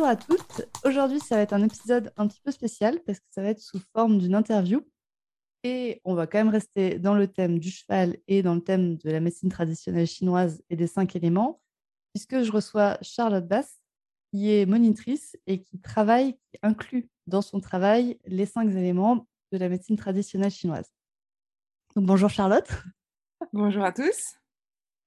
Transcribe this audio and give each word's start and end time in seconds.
Bonjour 0.00 0.12
à 0.12 0.16
toutes. 0.16 0.62
Aujourd'hui, 0.86 1.20
ça 1.20 1.36
va 1.36 1.42
être 1.42 1.52
un 1.52 1.62
épisode 1.62 2.10
un 2.16 2.26
petit 2.26 2.40
peu 2.40 2.50
spécial 2.50 3.00
parce 3.04 3.20
que 3.20 3.26
ça 3.28 3.42
va 3.42 3.50
être 3.50 3.60
sous 3.60 3.80
forme 3.92 4.18
d'une 4.18 4.34
interview. 4.34 4.80
Et 5.62 6.00
on 6.06 6.14
va 6.14 6.26
quand 6.26 6.38
même 6.38 6.48
rester 6.48 6.98
dans 6.98 7.14
le 7.14 7.28
thème 7.28 7.58
du 7.58 7.70
cheval 7.70 8.16
et 8.26 8.42
dans 8.42 8.54
le 8.54 8.62
thème 8.62 8.96
de 8.96 9.10
la 9.10 9.20
médecine 9.20 9.50
traditionnelle 9.50 10.06
chinoise 10.06 10.62
et 10.70 10.76
des 10.76 10.86
cinq 10.86 11.16
éléments, 11.16 11.60
puisque 12.14 12.40
je 12.40 12.50
reçois 12.50 12.96
Charlotte 13.02 13.46
Bass, 13.46 13.82
qui 14.32 14.50
est 14.50 14.64
monitrice 14.64 15.36
et 15.46 15.62
qui 15.62 15.78
travaille, 15.78 16.32
qui 16.32 16.58
inclut 16.62 17.10
dans 17.26 17.42
son 17.42 17.60
travail 17.60 18.18
les 18.24 18.46
cinq 18.46 18.70
éléments 18.70 19.28
de 19.52 19.58
la 19.58 19.68
médecine 19.68 19.98
traditionnelle 19.98 20.50
chinoise. 20.50 20.90
Donc, 21.94 22.06
bonjour 22.06 22.30
Charlotte. 22.30 22.70
Bonjour 23.52 23.84
à 23.84 23.92
tous. 23.92 24.36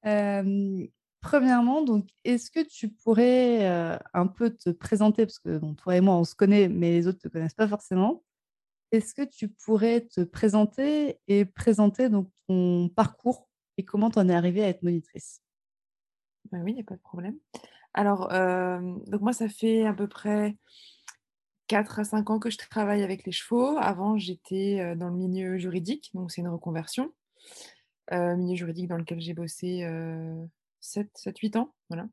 Euh, 0.06 0.88
Premièrement, 1.24 1.82
donc, 1.82 2.10
est-ce 2.26 2.52
que 2.52 2.60
tu 2.60 2.90
pourrais 2.90 3.66
euh, 3.66 3.98
un 4.14 4.28
peu 4.28 4.50
te 4.50 4.70
présenter, 4.70 5.26
parce 5.26 5.40
que 5.40 5.58
toi 5.76 5.96
et 5.96 6.02
moi, 6.02 6.16
on 6.16 6.26
se 6.26 6.36
connaît, 6.36 6.68
mais 6.68 6.92
les 6.92 7.08
autres 7.08 7.20
ne 7.24 7.30
te 7.30 7.34
connaissent 7.34 7.54
pas 7.54 7.68
forcément. 7.68 8.24
Est-ce 8.92 9.14
que 9.16 9.22
tu 9.22 9.48
pourrais 9.48 10.02
te 10.02 10.22
présenter 10.22 11.22
et 11.30 11.46
présenter 11.46 12.10
donc, 12.10 12.30
ton 12.50 12.90
parcours 12.90 13.48
et 13.78 13.86
comment 13.86 14.12
tu 14.12 14.20
en 14.20 14.28
es 14.28 14.36
arrivée 14.36 14.66
à 14.66 14.68
être 14.68 14.84
monitrice? 14.84 15.42
Bah 16.52 16.58
Oui, 16.62 16.72
il 16.72 16.76
n'y 16.76 16.82
a 16.82 16.84
pas 16.84 16.98
de 16.98 17.02
problème. 17.02 17.38
Alors, 17.94 18.34
euh, 18.34 18.82
donc 19.08 19.22
moi, 19.22 19.32
ça 19.32 19.48
fait 19.48 19.86
à 19.86 19.94
peu 19.94 20.10
près 20.10 20.58
4 21.68 22.00
à 22.00 22.04
5 22.04 22.30
ans 22.32 22.40
que 22.40 22.50
je 22.50 22.58
travaille 22.58 23.02
avec 23.02 23.26
les 23.26 23.32
chevaux. 23.32 23.78
Avant, 23.78 24.18
j'étais 24.18 24.82
euh, 24.82 24.96
dans 24.96 25.08
le 25.08 25.16
milieu 25.16 25.58
juridique, 25.58 26.12
donc 26.14 26.32
c'est 26.34 26.42
une 26.42 26.50
reconversion. 26.50 27.14
milieu 28.12 28.56
juridique 28.58 28.90
dans 28.90 28.98
lequel 28.98 29.22
j'ai 29.22 29.34
bossé 29.34 29.88
7, 30.84 31.10
7, 31.16 31.38
8 31.40 31.56
ans. 31.56 31.74
Voilà. 31.90 32.04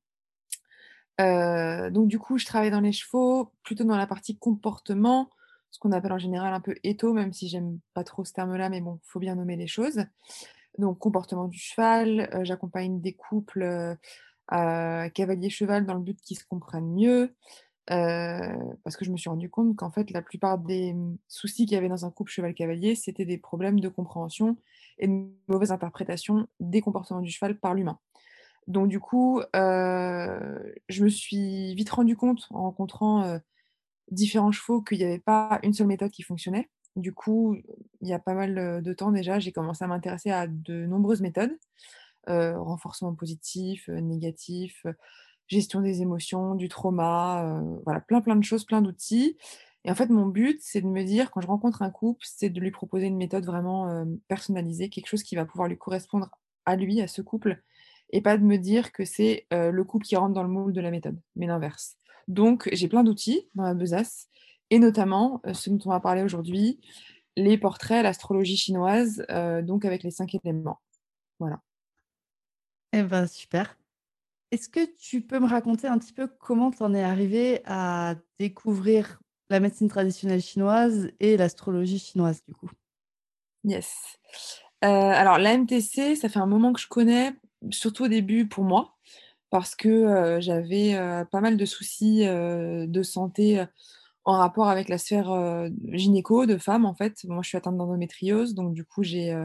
donc 1.90 2.08
du 2.08 2.18
coup, 2.18 2.38
je 2.38 2.46
travaille 2.46 2.70
dans 2.70 2.80
les 2.80 2.92
chevaux, 2.92 3.52
plutôt 3.62 3.84
dans 3.84 3.96
la 3.96 4.06
partie 4.06 4.38
comportement, 4.38 5.28
ce 5.70 5.78
qu'on 5.78 5.92
appelle 5.92 6.12
en 6.12 6.18
général 6.18 6.54
un 6.54 6.60
peu 6.60 6.74
étho, 6.82 7.12
même 7.12 7.32
si 7.32 7.48
j'aime 7.48 7.78
pas 7.94 8.04
trop 8.04 8.24
ce 8.24 8.32
terme-là, 8.32 8.68
mais 8.70 8.80
bon, 8.80 8.98
faut 9.04 9.20
bien 9.20 9.34
nommer 9.34 9.56
les 9.56 9.66
choses. 9.66 10.04
Donc 10.78 10.98
comportement 10.98 11.46
du 11.46 11.58
cheval, 11.58 12.28
j'accompagne 12.42 13.00
des 13.00 13.12
couples 13.12 13.96
cavalier-cheval 14.48 15.86
dans 15.86 15.94
le 15.94 16.00
but 16.00 16.20
qu'ils 16.20 16.38
se 16.38 16.44
comprennent 16.44 16.94
mieux. 16.94 17.34
parce 17.86 18.96
que 18.96 19.04
je 19.04 19.10
me 19.10 19.16
suis 19.16 19.28
rendu 19.30 19.50
compte 19.50 19.76
qu'en 19.76 19.91
fait, 19.91 20.10
la 20.10 20.22
plupart 20.22 20.58
des 20.58 20.94
soucis 21.28 21.66
qu'il 21.66 21.74
y 21.74 21.78
avait 21.78 21.88
dans 21.88 22.04
un 22.04 22.10
couple 22.10 22.30
cheval-cavalier, 22.32 22.94
c'était 22.94 23.24
des 23.24 23.38
problèmes 23.38 23.80
de 23.80 23.88
compréhension 23.88 24.56
et 24.98 25.08
de 25.08 25.28
mauvaise 25.48 25.72
interprétation 25.72 26.46
des 26.60 26.80
comportements 26.80 27.20
du 27.20 27.30
cheval 27.30 27.58
par 27.58 27.74
l'humain. 27.74 27.98
Donc 28.66 28.89
du 28.89 29.00
coup, 29.00 29.42
je 29.55 31.05
me 31.05 31.08
suis 31.08 31.75
vite 31.75 31.91
rendu 31.91 32.16
compte 32.16 32.47
en 32.50 32.62
rencontrant 32.62 33.41
différents 34.10 34.53
chevaux 34.53 34.82
qu'il 34.82 34.98
n'y 34.98 35.04
avait 35.04 35.19
pas 35.19 35.60
une 35.62 35.72
seule 35.72 35.87
méthode 35.87 36.10
qui 36.10 36.22
fonctionnait. 36.22 36.70
Du 36.97 37.12
coup, 37.12 37.56
il 38.00 38.09
y 38.09 38.12
a 38.12 38.19
pas 38.19 38.34
mal 38.34 38.82
de 38.82 38.93
temps 38.93 39.12
déjà, 39.12 39.38
j'ai 39.38 39.53
commencé 39.53 39.84
à 39.84 39.88
m'intéresser 39.88 40.31
à 40.31 40.47
de 40.47 40.87
nombreuses 40.87 41.20
méthodes. 41.20 41.56
renforcement 42.26 43.15
positif, 43.15 43.88
négatif, 43.88 44.87
gestion 45.49 45.81
des 45.81 46.03
émotions, 46.03 46.54
du 46.54 46.69
trauma, 46.69 47.62
voilà, 47.84 48.00
plein 48.00 48.20
plein 48.20 48.37
de 48.37 48.44
choses, 48.44 48.65
plein 48.65 48.82
d'outils. 48.82 49.37
Et 49.84 49.91
en 49.91 49.94
fait, 49.94 50.10
mon 50.10 50.26
but, 50.26 50.60
c'est 50.62 50.82
de 50.82 50.87
me 50.87 51.03
dire, 51.04 51.31
quand 51.31 51.41
je 51.41 51.47
rencontre 51.47 51.82
un 51.82 51.91
couple, 51.91 52.20
c'est 52.25 52.50
de 52.50 52.60
lui 52.60 52.70
proposer 52.70 53.06
une 53.06 53.16
méthode 53.16 53.47
vraiment 53.47 54.04
personnalisée, 54.28 54.91
quelque 54.91 55.09
chose 55.09 55.22
qui 55.22 55.37
va 55.37 55.47
pouvoir 55.47 55.69
lui 55.69 55.78
correspondre 55.78 56.31
à 56.66 56.76
lui, 56.76 57.00
à 57.00 57.09
ce 57.09 57.22
couple, 57.22 57.62
et 58.12 58.21
pas 58.21 58.37
de 58.37 58.44
me 58.44 58.56
dire 58.56 58.93
que 58.93 59.04
c'est 59.04 59.47
le 59.50 59.82
couple 59.82 60.06
qui 60.06 60.16
rentre 60.16 60.34
dans 60.34 60.43
le 60.43 60.48
moule 60.48 60.72
de 60.72 60.81
la 60.81 60.91
méthode, 60.91 61.19
mais 61.37 61.47
l'inverse. 61.47 61.97
Donc, 62.28 62.69
j'ai 62.72 62.88
plein 62.88 63.03
d'outils 63.04 63.48
dans 63.54 63.65
la 63.65 63.75
besace, 63.75 64.28
et 64.71 64.78
notamment 64.78 65.43
ce 65.53 65.71
dont 65.71 65.78
on 65.87 65.91
va 65.91 66.00
parler 66.00 66.22
aujourd'hui, 66.22 66.81
les 67.37 67.59
portraits, 67.59 68.03
l'astrologie 68.03 68.56
chinoise, 68.56 69.25
donc 69.62 69.84
avec 69.84 70.03
les 70.03 70.10
cinq 70.10 70.34
éléments. 70.34 70.81
Voilà. 71.38 71.60
Eh 72.93 73.03
ben, 73.03 73.26
super. 73.26 73.78
Est-ce 74.50 74.69
que 74.69 74.84
tu 74.97 75.22
peux 75.22 75.38
me 75.38 75.47
raconter 75.47 75.87
un 75.87 75.99
petit 75.99 76.12
peu 76.12 76.26
comment 76.26 76.72
tu 76.72 76.82
en 76.82 76.93
es 76.93 77.03
arrivé 77.03 77.62
à 77.65 78.16
découvrir 78.38 79.20
la 79.49 79.60
médecine 79.60 79.88
traditionnelle 79.88 80.43
chinoise 80.43 81.09
et 81.20 81.37
l'astrologie 81.37 82.00
chinoise, 82.00 82.43
du 82.47 82.54
coup? 82.54 82.70
Yes. 83.65 84.19
alors, 84.81 85.38
la 85.38 85.56
MTC, 85.56 86.16
ça 86.16 86.28
fait 86.28 86.38
un 86.38 86.47
moment 86.47 86.72
que 86.72 86.81
je 86.81 86.88
connais 86.88 87.32
surtout 87.71 88.04
au 88.04 88.09
début 88.09 88.48
pour 88.48 88.65
moi, 88.65 88.97
parce 89.50 89.75
que 89.75 90.38
j'avais 90.41 90.94
pas 91.31 91.41
mal 91.41 91.56
de 91.56 91.65
soucis 91.65 92.25
de 92.25 93.03
santé 93.03 93.65
en 94.25 94.38
rapport 94.38 94.69
avec 94.69 94.88
la 94.88 94.98
sphère 94.98 95.69
gynéco 95.93 96.47
de 96.47 96.56
femmes 96.59 96.87
en 96.87 96.94
fait. 96.94 97.25
Moi, 97.25 97.43
je 97.43 97.49
suis 97.49 97.59
atteinte 97.59 97.76
d'endométriose, 97.76 98.54
donc 98.54 98.75
du 98.75 98.84
coup, 98.84 99.03
j'ai 99.03 99.37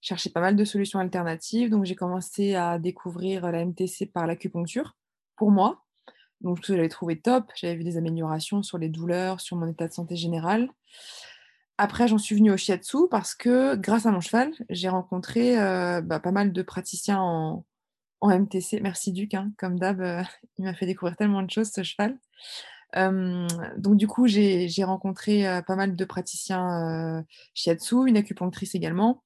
cherché 0.00 0.28
pas 0.28 0.40
mal 0.40 0.54
de 0.54 0.64
solutions 0.64 0.98
alternatives. 0.98 1.70
Donc, 1.70 1.86
j'ai 1.86 1.94
commencé 1.94 2.54
à 2.54 2.78
découvrir 2.78 3.50
la 3.50 3.64
MTC 3.64 4.04
par 4.06 4.26
l'acupuncture 4.26 4.96
pour 5.36 5.50
moi. 5.50 5.82
Donc, 6.42 6.58
je 6.62 6.74
l'avais 6.74 6.90
trouvé 6.90 7.18
top. 7.18 7.50
J'avais 7.54 7.76
vu 7.76 7.84
des 7.84 7.96
améliorations 7.96 8.62
sur 8.62 8.76
les 8.76 8.90
douleurs, 8.90 9.40
sur 9.40 9.56
mon 9.56 9.66
état 9.66 9.88
de 9.88 9.94
santé 9.94 10.14
général. 10.14 10.68
Après, 11.76 12.06
j'en 12.06 12.18
suis 12.18 12.36
venue 12.36 12.52
au 12.52 12.56
shiatsu 12.56 13.08
parce 13.10 13.34
que 13.34 13.74
grâce 13.74 14.06
à 14.06 14.12
mon 14.12 14.20
cheval, 14.20 14.52
j'ai 14.70 14.88
rencontré 14.88 15.56
bah, 15.56 16.20
pas 16.20 16.30
mal 16.30 16.52
de 16.52 16.62
praticiens 16.62 17.20
en, 17.20 17.64
MTC. 18.22 18.80
Merci 18.80 19.12
Duc, 19.12 19.34
hein, 19.34 19.52
comme 19.58 19.78
d'hab, 19.78 20.00
il 20.58 20.64
m'a 20.64 20.74
fait 20.74 20.86
découvrir 20.86 21.16
tellement 21.16 21.42
de 21.42 21.50
choses 21.50 21.70
ce 21.72 21.82
cheval. 21.82 22.18
donc 22.94 23.96
du 23.96 24.06
coup, 24.06 24.26
j'ai 24.28 24.84
rencontré 24.84 25.62
pas 25.66 25.76
mal 25.76 25.96
de 25.96 26.04
praticiens 26.04 27.24
shiatsu, 27.54 28.06
une 28.06 28.16
acupunctrice 28.16 28.74
également. 28.74 29.22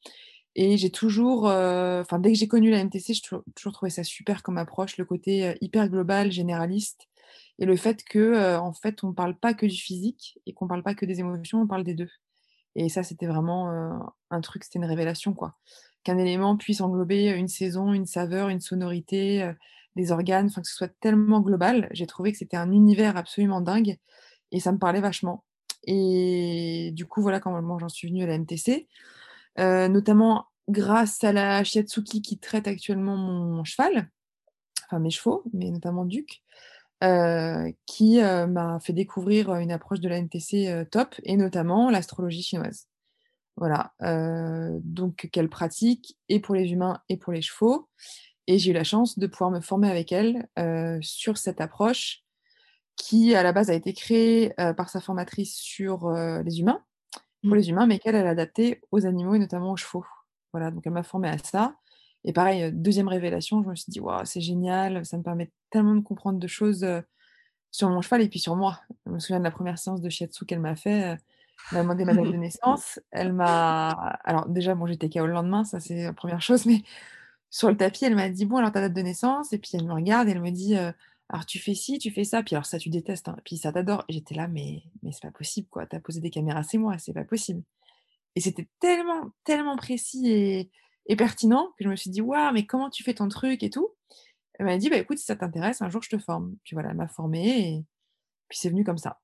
Et 0.54 0.76
j'ai 0.78 0.90
toujours, 0.90 1.44
enfin 1.44 2.18
dès 2.18 2.32
que 2.32 2.38
j'ai 2.38 2.48
connu 2.48 2.70
la 2.70 2.82
MTC, 2.82 3.14
j'ai 3.14 3.20
toujours, 3.54 3.72
trouvé 3.72 3.90
ça 3.90 4.04
super 4.04 4.42
comme 4.42 4.58
approche, 4.58 4.96
le 4.96 5.04
côté 5.04 5.54
hyper 5.60 5.88
global, 5.90 6.32
généraliste, 6.32 7.08
et 7.58 7.66
le 7.66 7.76
fait 7.76 8.02
que 8.04 8.56
en 8.56 8.72
fait 8.72 9.04
on 9.04 9.08
ne 9.08 9.12
parle 9.12 9.36
pas 9.38 9.54
que 9.54 9.66
du 9.66 9.76
physique 9.76 10.38
et 10.46 10.54
qu'on 10.54 10.64
ne 10.64 10.70
parle 10.70 10.82
pas 10.82 10.94
que 10.94 11.06
des 11.06 11.20
émotions, 11.20 11.60
on 11.60 11.66
parle 11.66 11.84
des 11.84 11.94
deux. 11.94 12.10
Et 12.74 12.88
ça, 12.88 13.02
c'était 13.02 13.26
vraiment 13.26 14.12
un 14.30 14.40
truc, 14.40 14.64
c'était 14.64 14.78
une 14.78 14.84
révélation, 14.84 15.34
quoi. 15.34 15.54
Qu'un 16.04 16.18
élément 16.18 16.56
puisse 16.56 16.80
englober 16.80 17.26
une 17.30 17.48
saison, 17.48 17.92
une 17.92 18.06
saveur, 18.06 18.48
une 18.48 18.60
sonorité, 18.60 19.52
des 19.96 20.12
organes, 20.12 20.46
enfin 20.46 20.60
que 20.62 20.68
ce 20.68 20.74
soit 20.74 20.92
tellement 21.00 21.40
global. 21.40 21.88
J'ai 21.90 22.06
trouvé 22.06 22.30
que 22.30 22.38
c'était 22.38 22.56
un 22.56 22.70
univers 22.70 23.16
absolument 23.16 23.60
dingue 23.60 23.98
et 24.52 24.60
ça 24.60 24.70
me 24.70 24.78
parlait 24.78 25.00
vachement. 25.00 25.44
Et 25.84 26.92
du 26.94 27.06
coup, 27.06 27.20
voilà 27.20 27.40
comment 27.40 27.78
j'en 27.78 27.88
suis 27.88 28.08
venue 28.08 28.22
à 28.22 28.26
la 28.26 28.38
MTC, 28.38 28.86
notamment 29.56 30.46
grâce 30.68 31.24
à 31.24 31.32
la 31.32 31.64
Shiatsuki 31.64 32.22
qui 32.22 32.38
traite 32.38 32.68
actuellement 32.68 33.16
mon 33.16 33.64
cheval, 33.64 34.08
enfin 34.86 35.00
mes 35.00 35.10
chevaux, 35.10 35.42
mais 35.52 35.70
notamment 35.70 36.04
Duc 36.04 36.42
qui 37.00 38.20
m'a 38.20 38.78
fait 38.80 38.92
découvrir 38.92 39.54
une 39.56 39.70
approche 39.70 40.00
de 40.00 40.08
la 40.08 40.18
NTC 40.18 40.86
top 40.90 41.14
et 41.22 41.36
notamment 41.36 41.90
l'astrologie 41.90 42.42
chinoise. 42.42 42.88
Voilà, 43.56 43.92
donc 44.82 45.28
qu'elle 45.32 45.48
pratique 45.48 46.16
et 46.28 46.40
pour 46.40 46.54
les 46.54 46.72
humains 46.72 47.00
et 47.08 47.16
pour 47.16 47.32
les 47.32 47.42
chevaux. 47.42 47.88
Et 48.46 48.58
j'ai 48.58 48.70
eu 48.70 48.74
la 48.74 48.84
chance 48.84 49.18
de 49.18 49.26
pouvoir 49.26 49.50
me 49.50 49.60
former 49.60 49.90
avec 49.90 50.12
elle 50.12 50.48
sur 51.02 51.38
cette 51.38 51.60
approche 51.60 52.22
qui, 52.96 53.34
à 53.34 53.42
la 53.42 53.52
base, 53.52 53.70
a 53.70 53.74
été 53.74 53.92
créée 53.92 54.52
par 54.76 54.88
sa 54.90 55.00
formatrice 55.00 55.54
sur 55.54 56.10
les 56.10 56.60
humains, 56.60 56.82
pour 57.42 57.52
mmh. 57.52 57.56
les 57.56 57.70
humains, 57.70 57.86
mais 57.86 57.98
qu'elle, 57.98 58.16
a 58.16 58.28
adapté 58.28 58.80
aux 58.90 59.06
animaux 59.06 59.34
et 59.34 59.38
notamment 59.38 59.72
aux 59.72 59.76
chevaux. 59.76 60.04
Voilà, 60.52 60.70
donc 60.70 60.82
elle 60.86 60.92
m'a 60.92 61.02
formée 61.02 61.28
à 61.28 61.38
ça. 61.38 61.76
Et 62.28 62.34
pareil, 62.34 62.70
deuxième 62.74 63.08
révélation, 63.08 63.62
je 63.62 63.70
me 63.70 63.74
suis 63.74 63.90
dit, 63.90 64.00
waouh, 64.00 64.26
c'est 64.26 64.42
génial, 64.42 65.06
ça 65.06 65.16
me 65.16 65.22
permet 65.22 65.50
tellement 65.70 65.94
de 65.94 66.02
comprendre 66.02 66.38
de 66.38 66.46
choses 66.46 66.86
sur 67.70 67.88
mon 67.88 68.02
cheval 68.02 68.20
et 68.20 68.28
puis 68.28 68.38
sur 68.38 68.54
moi. 68.54 68.82
Je 69.06 69.12
me 69.12 69.18
souviens 69.18 69.38
de 69.38 69.44
la 69.44 69.50
première 69.50 69.78
séance 69.78 70.02
de 70.02 70.10
shiatsu 70.10 70.44
qu'elle 70.44 70.60
m'a 70.60 70.76
fait. 70.76 71.16
elle 71.72 71.86
m'a 71.86 71.94
demandé 71.94 72.04
ma 72.04 72.12
date 72.12 72.30
de 72.30 72.36
naissance. 72.36 73.00
Elle 73.12 73.32
m'a. 73.32 73.88
Alors, 74.24 74.46
déjà, 74.46 74.74
bon, 74.74 74.86
j'étais 74.86 75.08
KO 75.08 75.24
le 75.24 75.32
lendemain, 75.32 75.64
ça 75.64 75.80
c'est 75.80 76.02
la 76.02 76.12
première 76.12 76.42
chose, 76.42 76.66
mais 76.66 76.82
sur 77.50 77.70
le 77.70 77.78
tapis, 77.78 78.04
elle 78.04 78.14
m'a 78.14 78.28
dit, 78.28 78.44
bon, 78.44 78.58
alors 78.58 78.72
ta 78.72 78.82
date 78.82 78.92
de 78.92 79.00
naissance. 79.00 79.54
Et 79.54 79.58
puis 79.58 79.70
elle 79.72 79.86
me 79.86 79.94
regarde 79.94 80.28
et 80.28 80.32
elle 80.32 80.42
me 80.42 80.50
dit, 80.50 80.76
alors 81.30 81.46
tu 81.46 81.58
fais 81.58 81.74
ci, 81.74 81.98
tu 81.98 82.10
fais 82.10 82.24
ça, 82.24 82.42
puis 82.42 82.56
alors 82.56 82.66
ça 82.66 82.76
tu 82.76 82.90
détestes, 82.90 83.28
hein, 83.28 83.36
puis 83.42 83.56
ça 83.56 83.72
t'adore. 83.72 84.04
Et 84.08 84.12
j'étais 84.12 84.34
là, 84.34 84.48
mais, 84.48 84.82
mais 85.02 85.12
c'est 85.12 85.22
pas 85.22 85.30
possible, 85.30 85.68
quoi. 85.70 85.86
T'as 85.86 86.00
posé 86.00 86.20
des 86.20 86.28
caméras, 86.28 86.62
c'est 86.62 86.76
moi, 86.76 86.98
c'est 86.98 87.14
pas 87.14 87.24
possible. 87.24 87.62
Et 88.34 88.40
c'était 88.42 88.68
tellement, 88.80 89.30
tellement 89.44 89.76
précis 89.76 90.30
et, 90.30 90.70
et, 91.08 91.16
pertinent 91.16 91.72
que 91.78 91.84
je 91.84 91.88
me 91.88 91.96
suis 91.96 92.10
dit, 92.10 92.20
waouh, 92.20 92.52
mais 92.52 92.66
comment 92.66 92.90
tu 92.90 93.02
fais 93.02 93.14
ton 93.14 93.28
truc 93.28 93.62
et 93.62 93.70
tout. 93.70 93.88
Elle 94.54 94.66
m'a 94.66 94.76
dit, 94.76 94.90
bah 94.90 94.96
écoute, 94.96 95.18
si 95.18 95.24
ça 95.24 95.36
t'intéresse, 95.36 95.82
un 95.82 95.88
jour 95.88 96.02
je 96.02 96.10
te 96.10 96.18
forme. 96.18 96.56
Puis 96.64 96.74
voilà, 96.74 96.90
elle 96.90 96.96
m'a 96.96 97.08
formée 97.08 97.74
et 97.74 97.84
puis 98.48 98.58
c'est 98.58 98.70
venu 98.70 98.84
comme 98.84 98.98
ça. 98.98 99.20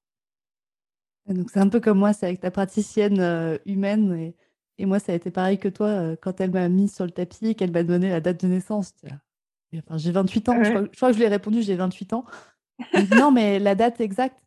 Donc 1.27 1.51
c'est 1.51 1.61
un 1.61 1.69
peu 1.69 1.81
comme 1.81 1.99
moi, 1.99 2.13
c'est 2.13 2.27
avec 2.27 2.41
ta 2.41 2.51
praticienne 2.51 3.21
euh, 3.21 3.59
humaine. 3.67 4.15
Et, 4.15 4.37
et, 4.79 4.87
moi, 4.87 4.99
ça 4.99 5.13
a 5.13 5.15
été 5.15 5.31
pareil 5.31 5.59
que 5.59 5.69
toi 5.69 5.87
euh, 5.87 6.17
quand 6.21 6.41
elle 6.41 6.51
m'a 6.51 6.69
mis 6.69 6.89
sur 6.89 7.05
le 7.05 7.11
tapis 7.11 7.49
et 7.49 7.55
qu'elle 7.55 7.73
m'a 7.73 7.83
donné 7.83 8.11
la 8.11 8.21
date 8.21 8.43
de 8.43 8.49
naissance. 8.49 8.93
Enfin, 9.77 9.97
j'ai 9.97 10.13
28 10.13 10.49
ans, 10.49 10.63
je, 10.63 10.71
crois, 10.71 10.83
je, 10.83 10.97
crois, 10.97 11.09
que 11.09 11.15
je 11.15 11.19
lui 11.19 11.25
ai 11.25 11.29
répondu, 11.29 11.63
j'ai 11.63 11.75
28 11.75 12.13
ans. 12.13 12.25
non, 13.17 13.33
mais 13.33 13.59
la 13.59 13.75
date 13.75 14.01
exacte, 14.01 14.44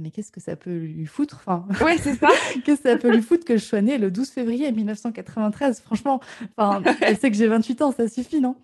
mais 0.00 0.10
qu'est-ce 0.10 0.32
que 0.32 0.40
ça 0.40 0.56
peut 0.56 0.76
lui 0.76 1.06
foutre 1.06 1.36
enfin, 1.46 1.66
Oui, 1.84 1.98
c'est 1.98 2.14
ça. 2.14 2.28
qu'est-ce 2.64 2.82
que 2.82 2.88
ça 2.88 2.96
peut 2.96 3.10
lui 3.10 3.22
foutre 3.22 3.44
que 3.44 3.56
je 3.56 3.64
sois 3.64 3.80
née 3.80 3.98
le 3.98 4.10
12 4.10 4.30
février 4.30 4.70
1993 4.72 5.80
Franchement, 5.80 6.20
enfin, 6.56 6.82
elle 7.00 7.18
sait 7.18 7.30
que 7.30 7.36
j'ai 7.36 7.48
28 7.48 7.82
ans, 7.82 7.92
ça 7.92 8.08
suffit, 8.08 8.40
non? 8.40 8.56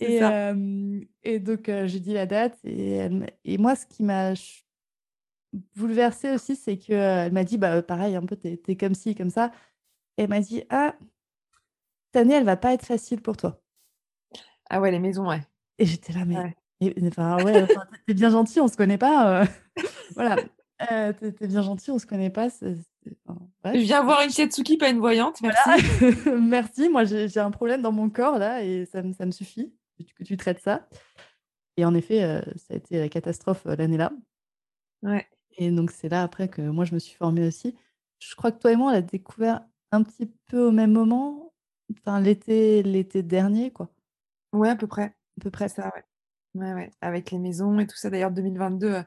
Et, 0.00 0.22
euh, 0.22 1.00
et, 1.22 1.38
donc, 1.38 1.68
euh, 1.68 1.86
j'ai 1.86 2.00
dit 2.00 2.12
la 2.12 2.26
date. 2.26 2.58
Et, 2.64 3.58
moi, 3.58 3.76
ce 3.76 3.86
qui 3.86 4.02
m'a 4.02 4.34
bouleversée 5.74 6.32
aussi, 6.32 6.54
c'est 6.54 6.76
qu'elle 6.76 7.32
m'a 7.32 7.44
dit, 7.44 7.56
bah, 7.56 7.82
pareil, 7.82 8.14
un 8.14 8.24
peu, 8.26 8.36
t'es 8.36 8.60
es 8.66 8.76
comme 8.76 8.94
ci, 8.94 9.14
comme 9.14 9.30
ça. 9.30 9.52
Et 10.18 10.22
elle 10.22 10.28
m'a 10.28 10.40
dit, 10.40 10.64
ah, 10.68 10.94
cette 12.06 12.22
année, 12.22 12.34
elle 12.34 12.44
va 12.44 12.56
pas 12.56 12.74
être 12.74 12.84
facile 12.84 13.22
pour 13.22 13.36
toi. 13.36 13.60
Ah 14.68 14.80
ouais, 14.80 14.90
les 14.90 14.98
maisons, 14.98 15.28
ouais. 15.28 15.40
Et 15.78 15.86
j'étais 15.86 16.12
là, 16.12 16.24
mais... 16.24 16.54
enfin, 16.82 17.42
ouais, 17.44 17.66
t'es 18.06 18.14
bien 18.14 18.30
gentil, 18.30 18.60
on 18.60 18.68
se 18.68 18.76
connaît 18.76 18.98
pas. 18.98 19.42
Euh, 19.42 19.46
voilà. 20.14 20.36
Euh, 20.90 21.12
t'es 21.12 21.46
bien 21.46 21.62
gentil, 21.62 21.90
on 21.90 21.98
se 21.98 22.06
connaît 22.06 22.30
pas. 22.30 22.48
Je 22.50 23.78
viens 23.78 24.02
voir 24.02 24.22
une 24.22 24.30
Shiatsuki, 24.30 24.76
pas 24.76 24.90
une 24.90 24.98
voyante. 24.98 25.40
Merci. 25.40 26.30
Merci. 26.40 26.88
Moi, 26.88 27.04
j'ai 27.04 27.40
un 27.40 27.50
problème 27.50 27.82
dans 27.82 27.92
mon 27.92 28.10
corps 28.10 28.38
là 28.38 28.62
et 28.62 28.84
ça, 28.86 29.02
ça 29.14 29.26
me 29.26 29.30
suffit 29.30 29.72
que 30.18 30.24
tu 30.24 30.36
traites 30.36 30.60
ça. 30.60 30.86
Et 31.76 31.84
en 31.84 31.94
effet, 31.94 32.22
euh, 32.22 32.40
ça 32.56 32.74
a 32.74 32.76
été 32.76 32.98
la 32.98 33.08
catastrophe 33.08 33.64
l'année-là. 33.64 34.12
Ouais. 35.02 35.26
Et 35.58 35.70
donc, 35.70 35.90
c'est 35.90 36.08
là 36.08 36.22
après 36.22 36.48
que 36.48 36.62
moi, 36.62 36.84
je 36.84 36.94
me 36.94 36.98
suis 36.98 37.16
formée 37.16 37.46
aussi. 37.46 37.74
Je 38.18 38.34
crois 38.34 38.52
que 38.52 38.60
toi 38.60 38.72
et 38.72 38.76
moi, 38.76 38.90
on 38.90 38.92
l'a 38.94 39.02
découvert 39.02 39.62
un 39.92 40.02
petit 40.02 40.30
peu 40.46 40.66
au 40.66 40.72
même 40.72 40.92
moment, 40.92 41.52
enfin 41.92 42.20
l'été 42.20 42.82
l'été 42.82 43.22
dernier, 43.22 43.70
quoi. 43.70 43.90
Ouais, 44.52 44.70
à 44.70 44.76
peu 44.76 44.86
près. 44.86 45.14
À 45.38 45.42
peu 45.42 45.50
près. 45.50 45.68
Ça, 45.68 45.92
ouais. 45.94 46.04
Ouais, 46.56 46.72
ouais. 46.72 46.90
Avec 47.00 47.30
les 47.30 47.38
maisons 47.38 47.78
et 47.78 47.86
tout 47.86 47.96
ça. 47.96 48.10
D'ailleurs, 48.10 48.30
2022, 48.30 48.86
euh, 48.86 49.02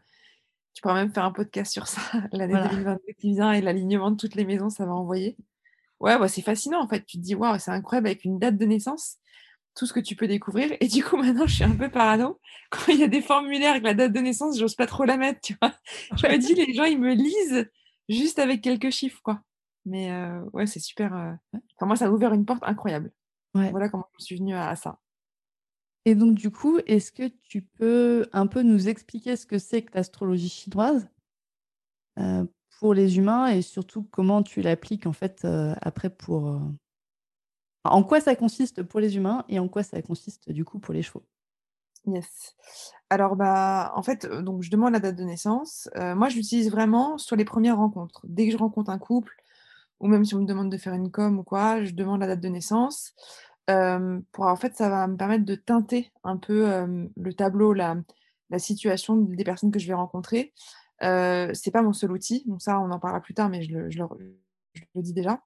tu 0.73 0.81
pourras 0.81 0.95
même 0.95 1.11
faire 1.11 1.25
un 1.25 1.31
podcast 1.31 1.71
sur 1.71 1.87
ça, 1.87 2.01
l'année 2.31 2.53
2022 2.53 3.13
qui 3.19 3.31
vient 3.31 3.51
et 3.51 3.61
l'alignement 3.61 4.11
de 4.11 4.17
toutes 4.17 4.35
les 4.35 4.45
maisons, 4.45 4.69
ça 4.69 4.85
va 4.85 4.93
envoyer. 4.93 5.35
Ouais, 5.99 6.17
bah, 6.17 6.27
c'est 6.27 6.41
fascinant 6.41 6.81
en 6.81 6.87
fait. 6.87 7.05
Tu 7.05 7.17
te 7.17 7.23
dis, 7.23 7.35
waouh, 7.35 7.59
c'est 7.59 7.71
incroyable 7.71 8.07
avec 8.07 8.23
une 8.23 8.39
date 8.39 8.57
de 8.57 8.65
naissance, 8.65 9.17
tout 9.75 9.85
ce 9.85 9.93
que 9.93 9.99
tu 9.99 10.15
peux 10.15 10.27
découvrir. 10.27 10.71
Et 10.79 10.87
du 10.87 11.03
coup, 11.03 11.17
maintenant, 11.21 11.47
je 11.47 11.55
suis 11.55 11.63
un 11.63 11.75
peu 11.75 11.89
parano. 11.89 12.39
Quand 12.69 12.91
il 12.93 12.99
y 12.99 13.03
a 13.03 13.07
des 13.07 13.21
formulaires 13.21 13.71
avec 13.71 13.83
la 13.83 13.93
date 13.93 14.13
de 14.13 14.19
naissance, 14.19 14.57
j'ose 14.57 14.75
pas 14.75 14.87
trop 14.87 15.03
la 15.03 15.17
mettre, 15.17 15.41
tu 15.41 15.55
vois. 15.61 15.73
Je 16.17 16.27
me 16.27 16.37
dis, 16.37 16.53
les 16.53 16.73
gens, 16.73 16.85
ils 16.85 16.99
me 16.99 17.13
lisent 17.13 17.69
juste 18.07 18.39
avec 18.39 18.61
quelques 18.61 18.91
chiffres, 18.91 19.19
quoi. 19.23 19.41
Mais 19.85 20.11
euh, 20.11 20.41
ouais, 20.53 20.67
c'est 20.67 20.79
super. 20.79 21.15
Euh, 21.15 21.33
enfin, 21.75 21.87
moi, 21.87 21.95
ça 21.95 22.05
a 22.05 22.11
ouvert 22.11 22.33
une 22.33 22.45
porte 22.45 22.63
incroyable. 22.63 23.11
Ouais. 23.55 23.71
Voilà 23.71 23.89
comment 23.89 24.07
je 24.19 24.25
suis 24.25 24.37
venue 24.37 24.55
à 24.55 24.75
ça. 24.75 24.99
Et 26.05 26.15
donc, 26.15 26.35
du 26.35 26.49
coup, 26.49 26.79
est-ce 26.87 27.11
que 27.11 27.27
tu 27.27 27.61
peux 27.61 28.27
un 28.31 28.47
peu 28.47 28.61
nous 28.61 28.87
expliquer 28.87 29.35
ce 29.35 29.45
que 29.45 29.59
c'est 29.59 29.81
que 29.81 29.91
l'astrologie 29.95 30.49
chinoise 30.49 31.09
euh, 32.19 32.45
pour 32.79 32.93
les 32.93 33.17
humains 33.17 33.47
et 33.47 33.61
surtout 33.61 34.03
comment 34.03 34.41
tu 34.41 34.61
l'appliques 34.61 35.05
en 35.05 35.13
fait 35.13 35.43
euh, 35.43 35.75
après 35.81 36.09
pour. 36.09 36.47
Euh, 36.47 36.59
en 37.83 38.03
quoi 38.03 38.21
ça 38.21 38.35
consiste 38.35 38.83
pour 38.83 38.99
les 38.99 39.17
humains 39.17 39.43
et 39.49 39.59
en 39.59 39.67
quoi 39.67 39.83
ça 39.83 40.01
consiste 40.01 40.49
du 40.49 40.63
coup 40.63 40.79
pour 40.79 40.93
les 40.93 41.01
chevaux? 41.01 41.23
Yes. 42.05 42.55
Alors, 43.09 43.35
bah, 43.35 43.91
en 43.95 44.03
fait, 44.03 44.25
donc 44.25 44.63
je 44.63 44.71
demande 44.71 44.93
la 44.93 44.99
date 44.99 45.15
de 45.17 45.23
naissance. 45.23 45.89
moi, 45.95 46.29
je 46.29 46.35
l'utilise 46.35 46.71
vraiment 46.71 47.17
sur 47.17 47.35
les 47.35 47.45
premières 47.45 47.77
rencontres. 47.77 48.21
Dès 48.23 48.45
que 48.45 48.51
je 48.51 48.57
rencontre 48.57 48.89
un 48.89 48.99
couple, 48.99 49.35
ou 49.99 50.07
même 50.07 50.23
si 50.23 50.35
on 50.35 50.39
me 50.39 50.45
demande 50.45 50.71
de 50.71 50.77
faire 50.77 50.93
une 50.93 51.11
com 51.11 51.39
ou 51.39 51.43
quoi, 51.43 51.83
je 51.83 51.91
demande 51.91 52.21
la 52.21 52.27
date 52.27 52.41
de 52.41 52.47
naissance 52.47 53.13
en 53.69 54.55
fait, 54.55 54.75
ça 54.75 54.89
va 54.89 55.07
me 55.07 55.17
permettre 55.17 55.45
de 55.45 55.55
teinter 55.55 56.11
un 56.23 56.37
peu, 56.37 56.65
le 57.15 57.33
tableau, 57.33 57.73
la 57.73 57.95
situation 58.57 59.15
des 59.17 59.43
personnes 59.43 59.71
que 59.71 59.79
je 59.79 59.87
vais 59.87 59.93
rencontrer. 59.93 60.53
Euh, 61.03 61.49
c'est 61.53 61.71
pas 61.71 61.81
mon 61.81 61.93
seul 61.93 62.11
outil, 62.11 62.43
donc 62.45 62.61
ça, 62.61 62.79
on 62.79 62.91
en 62.91 62.99
parlera 62.99 63.21
plus 63.21 63.33
tard, 63.33 63.49
mais 63.49 63.61
je 63.61 63.77
le 63.77 65.01
dis 65.01 65.13
déjà. 65.13 65.41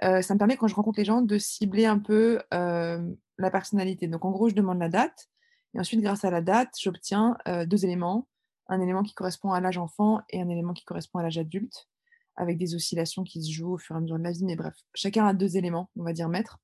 ça 0.00 0.34
me 0.34 0.38
permet 0.38 0.56
quand 0.56 0.68
je 0.68 0.74
rencontre 0.74 0.98
les 0.98 1.04
gens 1.04 1.22
de 1.22 1.38
cibler 1.38 1.86
un 1.86 1.98
peu, 1.98 2.40
la 2.50 3.50
personnalité. 3.50 4.08
Donc 4.08 4.24
en 4.24 4.30
gros, 4.30 4.48
je 4.48 4.54
demande 4.54 4.78
la 4.78 4.88
date 4.88 5.28
et 5.74 5.80
ensuite 5.80 6.00
grâce 6.00 6.24
à 6.24 6.30
la 6.30 6.40
date, 6.40 6.74
j'obtiens, 6.80 7.36
heu, 7.48 7.66
2 7.66 7.84
éléments. 7.84 8.28
Un 8.68 8.80
élément 8.80 9.02
qui 9.02 9.12
correspond 9.12 9.52
à 9.52 9.60
l'âge 9.60 9.76
enfant 9.76 10.20
et 10.30 10.40
un 10.40 10.48
élément 10.48 10.72
qui 10.72 10.84
correspond 10.84 11.18
à 11.18 11.22
l'âge 11.22 11.36
adulte, 11.36 11.88
avec 12.36 12.56
des 12.56 12.74
oscillations 12.74 13.24
qui 13.24 13.42
se 13.42 13.52
jouent 13.52 13.74
au 13.74 13.78
fur 13.78 13.94
et 13.94 13.98
à 13.98 14.00
mesure 14.00 14.18
de 14.18 14.22
la 14.22 14.30
vie, 14.30 14.44
mais 14.44 14.56
bref, 14.56 14.74
chacun 14.94 15.26
a 15.26 15.34
2 15.34 15.56
éléments, 15.58 15.90
on 15.96 16.04
va 16.04 16.12
dire 16.12 16.28
maîtres. 16.28 16.58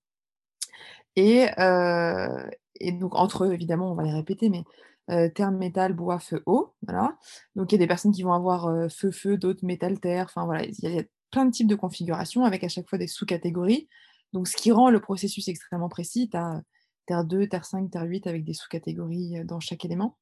Et, 1.16 1.48
euh, 1.58 2.48
et 2.80 2.92
donc, 2.92 3.14
entre 3.14 3.44
eux, 3.44 3.52
évidemment, 3.52 3.92
on 3.92 3.94
va 3.94 4.04
les 4.04 4.12
répéter, 4.12 4.48
mais 4.48 4.64
euh, 5.10 5.28
terre, 5.28 5.50
métal, 5.50 5.92
bois, 5.92 6.18
feu, 6.18 6.42
eau. 6.46 6.74
Voilà. 6.82 7.16
Donc, 7.56 7.72
il 7.72 7.74
y 7.74 7.78
a 7.78 7.78
des 7.78 7.86
personnes 7.86 8.12
qui 8.12 8.22
vont 8.22 8.32
avoir 8.32 8.66
euh, 8.66 8.88
feu, 8.88 9.10
feu, 9.10 9.36
d'autres 9.36 9.64
métal, 9.64 9.98
terre. 10.00 10.26
Enfin, 10.28 10.44
voilà, 10.44 10.64
il 10.64 10.74
y, 10.78 10.98
a 10.98 11.02
plein 11.30 11.44
de 11.44 11.50
types 11.50 11.68
de 11.68 11.74
configurations 11.74 12.44
avec 12.44 12.64
à 12.64 12.68
chaque 12.68 12.88
fois 12.88 12.98
des 12.98 13.06
sous-catégories. 13.06 13.88
Donc, 14.32 14.48
ce 14.48 14.56
qui 14.56 14.72
rend 14.72 14.90
le 14.90 15.00
processus 15.00 15.48
extrêmement 15.48 15.88
précis. 15.88 16.28
Tu 16.30 16.36
as 16.36 16.62
terre 17.06 17.24
2, 17.24 17.48
terre 17.48 17.64
5, 17.64 17.90
terre 17.90 18.04
8 18.04 18.26
avec 18.26 18.44
des 18.44 18.54
sous-catégories 18.54 19.44
dans 19.44 19.60
chaque 19.60 19.84
élément. 19.84 20.16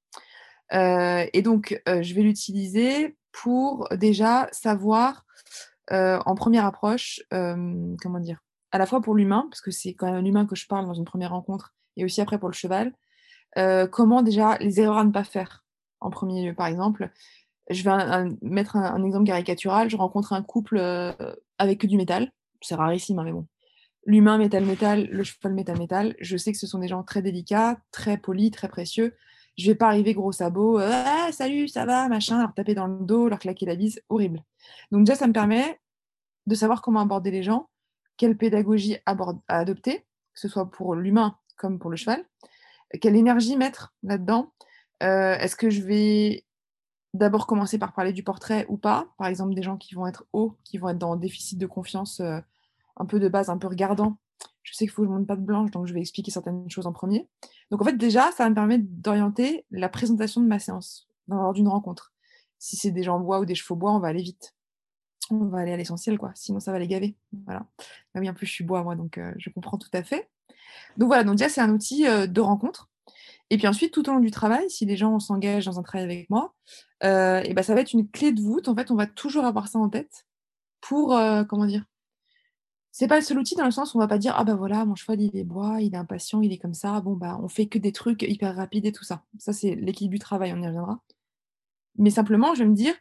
et 0.72 1.43
donc, 1.43 1.81
je 1.87 2.14
vais 2.14 2.22
l'utiliser 2.22 3.16
pour 3.32 3.88
déjà 3.93 4.49
savoir 4.52 5.26
en 5.90 6.34
première 6.34 6.64
approche, 6.64 7.20
comment 7.31 8.20
dire, 8.20 8.40
à 8.73 8.79
la 8.79 8.87
fois 8.87 9.00
pour 9.00 9.15
l'humain, 9.15 9.47
parce 9.50 9.61
que 9.61 9.70
c'est 9.70 9.94
quand 9.94 10.11
même 10.11 10.25
l'humain 10.25 10.47
que 10.47 10.56
je 10.56 10.67
parle 10.67 10.87
dans 10.87 10.94
une 10.94 11.05
première 11.05 11.31
rencontre, 11.31 11.75
et 11.97 12.04
aussi 12.04 12.21
après 12.21 12.38
pour 12.38 12.49
le 12.49 12.54
cheval, 12.54 12.92
euh, 13.57 13.87
comment 13.87 14.23
déjà 14.23 14.59
les 14.59 14.81
erreurs 14.81 14.99
à 14.99 15.04
ne 15.04 15.11
pas 15.11 15.25
faire 15.25 15.64
en 16.00 16.11
premier 16.11 16.45
lieu. 16.45 16.54
Par 16.54 16.66
exemple, 16.66 17.11
je 17.71 17.83
vais 17.83 18.37
mettre 18.42 18.76
un, 18.76 19.04
exemple 19.04 19.26
caricatural, 19.26 19.90
je 19.90 19.97
rencontre 19.97 20.33
un 20.33 20.42
couple 20.42 20.78
euh, 20.78 21.12
avec 21.59 21.81
que 21.81 21.87
du 21.87 21.97
métal, 21.97 22.33
c'est 22.61 22.75
rarissime, 22.75 23.19
hein, 23.19 23.25
mais 23.25 23.33
bon. 23.33 23.47
L'humain 24.07 24.38
métal-métal, 24.38 25.07
le 25.11 25.23
cheval 25.23 25.52
métal-métal, 25.52 26.14
je 26.19 26.37
sais 26.37 26.52
que 26.52 26.59
ce 26.59 26.66
sont 26.66 26.78
des 26.78 26.88
gens 26.88 27.02
très 27.02 27.21
délicats, 27.21 27.78
très 27.90 28.16
polis, 28.16 28.50
très 28.50 28.69
précieux. 28.69 29.14
Je 29.59 29.66
vais 29.66 29.75
pas 29.75 29.88
arriver 29.88 30.14
gros 30.14 30.33
sabot, 30.33 30.78
euh, 30.78 30.88
ah, 30.90 31.28
salut, 31.33 31.69
ça 31.69 31.85
va, 31.85 32.09
machin, 32.09 32.38
leur 32.38 32.54
taper 32.54 32.75
dans 32.75 32.87
le 32.87 33.04
dos, 33.04 33.28
leur 33.28 33.38
claquer 33.38 33.66
la 33.66 33.75
bise, 33.75 34.00
horrible. 34.09 34.45
Donc 34.92 35.04
déjà, 35.04 35.19
ça 35.19 35.26
me 35.26 35.33
permet 35.33 35.78
de 36.47 36.54
savoir 36.54 36.81
comment 36.81 37.00
aborder 37.00 37.31
les 37.31 37.42
gens, 37.42 37.69
quelle 38.18 38.37
pédagogie 38.37 38.98
adopter, 39.06 40.00
que 40.34 40.40
ce 40.40 40.48
soit 40.48 40.70
pour 40.70 40.94
l'humain 40.94 41.38
comme 41.56 41.78
pour 41.78 41.90
le 41.90 41.96
cheval, 41.96 42.25
quelle 43.00 43.16
énergie 43.16 43.56
mettre 43.56 43.94
là-dedans. 44.02 44.52
Euh, 45.02 45.37
est-ce 45.38 45.56
que 45.56 45.70
je 45.70 45.82
vais 45.82 46.44
d'abord 47.14 47.46
commencer 47.46 47.78
par 47.78 47.94
parler 47.94 48.12
du 48.12 48.22
portrait 48.22 48.66
ou 48.68 48.76
pas? 48.76 49.08
Par 49.18 49.26
exemple, 49.26 49.54
des 49.54 49.62
gens 49.62 49.76
qui 49.76 49.94
vont 49.94 50.06
être 50.06 50.26
hauts, 50.32 50.56
qui 50.64 50.78
vont 50.78 50.88
être 50.88 50.98
dans 50.98 51.12
un 51.12 51.16
déficit 51.16 51.58
de 51.58 51.66
confiance 51.66 52.20
euh, 52.20 52.38
un 52.96 53.06
peu 53.06 53.18
de 53.20 53.28
base, 53.28 53.50
un 53.50 53.58
peu 53.58 53.68
regardant. 53.68 54.18
Je 54.62 54.75
sais 54.75 54.84
qu'il 54.84 54.90
faut 54.90 55.02
que 55.02 55.08
je 55.08 55.12
monte 55.12 55.26
pas 55.26 55.37
de 55.37 55.42
blanche, 55.42 55.70
donc 55.70 55.87
je 55.87 55.94
vais 55.94 56.00
expliquer 56.00 56.30
certaines 56.30 56.68
choses 56.68 56.87
en 56.87 56.92
premier. 56.92 57.28
Donc 57.70 57.80
en 57.80 57.84
fait, 57.84 57.96
déjà, 57.96 58.30
ça 58.32 58.48
me 58.48 58.54
permettre 58.54 58.84
d'orienter 58.87 59.64
la 59.70 59.88
présentation 59.88 60.40
de 60.40 60.46
ma 60.46 60.58
séance 60.58 61.08
lors 61.28 61.52
d'une 61.52 61.68
rencontre. 61.68 62.12
Si 62.58 62.76
c'est 62.76 62.90
des 62.90 63.02
gens 63.02 63.20
bois 63.20 63.40
ou 63.40 63.44
des 63.44 63.54
chevaux 63.54 63.76
bois, 63.76 63.92
on 63.92 64.00
va 64.00 64.08
aller 64.08 64.22
vite 64.22 64.54
on 65.30 65.47
va 65.47 65.58
aller 65.58 65.73
à 65.73 65.76
l'essentiel, 65.76 66.18
quoi. 66.18 66.32
Sinon, 66.35 66.61
ça 66.61 66.73
va 66.73 66.78
les 66.78 66.88
gaver. 66.88 67.16
Voilà. 67.47 67.66
Oui, 68.14 68.28
en 68.28 68.35
plus, 68.35 68.47
je 68.47 68.52
suis 68.52 68.64
bois, 68.64 68.82
moi, 68.82 68.97
donc 68.97 69.18
euh, 69.18 69.32
je 69.38 69.50
comprends 69.50 69.78
tout 69.78 69.90
à 69.92 70.02
fait. 70.02 70.28
Donc 70.97 71.08
voilà, 71.08 71.25
donc 71.25 71.37
déjà, 71.37 71.49
c'est 71.49 71.61
un 71.61 71.70
outil 71.70 72.06
euh, 72.06 72.26
de 72.26 72.40
rencontre. 72.40 72.88
Et 73.50 73.56
puis 73.56 73.66
ensuite, 73.66 73.92
tout 73.92 74.08
au 74.08 74.12
long 74.12 74.20
du 74.20 74.30
travail, 74.30 74.68
si 74.70 74.85
les 74.85 74.97
gens 74.97 75.18
s'engagent 75.20 75.64
dans 75.64 75.78
un 75.78 75.82
travail 75.82 76.04
avec 76.04 76.30
moi, 76.30 76.54
euh, 77.04 77.40
et 77.42 77.54
ben, 77.54 77.62
ça 77.62 77.75
va 77.75 77.80
être 77.80 77.92
une 77.92 78.08
clé 78.08 78.32
de 78.32 78.40
voûte. 78.40 78.68
En 78.68 78.76
fait, 78.76 78.90
on 78.90 78.97
va 78.97 79.06
toujours 79.06 79.44
avoir 79.44 79.68
ça 79.68 79.78
en 79.78 79.88
tête 79.88 80.26
pour, 80.80 81.18
comment 81.49 81.66
dire, 81.66 81.85
c'est 82.99 83.06
pas 83.06 83.16
le 83.16 83.25
seul 83.25 83.38
outil 83.38 83.54
dans 83.54 83.64
le 83.64 83.70
sens 83.70 83.94
où 83.94 83.99
on 83.99 84.00
va 84.00 84.08
pas 84.08 84.18
dire 84.18 84.35
ah 84.37 84.42
ben 84.42 84.56
voilà 84.56 84.85
mon 84.85 84.97
cheval 84.97 85.20
il 85.20 85.37
est 85.37 85.44
bois, 85.44 85.80
il 85.80 85.94
est 85.94 85.97
impatient, 85.97 86.40
il 86.40 86.52
est 86.52 86.58
comme 86.58 86.75
ça, 86.75 87.00
bon 87.00 87.14
bah 87.14 87.38
on 87.40 87.49
fait 87.49 87.66
que 87.66 87.78
des 87.78 87.92
trucs 87.92 88.23
hyper 88.23 88.56
rapides 88.56 88.87
et 88.87 88.92
tout 88.92 89.04
ça. 89.04 89.23
Ça 89.38 89.52
c'est 89.52 89.76
l'équilibre 89.76 90.14
du 90.14 90.18
travail, 90.18 90.52
on 90.52 90.61
y 90.61 90.66
reviendra. 90.66 91.00
Mais 91.97 92.11
simplement 92.11 92.54
je 92.54 92.64
vais 92.64 92.68
me 92.68 92.75
dire 92.75 92.94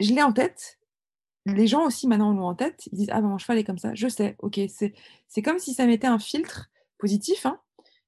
je 0.00 0.14
l'ai 0.14 0.22
en 0.22 0.32
tête 0.32 0.79
les 1.46 1.66
gens 1.66 1.86
aussi 1.86 2.06
maintenant 2.06 2.32
l'ont 2.32 2.46
en 2.46 2.54
tête, 2.54 2.88
ils 2.92 2.98
disent 2.98 3.10
ah 3.10 3.20
ben 3.20 3.28
mon 3.28 3.38
cheval 3.38 3.58
est 3.58 3.64
comme 3.64 3.78
ça, 3.78 3.94
je 3.94 4.08
sais, 4.08 4.36
ok, 4.40 4.60
c'est 4.68 5.42
comme 5.42 5.58
si 5.58 5.74
ça 5.74 5.86
mettait 5.86 6.06
un 6.06 6.18
filtre 6.18 6.70
positif 6.98 7.46
hein, 7.46 7.58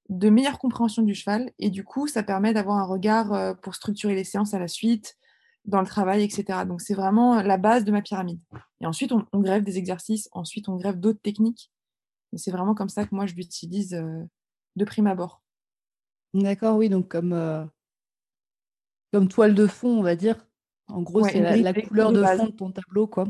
de 0.09 0.31
meilleure 0.31 0.59
compréhension 0.59 1.03
du 1.03 1.15
cheval. 1.15 1.51
Et 1.59 1.71
du 1.71 1.85
coup, 1.85 2.07
ça 2.07 2.23
permet 2.23 2.53
d'avoir 2.53 2.79
un 2.79 2.85
regard 2.85 3.33
euh, 3.33 3.55
pour 3.55 3.75
structurer 3.75 4.15
les 4.15 4.25
séances 4.25 4.55
à 4.55 4.59
la 4.59 4.69
suite, 4.69 5.17
dans 5.65 5.81
le 5.81 5.87
travail, 5.87 6.23
etc. 6.23 6.61
Donc, 6.67 6.81
c'est 6.81 6.95
vraiment 6.95 7.43
la 7.43 7.57
base 7.57 7.85
de 7.85 7.93
ma 7.93 8.03
pyramide. 8.03 8.41
Et 8.81 8.87
ensuite, 8.87 9.13
on, 9.13 9.41
grève 9.41 9.63
des 9.63 9.79
exercices. 9.79 10.29
Ensuite, 10.33 10.69
on 10.69 10.77
grève 10.77 10.99
d'autres 10.99 11.21
techniques. 11.21 11.71
Et 12.33 12.39
c'est 12.39 12.51
vraiment 12.51 12.75
comme 12.75 12.89
ça 12.89 13.05
que 13.05 13.15
moi, 13.15 13.27
je 13.27 13.35
l'utilise 13.35 13.95
euh, 13.95 14.23
de 14.77 14.85
prime 14.85 15.07
abord. 15.07 15.43
D'accord, 16.35 16.77
oui. 16.77 16.89
Donc, 16.89 17.09
comme, 17.09 17.33
euh, 17.33 17.65
comme 19.13 19.29
toile 19.29 19.55
de 19.55 19.67
fond, 19.67 19.99
on 19.99 20.03
va 20.03 20.17
dire. 20.17 20.47
En 20.93 21.03
gros, 21.03 21.25
c'est 21.25 21.41
la, 21.63 21.73
couleur 21.73 22.13
de, 22.13 22.23
fond 22.23 22.47
de 22.47 22.51
ton 22.51 22.71
tableau, 22.71 23.07
quoi. 23.07 23.27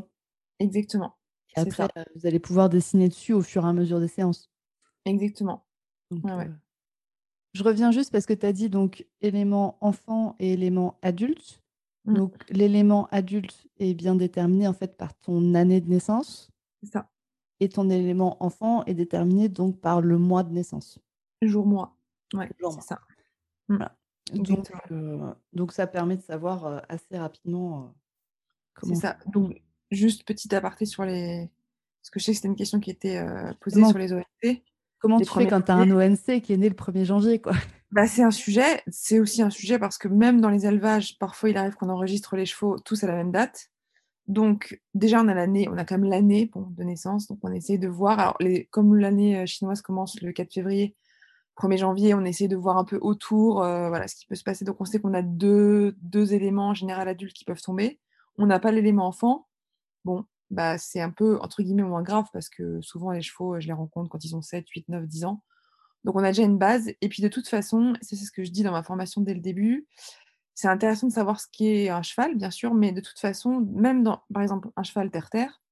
Exactement. 0.59 1.17
Et 1.57 1.61
après, 1.61 1.89
vous 2.15 2.27
allez 2.27 2.39
pouvoir 2.39 2.69
dessiner 2.69 3.09
dessus 3.09 3.33
au 3.33 3.43
fur 3.43 3.65
et 3.65 3.69
à 3.69 3.73
mesure 3.73 4.01
des 4.01 4.09
séances. 4.09 4.51
Exactement. 5.05 5.65
Je 7.53 7.63
reviens 7.63 7.91
juste 7.91 8.11
parce 8.11 8.27
que 8.27 8.33
tu 8.33 8.47
as 8.47 8.53
dit 8.53 8.71
donc 8.71 9.07
élément 9.21 9.77
enfant 9.81 10.37
et 10.39 10.53
élément 10.53 10.99
adulte. 11.03 11.63
Mmh. 12.05 12.15
Donc 12.15 12.51
l'élément 12.51 13.07
adulte 13.11 13.69
est 13.79 13.95
bien 13.95 14.15
déterminé 14.15 14.67
en 14.67 14.73
fait 14.73 14.97
par 14.97 15.15
ton 15.15 15.55
année 15.55 15.81
de 15.81 15.89
naissance. 15.89 16.51
C'est 16.83 16.91
ça. 16.91 17.11
Et 17.61 17.69
ton 17.69 17.91
élément 17.91 18.43
enfant 18.43 18.85
est 18.87 18.95
déterminé 18.95 19.49
donc 19.49 19.81
par 19.81 20.01
le 20.01 20.19
mois 20.19 20.43
de 20.43 20.53
naissance. 20.53 20.99
Jour-mois. 21.43 21.97
Ouais, 22.35 22.49
c'est 22.59 22.81
ça. 22.81 23.01
Mmh. 23.69 23.85
Donc, 24.33 24.71
euh, 24.91 25.33
donc, 25.53 25.73
ça 25.73 25.87
permet 25.87 26.17
de 26.17 26.23
savoir 26.23 26.67
euh, 26.67 26.79
assez 26.89 27.19
rapidement 27.19 27.83
euh, 27.83 27.87
comment. 28.75 28.95
C'est 28.95 29.01
ça. 29.01 29.17
Donc 29.27 29.61
juste 29.91 30.25
petit 30.25 30.55
aparté 30.55 30.87
sur 30.87 31.05
les. 31.05 31.51
Parce 32.01 32.11
que 32.11 32.21
je 32.21 32.25
sais 32.25 32.33
que 32.33 32.37
c'était 32.37 32.49
une 32.49 32.57
question 32.57 32.81
qui 32.81 32.91
était 32.91 33.25
posée 33.61 33.85
sur 33.85 33.99
les 33.99 34.13
ONT. 34.13 34.63
Comment 34.99 35.19
tu 35.19 35.27
fais 35.27 35.47
quand 35.47 35.63
tu 35.63 35.71
as 35.71 35.77
un 35.77 35.91
ONC 35.91 36.41
qui 36.41 36.53
est 36.53 36.57
né 36.57 36.69
le 36.69 36.75
1er 36.75 37.05
janvier 37.05 37.41
quoi? 37.41 37.53
Bah, 37.93 38.07
C'est 38.07 38.23
un 38.23 38.31
sujet. 38.31 38.83
C'est 38.89 39.21
aussi 39.21 39.43
un 39.43 39.51
sujet 39.51 39.79
parce 39.79 39.99
que 39.99 40.09
même 40.09 40.41
dans 40.41 40.49
les 40.49 40.67
élevages, 40.67 41.19
parfois 41.19 41.51
il 41.51 41.57
arrive 41.57 41.75
qu'on 41.75 41.91
enregistre 41.91 42.37
les 42.37 42.47
chevaux 42.47 42.79
tous 42.79 43.05
à 43.05 43.07
la 43.07 43.15
même 43.15 43.31
date. 43.31 43.71
Donc 44.27 44.81
déjà 44.95 45.21
on 45.21 45.29
a 45.29 45.35
l'année, 45.35 45.69
on 45.69 45.77
a 45.77 45.85
quand 45.85 45.99
même 45.99 46.11
l'année 46.11 46.51
de 46.55 46.83
naissance, 46.83 47.29
donc 47.29 47.39
on 47.43 47.53
essaie 47.53 47.79
de 47.79 47.89
voir. 47.89 48.19
Alors 48.19 48.37
les, 48.41 48.65
comme 48.67 48.97
l'année 48.97 49.47
chinoise 49.47 49.83
commence 49.83 50.21
le 50.23 50.33
4 50.33 50.53
février, 50.53 50.97
1er 51.57 51.79
janvier, 51.79 52.15
on 52.15 52.25
essaie 52.25 52.49
de 52.49 52.57
voir 52.57 52.79
un 52.79 52.85
peu 52.85 52.99
autour, 53.01 53.63
euh, 53.63 53.89
voilà 53.89 54.09
ce 54.09 54.17
qui 54.17 54.27
peut 54.27 54.35
se 54.35 54.45
passer. 54.45 54.65
Donc 54.65 54.81
on 54.81 54.85
sait 54.85 55.01
qu'on 55.01 55.15
a 55.15 55.23
deux, 55.23 55.97
deux 56.01 56.35
éléments 56.35 56.69
en 56.69 56.75
général 56.75 57.09
adultes 57.09 57.35
qui 57.35 57.45
peuvent 57.45 57.61
tomber. 57.61 58.01
On 58.39 58.47
n'a 58.47 58.59
pas 58.59 58.73
l'élément 58.73 59.07
enfant. 59.07 59.47
Bon, 60.05 60.25
bah, 60.53 60.79
c'est 60.79 61.01
un 61.01 61.11
peu, 61.11 61.39
entre 61.41 61.63
guillemets, 61.63 61.83
moins 61.83 62.03
grave 62.03 62.27
parce 62.33 62.49
que 62.49 62.81
souvent, 62.83 63.11
les 63.11 63.23
chevaux, 63.23 63.59
je 63.59 63.67
les 63.67 63.73
rencontre 63.73 64.11
quand 64.11 64.25
ils 64.25 64.37
ont 64.37 64.43
7, 64.43 64.69
8, 64.69 64.89
9, 64.89 65.07
10 65.07 65.25
ans. 65.25 65.43
Donc, 66.05 66.17
on 66.17 66.25
a 66.25 66.29
déjà 66.29 66.43
une 66.43 66.59
base. 66.59 66.91
Et 67.01 67.09
puis, 67.09 67.23
de 67.23 67.29
toute 67.29 67.49
façon, 67.49 67.95
c'est 68.03 68.17
ce 68.17 68.31
que 68.31 68.45
je 68.45 68.51
dis 68.51 68.63
dans 68.63 68.73
ma 68.73 68.83
formation 68.83 69.23
dès 69.23 69.35
le 69.35 69.41
début, 69.41 69.87
c'est 70.55 70.69
intéressant 70.69 71.07
de 71.07 71.13
savoir 71.13 71.41
ce 71.41 71.47
qu'est 71.51 71.89
un 71.89 72.03
cheval, 72.03 72.37
bien 72.37 72.51
sûr, 72.51 72.75
mais 72.75 72.93
de 72.93 73.01
toute 73.01 73.19
façon, 73.19 73.67
même 73.75 74.03
dans, 74.03 74.23
par 74.33 74.43
exemple, 74.43 74.69
un 74.77 74.83
cheval 74.83 75.11
terre-terre, 75.11 75.63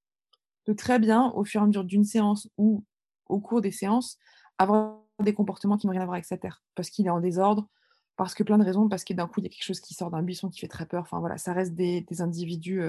peut 0.64 0.74
très 0.74 0.98
bien, 0.98 1.30
au 1.34 1.44
fur 1.44 1.60
et 1.60 1.64
à 1.64 1.66
mesure 1.66 1.84
d'une 1.84 2.04
séance 2.04 2.48
ou 2.56 2.84
au 3.28 3.40
cours 3.40 3.60
des 3.60 3.72
séances, 3.72 4.18
avoir 4.56 5.00
des 5.22 5.34
comportements 5.34 5.76
qui 5.76 5.86
n'ont 5.86 5.92
rien 5.92 6.02
à 6.02 6.04
voir 6.04 6.14
avec 6.14 6.24
sa 6.24 6.36
terre, 6.36 6.62
parce 6.74 6.90
qu'il 6.90 7.06
est 7.06 7.10
en 7.10 7.20
désordre, 7.20 7.68
parce 8.16 8.34
que 8.34 8.42
plein 8.42 8.58
de 8.58 8.64
raisons, 8.64 8.88
parce 8.88 9.04
que 9.04 9.14
d'un 9.14 9.26
coup, 9.26 9.40
il 9.40 9.44
y 9.44 9.46
a 9.46 9.48
quelque 9.48 9.64
chose 9.64 9.80
qui 9.80 9.94
sort 9.94 10.10
d'un 10.10 10.22
buisson 10.22 10.50
qui 10.50 10.60
fait 10.60 10.68
très 10.68 10.84
peur. 10.84 11.02
Enfin, 11.02 11.20
voilà, 11.20 11.38
ça 11.38 11.54
reste 11.54 11.74
des, 11.74 12.04
individus 12.20 12.82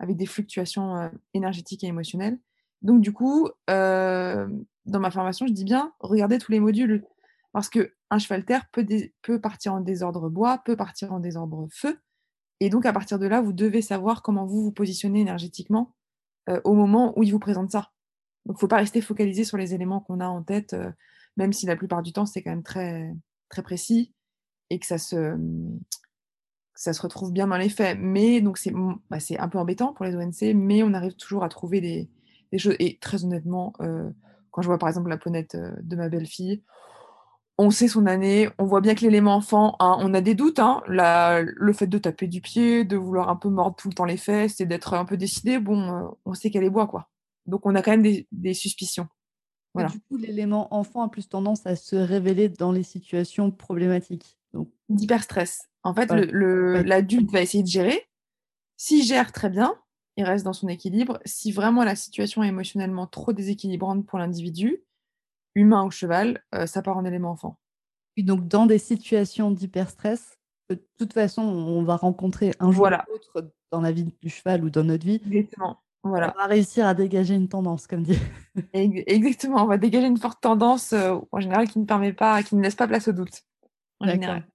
avec 0.00 0.16
des 0.16 0.26
fluctuations 0.26 1.12
énergétiques 1.32 1.84
et 1.84 1.86
émotionnelles. 1.86 2.40
Donc, 2.82 3.00
du 3.00 3.12
coup, 3.12 3.48
dans 3.68 4.48
ma 4.86 5.12
formation, 5.12 5.46
je 5.46 5.52
dis 5.52 5.64
bien, 5.64 5.92
regardez 6.00 6.38
tous 6.38 6.50
les 6.50 6.58
modules. 6.58 7.04
Parce 7.52 7.68
qu'un 7.68 8.18
cheval 8.18 8.44
terre 8.44 8.64
peut, 8.72 8.84
peut 9.22 9.40
partir 9.40 9.74
en 9.74 9.80
désordre 9.80 10.28
bois, 10.28 10.58
peut 10.58 10.76
partir 10.76 11.12
en 11.12 11.20
désordre 11.20 11.68
feu. 11.70 12.00
Et 12.58 12.68
donc, 12.68 12.84
à 12.84 12.92
partir 12.92 13.20
de 13.20 13.26
là, 13.26 13.40
vous 13.40 13.52
devez 13.52 13.80
savoir 13.80 14.22
comment 14.22 14.44
vous 14.44 14.60
vous 14.60 14.72
positionnez 14.72 15.20
énergétiquement 15.20 15.94
au 16.64 16.74
moment 16.74 17.16
où 17.16 17.22
il 17.22 17.30
vous 17.30 17.38
présente 17.38 17.70
ça. 17.70 17.92
Donc, 18.44 18.54
il 18.54 18.58
ne 18.58 18.60
faut 18.60 18.68
pas 18.68 18.78
rester 18.78 19.00
focalisé 19.00 19.44
sur 19.44 19.56
les 19.56 19.72
éléments 19.72 20.00
qu'on 20.00 20.18
a 20.18 20.26
en 20.26 20.42
tête, 20.42 20.74
même 21.36 21.52
si 21.52 21.66
la 21.66 21.76
plupart 21.76 22.02
du 22.02 22.12
temps, 22.12 22.26
c'est 22.26 22.42
quand 22.42 22.50
même 22.50 22.62
très, 22.62 23.14
très 23.48 23.62
précis 23.62 24.12
et 24.70 24.78
que 24.78 24.86
ça 24.86 24.98
se, 24.98 25.36
se 26.74 27.02
retrouve 27.02 27.32
bien 27.32 27.46
dans 27.46 27.56
les 27.56 27.68
faits. 27.68 27.98
Mais 28.00 28.40
donc, 28.40 28.58
c'est 28.58 28.72
bah, 29.10 29.18
un 29.38 29.48
peu 29.48 29.58
embêtant 29.58 29.92
pour 29.92 30.04
les 30.04 30.16
ONC, 30.16 30.54
mais 30.54 30.82
on 30.82 30.94
arrive 30.94 31.14
toujours 31.16 31.44
à 31.44 31.48
trouver 31.48 31.80
des, 31.80 32.08
choses. 32.58 32.76
Et 32.78 32.98
très 33.00 33.24
honnêtement, 33.24 33.72
euh, 33.80 34.10
quand 34.50 34.62
je 34.62 34.68
vois 34.68 34.78
par 34.78 34.88
exemple 34.88 35.08
la 35.08 35.18
ponette 35.18 35.56
euh, 35.56 35.72
de 35.82 35.96
ma 35.96 36.08
belle-fille, 36.08 36.62
on 37.56 37.70
sait 37.70 37.86
son 37.86 38.06
année, 38.06 38.48
on 38.58 38.64
voit 38.64 38.80
bien 38.80 38.96
que 38.96 39.02
l'élément 39.02 39.36
enfant, 39.36 39.76
hein, 39.78 39.96
on 40.00 40.12
a 40.12 40.20
des 40.20 40.34
doutes. 40.34 40.58
Hein, 40.58 40.82
le 40.86 41.72
fait 41.72 41.86
de 41.86 41.98
taper 41.98 42.26
du 42.26 42.40
pied, 42.40 42.84
de 42.84 42.96
vouloir 42.96 43.28
un 43.28 43.36
peu 43.36 43.48
mordre 43.48 43.76
tout 43.76 43.88
le 43.88 43.94
temps 43.94 44.04
les 44.04 44.16
fesses 44.16 44.60
et 44.60 44.66
d'être 44.66 44.94
un 44.94 45.04
peu 45.04 45.16
décidé, 45.16 45.58
bon, 45.58 45.92
euh, 45.92 46.08
on 46.24 46.34
sait 46.34 46.50
qu'elle 46.50 46.64
est 46.64 46.70
bois, 46.70 46.88
quoi. 46.88 47.08
Donc, 47.46 47.66
on 47.66 47.74
a 47.74 47.82
quand 47.82 47.96
même 47.96 48.24
des 48.32 48.54
suspicions. 48.54 49.06
Voilà. 49.74 49.88
du 49.88 50.00
coup, 50.00 50.16
l'élément 50.16 50.72
enfant 50.72 51.02
a 51.02 51.08
plus 51.08 51.28
tendance 51.28 51.66
à 51.66 51.74
se 51.74 51.96
révéler 51.96 52.48
dans 52.48 52.70
les 52.70 52.84
situations 52.84 53.50
problématiques. 53.50 54.38
D'hyperstress. 54.88 55.68
En 55.82 55.94
fait, 55.94 56.10
l'adulte 56.10 57.30
va 57.30 57.42
essayer 57.42 57.62
de 57.62 57.68
gérer. 57.68 58.08
S'il 58.76 59.02
gère 59.04 59.32
très 59.32 59.50
bien, 59.50 59.74
il 60.16 60.24
reste 60.24 60.44
dans 60.44 60.52
son 60.52 60.68
équilibre. 60.68 61.18
Si 61.24 61.52
vraiment 61.52 61.84
la 61.84 61.96
situation 61.96 62.42
est 62.42 62.48
émotionnellement 62.48 63.06
trop 63.06 63.32
déséquilibrante 63.32 64.06
pour 64.06 64.18
l'individu, 64.18 64.84
humain 65.54 65.84
ou 65.84 65.90
cheval, 65.90 66.42
euh, 66.54 66.66
ça 66.66 66.82
part 66.82 66.96
en 66.96 67.04
élément 67.04 67.30
enfant. 67.30 67.58
Et 68.16 68.22
donc, 68.22 68.46
dans 68.46 68.66
des 68.66 68.78
situations 68.78 69.50
d'hyperstress, 69.50 70.38
de 70.70 70.82
toute 70.98 71.12
façon, 71.12 71.42
on 71.42 71.82
va 71.82 71.96
rencontrer 71.96 72.52
un 72.60 72.70
jour 72.70 72.86
ou 72.86 73.12
l'autre 73.12 73.52
dans 73.70 73.80
la 73.80 73.92
vie 73.92 74.04
du 74.04 74.30
cheval 74.30 74.64
ou 74.64 74.70
dans 74.70 74.84
notre 74.84 75.04
vie. 75.04 75.20
Exactement. 75.26 75.78
Voilà. 76.04 76.34
On 76.36 76.38
va 76.38 76.46
réussir 76.46 76.86
à 76.86 76.92
dégager 76.92 77.34
une 77.34 77.48
tendance, 77.48 77.86
comme 77.86 78.02
dit. 78.02 78.18
Exactement, 78.74 79.64
on 79.64 79.66
va 79.66 79.78
dégager 79.78 80.06
une 80.06 80.18
forte 80.18 80.40
tendance, 80.40 80.92
euh, 80.92 81.16
en 81.32 81.40
général, 81.40 81.66
qui 81.68 81.78
ne 81.78 81.86
permet 81.86 82.12
pas, 82.12 82.42
qui 82.42 82.56
ne 82.56 82.62
laisse 82.62 82.74
pas 82.74 82.86
place 82.86 83.08
au 83.08 83.12
doute. 83.12 83.42
En 84.00 84.06
général. 84.06 84.46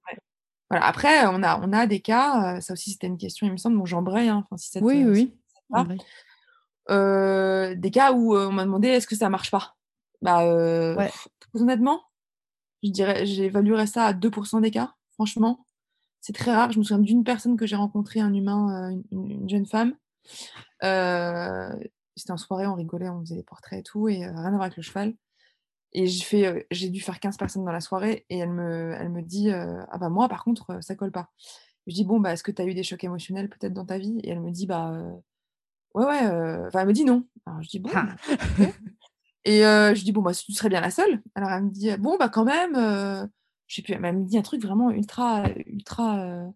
Après, 0.70 1.26
on 1.26 1.42
a, 1.42 1.60
on 1.60 1.72
a 1.72 1.86
des 1.88 1.98
cas, 1.98 2.56
euh, 2.56 2.60
ça 2.60 2.74
aussi 2.74 2.92
c'était 2.92 3.08
une 3.08 3.18
question, 3.18 3.48
il 3.48 3.52
me 3.52 3.56
semble, 3.56 3.76
dont 3.76 3.84
j'embraye. 3.84 4.28
Hein, 4.28 4.46
si 4.56 4.78
oui, 4.80 5.04
oui. 5.04 5.34
Euh, 6.88 7.74
des 7.74 7.90
cas 7.90 8.12
où 8.12 8.36
on 8.36 8.52
m'a 8.52 8.64
demandé 8.64 8.88
est-ce 8.88 9.08
que 9.08 9.16
ça 9.16 9.28
marche 9.28 9.50
pas? 9.50 9.76
Bah, 10.22 10.44
Honnêtement, 11.54 12.02
je 12.84 12.90
dirais, 12.90 13.26
j'évaluerais 13.26 13.88
ça 13.88 14.04
à 14.04 14.12
2% 14.12 14.60
des 14.60 14.70
cas, 14.70 14.94
franchement. 15.14 15.66
C'est 16.20 16.34
très 16.34 16.54
rare. 16.54 16.70
Je 16.70 16.78
me 16.78 16.84
souviens 16.84 17.02
d'une 17.02 17.24
personne 17.24 17.56
que 17.56 17.66
j'ai 17.66 17.76
rencontré, 17.76 18.20
un 18.20 18.32
humain, 18.32 18.94
une, 19.10 19.48
jeune 19.48 19.66
femme. 19.66 19.94
C'était 22.16 22.32
en 22.32 22.36
soirée, 22.36 22.66
on 22.66 22.74
rigolait, 22.74 23.08
on 23.08 23.20
faisait 23.20 23.36
des 23.36 23.42
portraits 23.42 23.80
et 23.80 23.82
tout, 23.82 24.08
et 24.08 24.26
rien 24.26 24.44
à 24.44 24.50
voir 24.50 24.62
avec 24.62 24.76
le 24.76 24.82
cheval. 24.82 25.14
Et 25.92 26.06
j'ai 26.06 26.22
fait, 26.24 26.66
j'ai 26.70 26.88
dû 26.88 27.00
faire 27.00 27.18
15 27.18 27.36
personnes 27.36 27.64
dans 27.64 27.72
la 27.72 27.80
soirée 27.80 28.24
et 28.30 28.38
elle 28.38 28.52
me, 28.52 28.94
elle 28.98 29.08
me 29.08 29.22
dit 29.22 29.50
Ah 29.50 29.98
bah 29.98 30.08
moi, 30.08 30.28
par 30.28 30.44
contre, 30.44 30.78
ça 30.82 30.94
colle 30.94 31.12
pas. 31.12 31.30
Je 31.86 31.94
dis 31.94 32.04
Bon, 32.04 32.20
bah, 32.20 32.32
est-ce 32.32 32.42
que 32.44 32.52
tu 32.52 32.62
as 32.62 32.66
eu 32.66 32.74
des 32.74 32.82
chocs 32.82 33.02
émotionnels 33.02 33.48
peut-être 33.48 33.72
dans 33.72 33.86
ta 33.86 33.98
vie? 33.98 34.20
Et 34.22 34.30
elle 34.30 34.40
me 34.40 34.50
dit 34.50 34.66
Bah, 34.66 34.92
ouais, 35.94 36.04
ouais. 36.04 36.26
Enfin, 36.66 36.80
elle 36.80 36.86
me 36.86 36.92
dit 36.92 37.04
non. 37.04 37.26
Alors 37.46 37.62
je 37.62 37.68
dis 37.68 37.80
Bon. 37.80 37.90
Ah. 37.94 38.14
et 39.44 39.62
je 39.62 40.04
dis 40.04 40.12
Bon, 40.12 40.22
bah, 40.22 40.32
tu 40.32 40.52
serais 40.52 40.68
bien 40.68 40.80
la 40.80 40.90
seule. 40.90 41.22
Alors 41.34 41.50
elle 41.50 41.64
me 41.64 41.70
dit 41.70 41.90
Bon, 41.98 42.16
bah, 42.18 42.28
quand 42.28 42.44
même. 42.44 42.76
je 43.66 43.74
sais 43.74 43.82
plus, 43.82 43.94
elle 43.94 44.00
me 44.00 44.24
dit 44.24 44.38
un 44.38 44.42
truc 44.42 44.62
vraiment 44.62 44.90
ultra, 44.90 45.48
ultra 45.66 46.52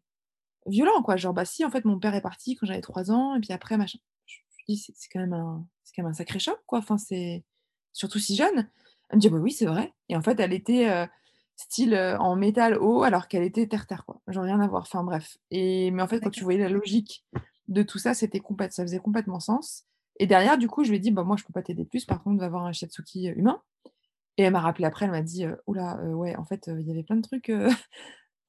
violent, 0.66 1.02
quoi. 1.02 1.16
Genre, 1.16 1.34
bah, 1.34 1.44
si, 1.44 1.64
en 1.64 1.70
fait, 1.70 1.84
mon 1.84 1.98
père 1.98 2.14
est 2.14 2.20
parti 2.20 2.56
quand 2.56 2.66
j'avais 2.66 2.80
3 2.80 3.10
ans, 3.10 3.34
et 3.36 3.40
puis 3.40 3.52
après, 3.52 3.76
machin. 3.76 3.98
Je, 4.26 4.36
dis 4.68 4.78
C'est 4.78 5.08
quand, 5.12 5.20
même 5.20 5.34
un, 5.34 5.66
quand 5.94 6.02
même 6.02 6.10
un 6.10 6.14
sacré 6.14 6.38
choc, 6.38 6.58
quoi. 6.66 6.78
Enfin, 6.78 6.98
c'est 6.98 7.44
surtout 7.92 8.18
si 8.18 8.36
jeune. 8.36 8.68
Elle 9.10 9.16
me 9.16 9.20
dit: 9.20 9.28
«Bah 9.28 9.38
oui, 9.38 9.52
c'est 9.52 9.66
vrai» 9.66 9.92
et 10.08 10.16
en 10.16 10.22
fait, 10.22 10.40
elle 10.40 10.52
était, 10.52 10.88
style, 11.56 11.94
en 12.18 12.36
métal 12.36 12.76
haut 12.78 13.02
alors 13.02 13.28
qu'elle 13.28 13.42
était 13.42 13.66
terre-terre, 13.66 14.04
quoi. 14.06 14.20
Genre 14.28 14.44
rien 14.44 14.60
à 14.60 14.68
voir, 14.68 14.82
enfin 14.82 15.04
bref 15.04 15.36
et 15.50 15.90
mais 15.90 16.02
en 16.02 16.08
fait, 16.08 16.20
quand 16.20 16.30
tu 16.30 16.44
voyais 16.44 16.60
la 16.60 16.68
logique 16.68 17.24
de 17.68 17.82
tout 17.82 17.98
ça, 17.98 18.14
c'était 18.14 18.40
complète 18.40 18.72
ça 18.72 18.82
faisait 18.82 18.98
complètement 18.98 19.40
sens 19.40 19.84
et 20.20 20.26
derrière, 20.26 20.58
du 20.58 20.68
coup, 20.68 20.84
je 20.84 20.90
lui 20.90 20.96
ai 20.96 21.00
dit: 21.00 21.10
«Bah 21.10 21.24
moi, 21.24 21.36
je 21.36 21.44
peux 21.44 21.52
pas 21.52 21.62
t'aider 21.62 21.84
plus, 21.84 22.04
par 22.04 22.22
contre, 22.22 22.40
va 22.40 22.48
voir 22.48 22.64
un 22.66 22.72
shiatsuki, 22.72 23.28
humain» 23.28 23.60
et 24.36 24.44
elle 24.44 24.52
m'a 24.52 24.60
rappelé 24.60 24.84
après, 24.86 25.06
elle 25.06 25.12
m'a 25.12 25.22
dit: 25.22 25.46
«Ouh 25.66 25.74
ouais, 25.74 26.36
en 26.36 26.44
fait, 26.44 26.68
il 26.68 26.86
y 26.86 26.90
avait 26.90 27.04
plein 27.04 27.16
de 27.16 27.22
trucs, 27.22 27.50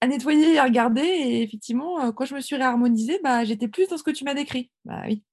à 0.06 0.08
nettoyer 0.08 0.54
et 0.54 0.60
à 0.60 0.64
regarder 0.64 1.02
et 1.02 1.42
effectivement, 1.42 2.12
quand 2.14 2.26
je 2.26 2.36
me 2.36 2.40
suis 2.40 2.56
réharmonisée, 2.56 3.20
bah, 3.24 3.44
j'étais 3.44 3.68
plus 3.68 3.88
dans 3.88 3.98
ce 3.98 4.04
que 4.04 4.12
tu 4.12 4.24
m'as 4.24 4.34
décrit». 4.34 4.72
Bah 4.86 5.04
oui. 5.08 5.24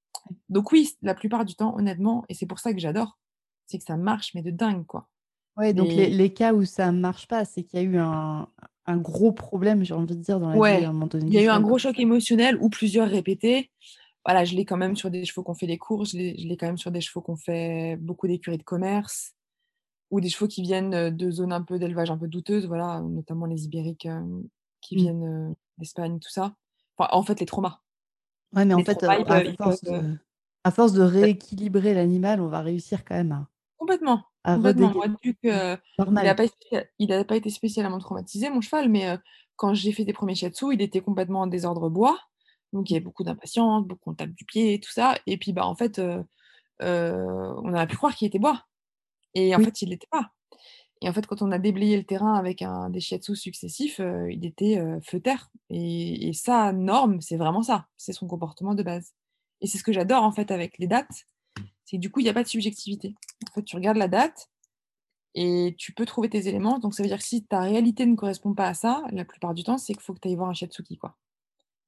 Donc 0.48 0.72
oui, 0.72 0.90
la 1.02 1.14
plupart 1.14 1.44
du 1.44 1.54
temps, 1.54 1.76
honnêtement 1.76 2.24
et 2.28 2.34
c'est 2.34 2.46
pour 2.46 2.58
ça 2.58 2.72
que 2.72 2.80
j'adore, 2.80 3.18
c'est 3.66 3.78
que 3.78 3.84
ça 3.84 3.96
marche 3.96 4.34
mais 4.34 4.42
de 4.42 4.50
dingue, 4.50 4.86
quoi. 4.86 5.08
Oui, 5.56 5.74
donc 5.74 5.88
les, 5.88 6.32
cas 6.32 6.54
où 6.54 6.64
ça 6.64 6.90
ne 6.92 6.98
marche 6.98 7.28
pas, 7.28 7.44
c'est 7.44 7.62
qu'il 7.62 7.78
y 7.78 7.82
a 7.82 7.84
eu 7.84 7.98
un, 7.98 8.48
gros 8.96 9.32
problème, 9.32 9.84
j'ai 9.84 9.92
envie 9.92 10.16
de 10.16 10.22
dire, 10.22 10.40
dans 10.40 10.48
la 10.48 10.54
vie 10.54 10.84
à 10.84 10.88
un 10.88 10.92
moment 10.92 11.06
donné. 11.06 11.26
Il 11.26 11.34
y 11.34 11.38
a 11.38 11.42
eu 11.42 11.48
un 11.48 11.60
gros 11.60 11.76
choc 11.78 11.98
émotionnel 11.98 12.56
ou 12.60 12.70
plusieurs 12.70 13.08
répétés. 13.08 13.70
Voilà, 14.24 14.44
je 14.44 14.54
l'ai 14.54 14.64
quand 14.64 14.76
même 14.76 14.96
sur 14.96 15.10
des 15.10 15.24
chevaux 15.24 15.42
qui 15.42 15.50
ont 15.50 15.54
fait 15.54 15.66
les 15.66 15.78
courses, 15.78 16.12
je 16.12 16.16
l'ai 16.16 16.56
quand 16.56 16.66
même 16.66 16.78
sur 16.78 16.90
des 16.90 17.00
chevaux 17.00 17.20
qui 17.20 17.30
ont 17.30 17.36
fait 17.36 17.96
beaucoup 18.00 18.28
d'écuries 18.28 18.58
de 18.58 18.62
commerce. 18.62 19.34
ou 20.10 20.20
des 20.20 20.28
chevaux 20.28 20.48
qui 20.48 20.62
viennent 20.62 21.10
de 21.10 21.30
zones 21.30 21.52
un 21.52 21.62
peu 21.62 21.78
d'élevage 21.78 22.10
un 22.10 22.18
peu 22.18 22.28
douteuses, 22.28 22.66
voilà, 22.66 23.00
notamment 23.00 23.46
les 23.46 23.64
ibériques 23.64 24.08
qui 24.82 24.96
Mmh. 24.96 25.12
viennent 25.12 25.56
d'Espagne, 25.78 26.20
tout 26.20 26.30
ça. 26.30 26.56
Enfin, 26.98 27.10
en 27.14 27.24
fait, 27.24 27.40
les 27.40 27.46
traumas. 27.46 27.80
Ouais, 28.54 28.64
mais 28.66 28.74
en 28.74 28.82
fait, 28.82 29.02
traumas, 29.02 29.18
ils 29.18 29.26
à 29.28 29.40
peuvent 29.56 29.56
force 29.56 29.82
de 29.82 30.18
à 30.64 30.70
force 30.70 30.92
de 30.92 31.02
rééquilibrer 31.02 31.92
l'animal, 31.94 32.40
on 32.40 32.48
va 32.48 32.60
réussir 32.60 33.04
quand 33.04 33.14
même 33.16 33.32
à 33.32 33.48
Complètement, 33.78 34.24
à 34.44 34.58
complètement. 34.58 34.92
Moi, 34.94 35.08
mmh, 35.08 35.32
que 35.42 35.76
il 36.16 36.26
a 36.26 36.34
normal. 36.34 36.34
pas 36.34 36.44
été 36.44 36.84
il 36.98 37.12
a 37.12 37.24
pas 37.24 37.36
été 37.36 37.50
spécialement 37.50 37.98
traumatisé 37.98 38.50
mon 38.50 38.60
cheval, 38.60 38.88
mais 38.88 39.18
quand 39.56 39.74
j'ai 39.74 39.92
fait 39.92 40.04
des 40.04 40.12
1ers 40.12 40.34
shiatsu, 40.34 40.74
il 40.74 40.82
était 40.82 41.00
complètement 41.00 41.40
en 41.42 41.46
désordre 41.46 41.88
bois, 41.90 42.18
donc 42.72 42.90
il 42.90 42.94
y 42.94 42.96
avait 42.96 43.04
beaucoup 43.04 43.24
d'impatience, 43.24 43.84
beaucoup 43.86 44.10
on 44.10 44.14
tape 44.14 44.30
du 44.30 44.44
pied 44.44 44.80
tout 44.80 44.90
ça 44.92 45.16
et 45.26 45.36
puis, 45.38 45.52
bah, 45.52 45.66
en 45.66 45.74
fait, 45.74 46.00
on 46.80 47.72
aurait 47.74 47.86
pu 47.88 47.96
croire 47.96 48.14
qu'il 48.16 48.28
était 48.28 48.38
bois 48.40 48.64
et 49.34 49.54
en 49.56 49.60
Oui. 49.60 49.62
fait, 49.62 49.82
il 49.82 49.90
l'était 49.90 50.08
pas 50.10 50.32
et 51.02 51.08
en 51.08 51.12
fait, 51.12 51.26
quand 51.26 51.42
on 51.42 51.52
a 51.52 51.58
déblayé 51.58 51.96
le 51.98 52.04
terrain 52.04 52.34
avec 52.34 52.62
un 52.62 52.90
des 52.90 53.00
shiatsus 53.00 53.36
successifs, 53.36 54.00
heu, 54.00 54.30
il 54.32 54.46
était, 54.46 54.78
heu, 54.78 55.00
feu 55.02 55.20
terre 55.20 55.50
et 55.70 56.28
et 56.28 56.32
sa 56.34 56.72
norme, 56.72 57.20
c'est 57.20 57.36
vraiment 57.36 57.62
ça, 57.62 57.88
c'est 57.98 58.12
son 58.12 58.26
comportement 58.28 58.74
de 58.74 58.82
base 58.84 59.12
et 59.60 59.66
c'est 59.68 59.78
ce 59.78 59.84
que 59.84 59.92
j'adore, 59.92 60.24
en 60.24 60.32
fait, 60.32 60.50
avec 60.50 60.78
les 60.78 60.86
dates, 60.88 61.26
c'est 61.84 61.96
que 61.98 62.02
du 62.02 62.10
coup, 62.10 62.20
il 62.20 62.26
y 62.26 62.30
a 62.30 62.34
pas 62.34 62.42
de 62.44 62.48
subjectivité. 62.48 63.14
En 63.50 63.54
fait, 63.54 63.62
tu 63.64 63.76
regardes 63.76 63.98
la 63.98 64.08
date 64.08 64.50
et 65.34 65.74
tu 65.78 65.92
peux 65.94 66.04
trouver 66.06 66.28
tes 66.30 66.48
éléments, 66.48 66.78
donc 66.78 66.94
ça 66.94 67.02
veut 67.02 67.08
dire 67.08 67.18
que 67.18 67.24
si 67.24 67.44
ta 67.44 67.60
réalité 67.60 68.06
ne 68.06 68.16
correspond 68.16 68.54
pas 68.54 68.68
à 68.68 68.74
ça, 68.74 69.02
la 69.12 69.24
plupart 69.24 69.54
du 69.54 69.64
temps, 69.64 69.78
c'est 69.78 69.94
qu'il 69.94 70.02
faut 70.02 70.14
que 70.14 70.20
tu 70.20 70.28
ailles 70.28 70.36
voir 70.36 70.50
un 70.50 70.54
shiatsuki, 70.54 70.98
quoi. 70.98 71.16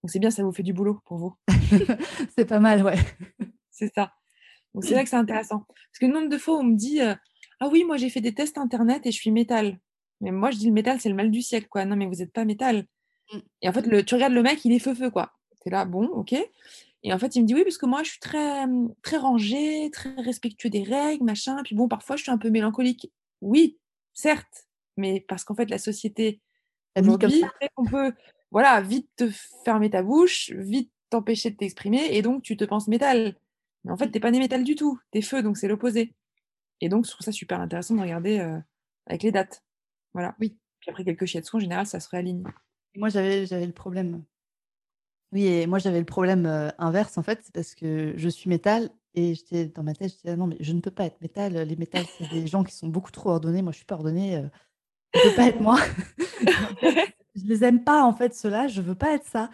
Donc 0.02 0.10
c'est 0.10 0.18
bien, 0.20 0.30
ça 0.30 0.44
vous 0.44 0.52
fait 0.52 0.62
du 0.62 0.72
boulot 0.74 1.00
pour 1.06 1.18
vous. 1.18 1.34
C'est 2.36 2.44
pas 2.46 2.60
mal, 2.60 2.84
ouais. 2.84 2.98
C'est 3.70 3.92
ça. 3.94 4.12
Donc 4.74 4.84
c'est 4.84 4.94
vrai 4.94 5.04
que 5.04 5.10
c'est 5.10 5.16
intéressant 5.16 5.60
parce 5.68 5.98
que 6.00 6.06
le 6.06 6.12
nombre 6.14 6.28
de 6.28 6.38
fois 6.38 6.58
on 6.58 6.64
me 6.64 6.76
dit, 6.76 7.00
heu: 7.00 7.16
«Ah 7.64 7.68
oui, 7.72 7.84
moi 7.84 7.96
j'ai 7.96 8.10
fait 8.10 8.20
des 8.20 8.34
tests 8.34 8.58
internet 8.58 9.06
et 9.06 9.12
je 9.12 9.18
suis 9.18 9.30
métal». 9.30 9.78
Mais 10.20 10.30
moi 10.32 10.50
je 10.50 10.58
dis: 10.58 10.66
«Le 10.66 10.72
métal, 10.72 11.00
c'est 11.00 11.08
le 11.08 11.14
mal 11.14 11.30
du 11.30 11.42
siècle, 11.42 11.68
quoi. 11.70 11.84
Non, 11.86 11.96
mais 11.96 12.06
vous 12.06 12.22
êtes 12.22 12.32
pas 12.32 12.44
métal» 12.44 12.86
Mmh. 13.32 13.38
et 13.62 13.68
en 13.70 13.72
fait, 13.72 13.86
le 13.86 14.04
tu 14.04 14.14
regardes 14.14 14.34
le 14.34 14.42
mec, 14.42 14.64
il 14.66 14.72
est 14.72 14.78
feu, 14.78 14.94
feu, 14.94 15.10
quoi. 15.10 15.32
Tu 15.62 15.68
es 15.68 15.72
là: 15.72 15.86
«Bon, 15.86 16.06
OK» 16.08 16.34
et 17.06 17.12
en 17.12 17.18
fait, 17.18 17.36
il 17.36 17.42
me 17.42 17.46
dit: 17.46 17.54
«Oui, 17.54 17.62
parce 17.64 17.78
que 17.78 17.86
moi 17.86 18.02
je 18.02 18.10
suis 18.12 18.20
très, 18.20 18.64
très 19.02 19.16
rangé, 19.18 19.90
très 19.92 20.14
respectueux 20.16 20.70
des 20.70 20.82
règles, 20.84 21.24
machin, 21.24 21.62
puis 21.64 21.74
bon, 21.76 21.88
parfois 21.88 22.16
je 22.16 22.22
suis 22.24 22.32
un 22.32 22.38
peu 22.38 22.50
mélancolique». 22.50 23.12
Oui, 23.42 23.78
certes, 24.14 24.66
mais 24.98 25.20
parce 25.28 25.44
qu'en 25.44 25.54
fait, 25.54 25.70
la 25.70 25.78
société 25.78 26.40
aujourd'hui 26.96 27.42
qu'on 27.76 27.84
peut, 27.86 28.12
voilà, 28.52 28.80
vite 28.82 29.08
te 29.16 29.30
fermer 29.64 29.90
ta 29.90 30.02
bouche, 30.02 30.50
vite 30.52 30.92
t'empêcher 31.10 31.50
de 31.50 31.56
t'exprimer 31.56 32.08
et 32.16 32.22
donc 32.22 32.42
tu 32.42 32.56
te 32.56 32.64
penses 32.64 32.88
métal. 32.88 33.36
Mais 33.84 33.92
en 33.92 33.96
fait, 33.98 34.08
Mmh. 34.08 34.10
tu 34.12 34.18
es 34.18 34.20
pas 34.20 34.30
né 34.32 34.38
métal 34.40 34.64
du 34.64 34.76
tout, 34.76 34.98
tu 35.12 35.18
es 35.18 35.22
feu, 35.22 35.42
donc 35.42 35.56
c'est 35.58 35.68
l'opposé 35.68 36.14
et 36.80 36.88
donc 36.88 37.06
je 37.06 37.10
trouve 37.10 37.24
ça 37.24 37.32
super 37.32 37.60
intéressant 37.60 37.94
de 37.94 38.00
regarder, 38.00 38.38
heu, 38.40 38.62
avec 39.06 39.22
les 39.22 39.32
dates. 39.32 39.64
Voilà. 40.14 40.34
Oui. 40.40 40.58
Puis 40.80 40.90
après 40.90 41.04
quelques 41.04 41.26
shiatsu, 41.26 41.56
en 41.56 41.60
général, 41.60 41.86
ça 41.86 42.00
se 42.00 42.08
réaligne. 42.08 42.44
Moi, 42.96 43.08
j'avais 43.08 43.46
le 43.66 43.72
problème 43.72 44.24
oui 45.32 45.46
et 45.46 45.66
moi, 45.66 45.78
j'avais 45.78 45.98
le 45.98 46.04
problème, 46.04 46.46
heu, 46.46 46.70
inverse, 46.78 47.18
en 47.18 47.22
fait, 47.22 47.40
c'est 47.42 47.52
parce 47.52 47.74
que 47.74 48.14
je 48.16 48.28
suis 48.28 48.48
métal 48.48 48.90
et 49.14 49.34
j'étais 49.34 49.66
dans 49.66 49.82
ma 49.82 49.94
tête, 49.94 50.10
j'étais 50.12 50.28
là: 50.28 50.36
«Non, 50.36 50.46
mais 50.46 50.56
je 50.60 50.72
ne 50.72 50.80
peux 50.80 50.90
pas 50.90 51.04
être 51.06 51.20
métal, 51.20 51.52
les 51.54 51.76
métal, 51.76 52.06
c'est 52.06 52.26
des 52.26 52.46
gens 52.46 52.64
qui 52.64 52.74
sont 52.74 52.88
beaucoup 52.88 53.10
trop 53.10 53.30
ordonnés. 53.30 53.62
Moi, 53.62 53.72
je 53.72 53.76
suis 53.78 53.86
pas 53.86 53.94
ordonnée, 53.96 54.36
heu, 54.36 54.50
ça 55.14 55.20
peut 55.22 55.32
pas 55.32 55.48
être 55.48 55.60
moi» 55.60 55.78
je 57.36 57.44
les 57.46 57.64
aime 57.64 57.84
pas, 57.84 58.04
en 58.04 58.14
fait, 58.14 58.34
ceux-là, 58.34 58.68
je 58.68 58.82
veux 58.82 58.94
pas 58.96 59.14
être 59.14 59.26
ça 59.26 59.50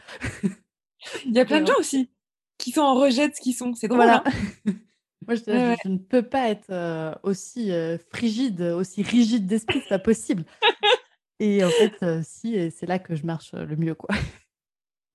Il 1.27 1.33
y 1.35 1.39
a 1.41 1.45
plein 1.45 1.61
de 1.61 1.67
en 1.67 1.67
gens 1.67 1.79
aussi 1.79 2.11
qui 2.59 2.73
sont 2.73 2.83
en 2.83 2.95
rejet 2.95 3.29
de 3.29 3.35
ce 3.35 3.41
qu'ils 3.41 3.55
sont. 3.55 3.75
C'est 3.75 3.89
drôle, 3.89 4.03
Voilà. 4.05 4.23
hein? 4.25 4.25
Moi, 5.27 5.35
Ouais, 5.51 5.65
je 5.65 5.71
ouais. 5.71 5.77
je 5.85 5.89
ne 5.89 5.99
peux 5.99 6.23
pas 6.23 6.49
être, 6.49 6.71
heu, 6.71 7.15
aussi, 7.23 7.71
heu, 7.73 7.99
frigide, 8.11 8.63
aussi 8.63 9.03
rigide 9.03 9.47
d'esprit, 9.47 9.81
c'est 9.81 9.89
pas 9.89 9.99
possible 9.99 10.45
et 11.41 11.65
en 11.65 11.73
fait, 11.73 12.03
heu, 12.05 12.23
si 12.25 12.55
et 12.57 12.71
c'est 12.71 12.87
là 12.87 12.99
que 13.01 13.15
je 13.17 13.27
marche, 13.27 13.53
le 13.55 13.77
mieux, 13.77 13.95
quoi. 13.97 14.11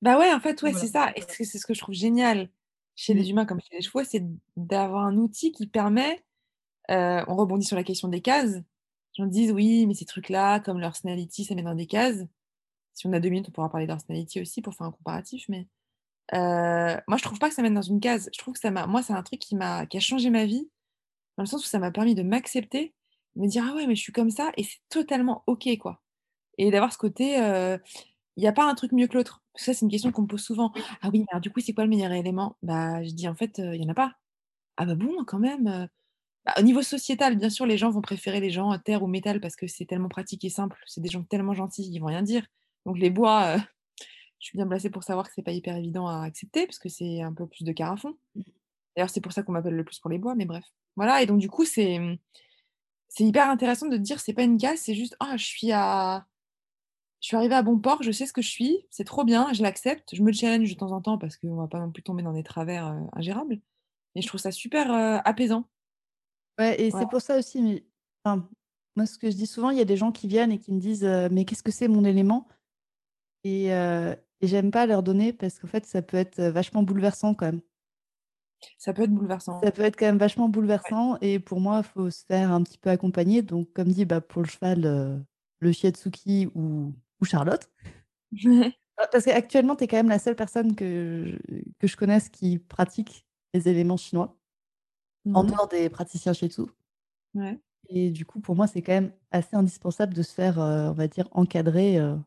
Bah, 0.02 0.20
ouais, 0.20 0.32
en 0.34 0.40
fait, 0.40 0.62
ouais, 0.62 0.74
c'est 0.74 0.88
ça 0.88 1.12
et 1.16 1.22
c'est 1.22 1.46
ce 1.46 1.66
que 1.66 1.74
je 1.74 1.80
trouve 1.80 1.96
génial 1.96 2.50
chez 2.96 3.14
Mmh. 3.14 3.26
les 3.26 3.30
humains 3.30 3.46
comme 3.46 3.60
chez 3.62 3.76
les 3.76 3.82
chevaux, 3.82 4.04
c'est 4.04 4.24
d'avoir 4.56 5.06
un 5.06 5.18
outil 5.18 5.52
qui 5.52 5.68
permet, 5.68 6.24
on 6.90 7.36
rebondit 7.36 7.66
sur 7.66 7.76
la 7.78 7.84
question 7.84 8.08
des 8.10 8.22
cases. 8.22 8.56
Les 8.56 9.24
gens 9.24 9.28
disent: 9.28 9.52
«Oui, 9.54 9.88
mais 9.88 9.94
ces 9.96 10.06
trucs-là, 10.06 10.60
comme 10.62 10.80
le 10.80 10.86
Hersnality, 10.86 11.46
ça 11.46 11.56
met 11.56 11.64
dans 11.64 11.76
des 11.76 11.88
cases». 11.88 12.26
Si 12.94 13.08
on 13.08 13.14
a 13.14 13.20
2 13.22 13.30
minutes, 13.30 13.50
on 13.50 13.54
pourra 13.54 13.70
parler 13.72 13.88
d'Hersnality 13.88 14.42
aussi 14.42 14.62
pour 14.62 14.76
faire 14.76 14.88
un 14.88 14.92
comparatif, 14.92 15.46
mais 15.50 15.68
heu, 16.34 16.98
moi, 17.08 17.18
je 17.18 17.24
trouve 17.24 17.40
pas 17.40 17.50
que 17.50 17.56
ça 17.56 17.62
mette 17.62 17.74
dans 17.74 17.82
une 17.82 18.00
case. 18.00 18.30
Je 18.34 18.40
trouve 18.40 18.54
que 18.56 18.60
ça 18.60 18.72
m'a 18.72 18.88
moi, 18.88 19.02
c'est 19.04 19.14
un 19.14 19.24
truc 19.24 19.40
qui 19.40 19.56
m'a 19.56 19.86
qui 19.86 19.98
a 19.98 20.00
changé 20.00 20.30
ma 20.30 20.46
vie, 20.46 20.70
dans 21.38 21.44
le 21.44 21.48
sens 21.50 21.66
où 21.66 21.70
ça 21.70 21.80
m'a 21.80 21.92
permis 21.92 22.16
de 22.16 22.24
m'accepter, 22.24 22.94
me 23.36 23.48
dire: 23.48 23.66
«Ah 23.70 23.76
ouais, 23.76 23.88
mais 23.88 23.96
je 23.96 24.02
suis 24.02 24.14
comme 24.14 24.30
ça 24.32 24.52
et 24.58 24.64
c'est 24.64 24.80
totalement 24.90 25.44
OK, 25.48 25.68
quoi» 25.80 26.02
et 26.60 26.72
d'avoir 26.72 26.94
ce 26.94 26.98
côté, 27.00 27.40
heu, 27.42 27.80
il 28.38 28.44
y 28.44 28.48
a 28.48 28.54
pas 28.54 28.66
un 28.70 28.76
truc 28.76 28.92
mieux 28.94 29.08
que 29.08 29.16
l'autre. 29.18 29.44
Ça, 29.56 29.74
c'est 29.74 29.86
une 29.86 29.92
question 29.92 30.12
qu'on 30.12 30.24
me 30.24 30.28
pose 30.28 30.44
souvent. 30.44 30.72
«Ah 31.02 31.10
oui, 31.14 31.20
mais 31.22 31.26
alors 31.32 31.42
du 31.42 31.52
coup, 31.52 31.62
c'est 31.62 31.74
quoi 31.74 31.86
le 31.86 31.90
meilleur 31.92 32.12
élément?» 32.14 32.58
bah, 32.64 33.04
je 33.04 33.12
dis: 33.12 33.28
«En 33.30 33.36
fait, 33.36 33.60
heu, 33.60 33.76
il 33.76 33.84
y 33.84 33.86
en 33.86 33.90
a 33.92 33.96
pas». 33.96 34.14
«Ah 34.78 34.86
bah, 34.86 34.96
bon, 34.96 35.24
quand 35.26 35.40
même, 35.40 35.68
heu?» 35.68 35.88
bah, 36.46 36.54
au 36.60 36.64
niveau 36.64 36.82
sociétal, 36.84 37.38
bien 37.38 37.50
sûr, 37.52 37.66
les 37.68 37.78
gens 37.78 37.92
vont 37.92 38.02
préférer 38.02 38.40
les 38.42 38.52
gens 38.52 38.78
terre 38.80 39.04
ou 39.04 39.08
métal 39.08 39.42
parce 39.42 39.56
que 39.58 39.68
c'est 39.68 39.86
tellement 39.86 40.10
pratique 40.10 40.46
et 40.46 40.50
simple. 40.50 40.82
C'est 40.88 41.02
des 41.02 41.10
gens 41.10 41.24
tellement 41.24 41.54
gentils, 41.56 41.90
ils 41.92 42.00
vont 42.00 42.08
rien 42.08 42.24
dire. 42.24 42.46
Donc 42.86 42.98
les 43.00 43.10
bois, 43.12 43.58
je 44.40 44.48
suis 44.48 44.58
bien 44.58 44.68
placée 44.68 44.90
pour 44.90 45.04
savoir 45.04 45.28
que 45.28 45.34
c'est 45.34 45.42
pas 45.44 45.52
hyper 45.52 45.76
évident 45.78 46.08
à 46.08 46.24
accepter 46.24 46.66
parce 46.68 46.80
que 46.80 46.90
c'est 46.90 47.22
un 47.22 47.34
peu 47.34 47.48
plus 47.48 47.64
de 47.64 47.74
fond. 47.98 48.16
Mmh. 48.36 48.42
D'ailleurs, 48.96 49.10
c'est 49.10 49.22
pour 49.22 49.34
ça 49.34 49.44
qu'on 49.44 49.54
m'appelle 49.54 49.76
le 49.76 49.84
plus 49.86 50.00
pour 50.00 50.12
les 50.12 50.20
bois, 50.20 50.36
mais 50.36 50.46
bref. 50.46 50.66
Voilà 50.96 51.22
et 51.22 51.26
donc 51.26 51.40
du 51.40 51.50
coup, 51.50 51.66
c'est, 51.66 52.00
mmh, 52.00 52.18
c'est 53.10 53.24
hyper 53.26 53.50
intéressant 53.50 53.88
de 53.88 53.98
te 53.98 54.02
dire: 54.02 54.20
«C'est 54.20 54.34
pas 54.34 54.44
une 54.44 54.58
case, 54.58 54.80
c'est 54.82 54.96
juste, 54.96 55.16
ah, 55.20 55.38
je 55.38 55.46
suis 55.46 55.72
à 55.74 56.28
je 57.22 57.28
suis 57.30 57.38
arrivée 57.38 57.56
à 57.56 57.64
bon 57.64 57.80
port, 57.80 58.04
je 58.04 58.12
sais 58.12 58.28
ce 58.28 58.34
que 58.34 58.42
je 58.44 58.50
suis, 58.50 58.86
c'est 58.92 59.04
trop 59.06 59.24
bien, 59.26 59.52
je 59.54 59.64
l'accepte». 59.64 60.16
Je 60.16 60.24
me 60.24 60.32
challenge 60.32 60.70
de 60.72 60.78
temps 60.78 60.92
en 60.92 61.02
temps 61.02 61.18
parce 61.18 61.38
qu'on 61.38 61.56
va 61.56 61.68
pas 61.68 61.80
non 61.80 61.92
plus 61.92 62.04
tomber 62.04 62.24
dans 62.24 62.34
des 62.34 62.44
travers, 62.44 62.88
heu, 62.88 63.08
ingérables, 63.14 63.60
mais 64.16 64.22
je 64.22 64.28
trouve 64.28 64.42
ça 64.42 64.52
super, 64.52 64.92
heu, 64.94 65.20
apaisant. 65.26 65.70
Ouais 66.60 66.82
et 66.82 66.92
c'est 66.92 67.06
pour 67.08 67.22
ça 67.22 67.38
aussi, 67.38 67.62
mais 67.62 67.86
enfin, 68.24 68.50
moi, 68.96 69.06
ce 69.06 69.18
que 69.18 69.30
je 69.30 69.36
dis 69.36 69.48
souvent, 69.48 69.72
il 69.72 69.78
y 69.78 69.82
a 69.82 69.86
des 69.86 69.98
gens 69.98 70.12
qui 70.12 70.28
viennent 70.28 70.52
et 70.52 70.60
qui 70.60 70.72
me 70.74 70.80
disent: 70.80 71.04
«Heu, 71.06 71.30
mais 71.30 71.46
qu'est-ce 71.46 71.64
que 71.64 71.72
c'est 71.72 71.88
mon 71.90 72.06
élément?» 72.06 72.48
et 73.44 73.72
et 74.42 74.48
j'aime 74.48 74.72
pas 74.72 74.86
leur 74.86 75.04
donner 75.04 75.34
parce 75.34 75.60
qu'en 75.60 75.68
fait, 75.68 75.86
ça 75.86 76.02
peut 76.02 76.18
être, 76.18 76.40
heu, 76.40 76.50
vachement 76.50 76.84
bouleversant 76.84 77.34
quand 77.36 77.48
même. 77.48 77.62
Ça 78.78 78.94
peut 78.94 79.02
être 79.04 79.14
bouleversant. 79.14 79.64
Ça 79.64 79.72
peut 79.72 79.82
être 79.84 79.96
quand 79.98 80.06
même 80.06 80.18
vachement 80.18 80.50
Ouais. 80.86 80.96
bouleversant 80.96 81.18
et 81.22 81.40
pour 81.40 81.60
moi, 81.62 81.82
faut 81.84 82.10
se 82.10 82.26
faire 82.26 82.52
un 82.52 82.62
petit 82.64 82.78
peu 82.78 82.90
accompagner 82.90 83.42
donc 83.42 83.72
comme 83.74 83.88
dit, 83.90 84.06
bah, 84.06 84.22
pour 84.22 84.42
le 84.42 84.48
cheval, 84.48 84.86
heu, 84.86 85.24
le 85.60 85.72
shiatsuki 85.72 86.48
ou 86.56 86.94
ou 87.22 87.26
Charlotte. 87.26 87.70
Bah, 88.98 89.08
parce 89.12 89.26
qu'actuellement, 89.26 89.76
tu 89.76 89.84
es 89.84 89.88
quand 89.88 89.98
même 89.98 90.10
la 90.10 90.20
seule 90.20 90.36
personne 90.36 90.76
que 90.76 91.26
je 91.50 91.56
que 91.80 91.88
je 91.88 91.98
connaisse 91.98 92.30
qui 92.30 92.60
pratique 92.60 93.26
les 93.54 93.68
éléments 93.68 93.98
chinois, 93.98 94.40
en 95.34 95.44
Mmh 95.44 95.52
mh. 95.52 95.58
dehors 95.58 95.68
des 95.70 95.90
praticiens 95.90 96.34
shiatsu 96.34 96.64
Ouais. 97.34 97.60
et 97.90 98.10
du 98.12 98.26
coup, 98.26 98.40
pour 98.40 98.56
moi, 98.56 98.68
c'est 98.68 98.82
quand 98.82 98.94
même 98.94 99.14
assez 99.32 99.56
indispensable 99.56 100.14
de 100.14 100.24
se 100.24 100.34
faire, 100.34 100.60
heu, 100.60 100.90
on 100.90 100.94
va 100.94 101.08
dire 101.08 101.28
encadrer, 101.32 102.00
heu, 102.00 102.18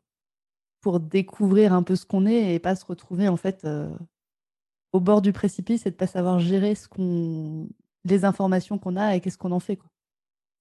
pour 0.81 0.99
découvrir 0.99 1.73
un 1.73 1.83
peu 1.83 1.95
ce 1.95 2.05
qu'on 2.05 2.25
est 2.25 2.55
et 2.55 2.59
pas 2.59 2.75
se 2.75 2.85
retrouver 2.85 3.27
en 3.29 3.37
fait, 3.37 3.65
heu, 3.65 3.89
au 4.93 4.99
bord 5.01 5.21
du 5.21 5.33
précipice 5.33 5.85
et 5.87 5.91
de 5.91 5.95
pas 5.97 6.07
savoir 6.07 6.39
gérer 6.39 6.75
ce 6.75 6.87
qu'on 6.89 7.69
les 8.05 8.25
informations 8.25 8.79
qu'on 8.79 8.97
a 8.97 9.15
et 9.15 9.21
qu'est-ce 9.21 9.37
qu'on 9.39 9.51
en 9.53 9.59
fait, 9.61 9.77
quoi. 9.77 9.89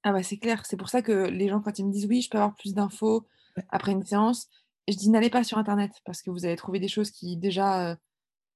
Ah 0.05 0.13
bah, 0.13 0.23
c'est 0.23 0.39
clair, 0.39 0.65
c'est 0.65 0.77
pour 0.77 0.89
ça 0.91 1.03
que 1.03 1.27
les 1.29 1.49
gens 1.49 1.61
quand 1.61 1.79
ils 1.79 1.85
me 1.87 1.91
disent: 1.93 2.07
«Oui, 2.07 2.23
je 2.23 2.31
peux 2.31 2.39
avoir 2.39 2.55
plus 2.55 2.73
d'infos 2.73 3.27
Ouais. 3.57 3.69
après 3.69 3.93
une 3.93 4.05
séance», 4.05 4.49
je 4.87 4.97
dis: 4.97 5.11
«N'allez 5.11 5.29
pas 5.31 5.43
sur 5.45 5.59
internet» 5.59 5.91
parce 6.05 6.23
que 6.23 6.31
vous 6.31 6.45
allez 6.45 6.55
trouver 6.57 6.79
des 6.79 6.87
choses 6.89 7.11
qui 7.11 7.37
déjà, 7.37 7.93
heu, 7.95 7.97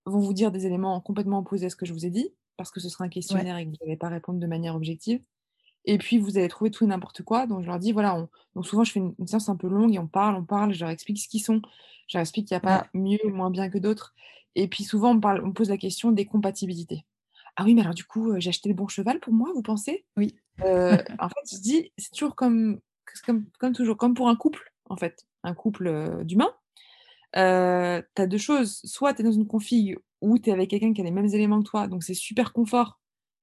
vont 0.07 0.20
vous 0.20 0.35
dire 0.35 0.53
des 0.53 0.66
éléments 0.66 1.01
complètement 1.01 1.40
opposés 1.40 1.66
à 1.66 1.70
ce 1.70 1.77
que 1.77 1.87
je 1.87 1.92
vous 1.94 2.07
ai 2.07 2.11
dit, 2.11 2.35
parce 2.59 2.70
que 2.72 2.81
ce 2.81 2.88
sera 2.90 3.05
un 3.07 3.11
Ouais. 3.29 3.46
questionnaire 3.48 3.59
et 3.59 3.66
que 3.66 3.70
vous 3.70 3.77
allez 3.87 3.96
pas 3.98 4.09
répondre 4.09 4.40
de 4.40 4.46
manière 4.48 4.77
objective 4.77 5.22
et 5.85 5.99
puis 5.99 6.18
vous 6.18 6.38
allez 6.38 6.49
trouver 6.49 6.71
tout 6.71 6.85
et 6.85 6.87
n'importe 6.87 7.23
quoi 7.23 7.47
donc 7.47 7.62
je 7.62 7.66
leur 7.66 7.79
dis: 7.79 7.92
«Voilà, 7.92 8.16
on» 8.16 8.29
donc 8.55 8.66
souvent 8.66 8.85
je 8.85 8.92
fais 8.92 9.01
une 9.01 9.14
une 9.18 9.27
séance 9.27 9.49
un 9.49 9.57
peu 9.57 9.68
longue 9.68 9.95
et 9.95 9.99
on 9.99 10.07
parle, 10.09 10.37
on 10.37 10.45
parle, 10.45 10.73
je 10.75 10.81
leur 10.81 10.90
explique 10.90 11.18
ce 11.21 11.29
qu'ils 11.29 11.42
sont. 11.42 11.61
Je 12.09 12.16
leur 12.18 12.23
explique 12.23 12.49
qu'il 12.49 12.55
y 12.55 12.59
a 12.59 12.61
pas 12.61 12.88
mieux 12.95 13.18
ou 13.25 13.31
moins 13.31 13.51
bien 13.51 13.71
que 13.71 13.79
d'autres 13.79 14.14
et 14.55 14.68
puis 14.68 14.85
souvent 14.85 15.12
on 15.12 15.14
me 15.14 15.21
parle 15.21 15.42
on 15.45 15.53
pose 15.53 15.71
la 15.71 15.79
question 15.79 16.12
des 16.12 16.27
compatibilités. 16.27 17.05
«Ah 17.57 17.64
oui, 17.64 17.75
mais 17.75 17.83
alors 17.83 17.95
du 17.95 18.05
coup, 18.05 18.33
heu, 18.33 18.40
j'ai 18.40 18.51
acheté 18.51 18.68
le 18.71 18.75
bon 18.77 18.88
cheval 18.88 19.21
pour 19.21 19.33
moi, 19.35 19.51
vous 19.55 19.62
pensez?» 19.62 20.07
Oui. 20.16 20.40
heu, 20.64 20.99
en 21.18 21.29
fait, 21.29 21.57
je 21.57 21.61
dis: 21.61 21.92
«C'est 21.99 22.12
toujours 22.12 22.37
comme 22.37 22.81
comme 23.27 23.47
comme 23.59 23.73
toujours, 23.75 23.97
comme 23.99 24.14
pour 24.14 24.29
un 24.29 24.37
couple, 24.37 24.73
en 24.90 24.97
fait, 24.97 25.27
un 25.45 25.55
couple, 25.55 25.88
heu, 25.88 26.25
d'humains, 26.25 26.55
heu, 27.37 28.03
tu 28.16 28.23
as 28.23 28.27
2 28.27 28.38
choses, 28.38 28.81
soit 28.85 29.14
tu 29.14 29.23
es 29.23 29.25
dans 29.25 29.33
une 29.33 29.47
config 29.47 29.97
où 30.21 30.38
tu 30.38 30.51
es 30.51 30.53
avec 30.53 30.71
quelqu'un 30.71 30.92
qui 30.95 31.01
a 31.03 31.05
les 31.05 31.11
mêmes 31.12 31.27
éléments 31.27 31.62
que 31.62 31.68
toi, 31.68 31.88
donc 31.88 32.05
c'est 32.05 32.14
super 32.14 32.53
confort, 32.55 33.01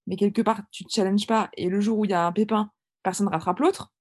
mais 0.10 0.18
quelque 0.18 0.44
part 0.44 0.64
tu 0.74 0.86
te 0.86 0.94
challenges 0.94 1.28
pas 1.28 1.52
et 1.58 1.70
le 1.70 1.82
jour 1.82 2.00
où 2.00 2.06
il 2.06 2.12
y 2.12 2.16
a 2.16 2.26
un 2.28 2.34
pépin, 2.34 2.72
personne 3.04 3.30
rattrape 3.30 3.60
l'autre». 3.62 3.94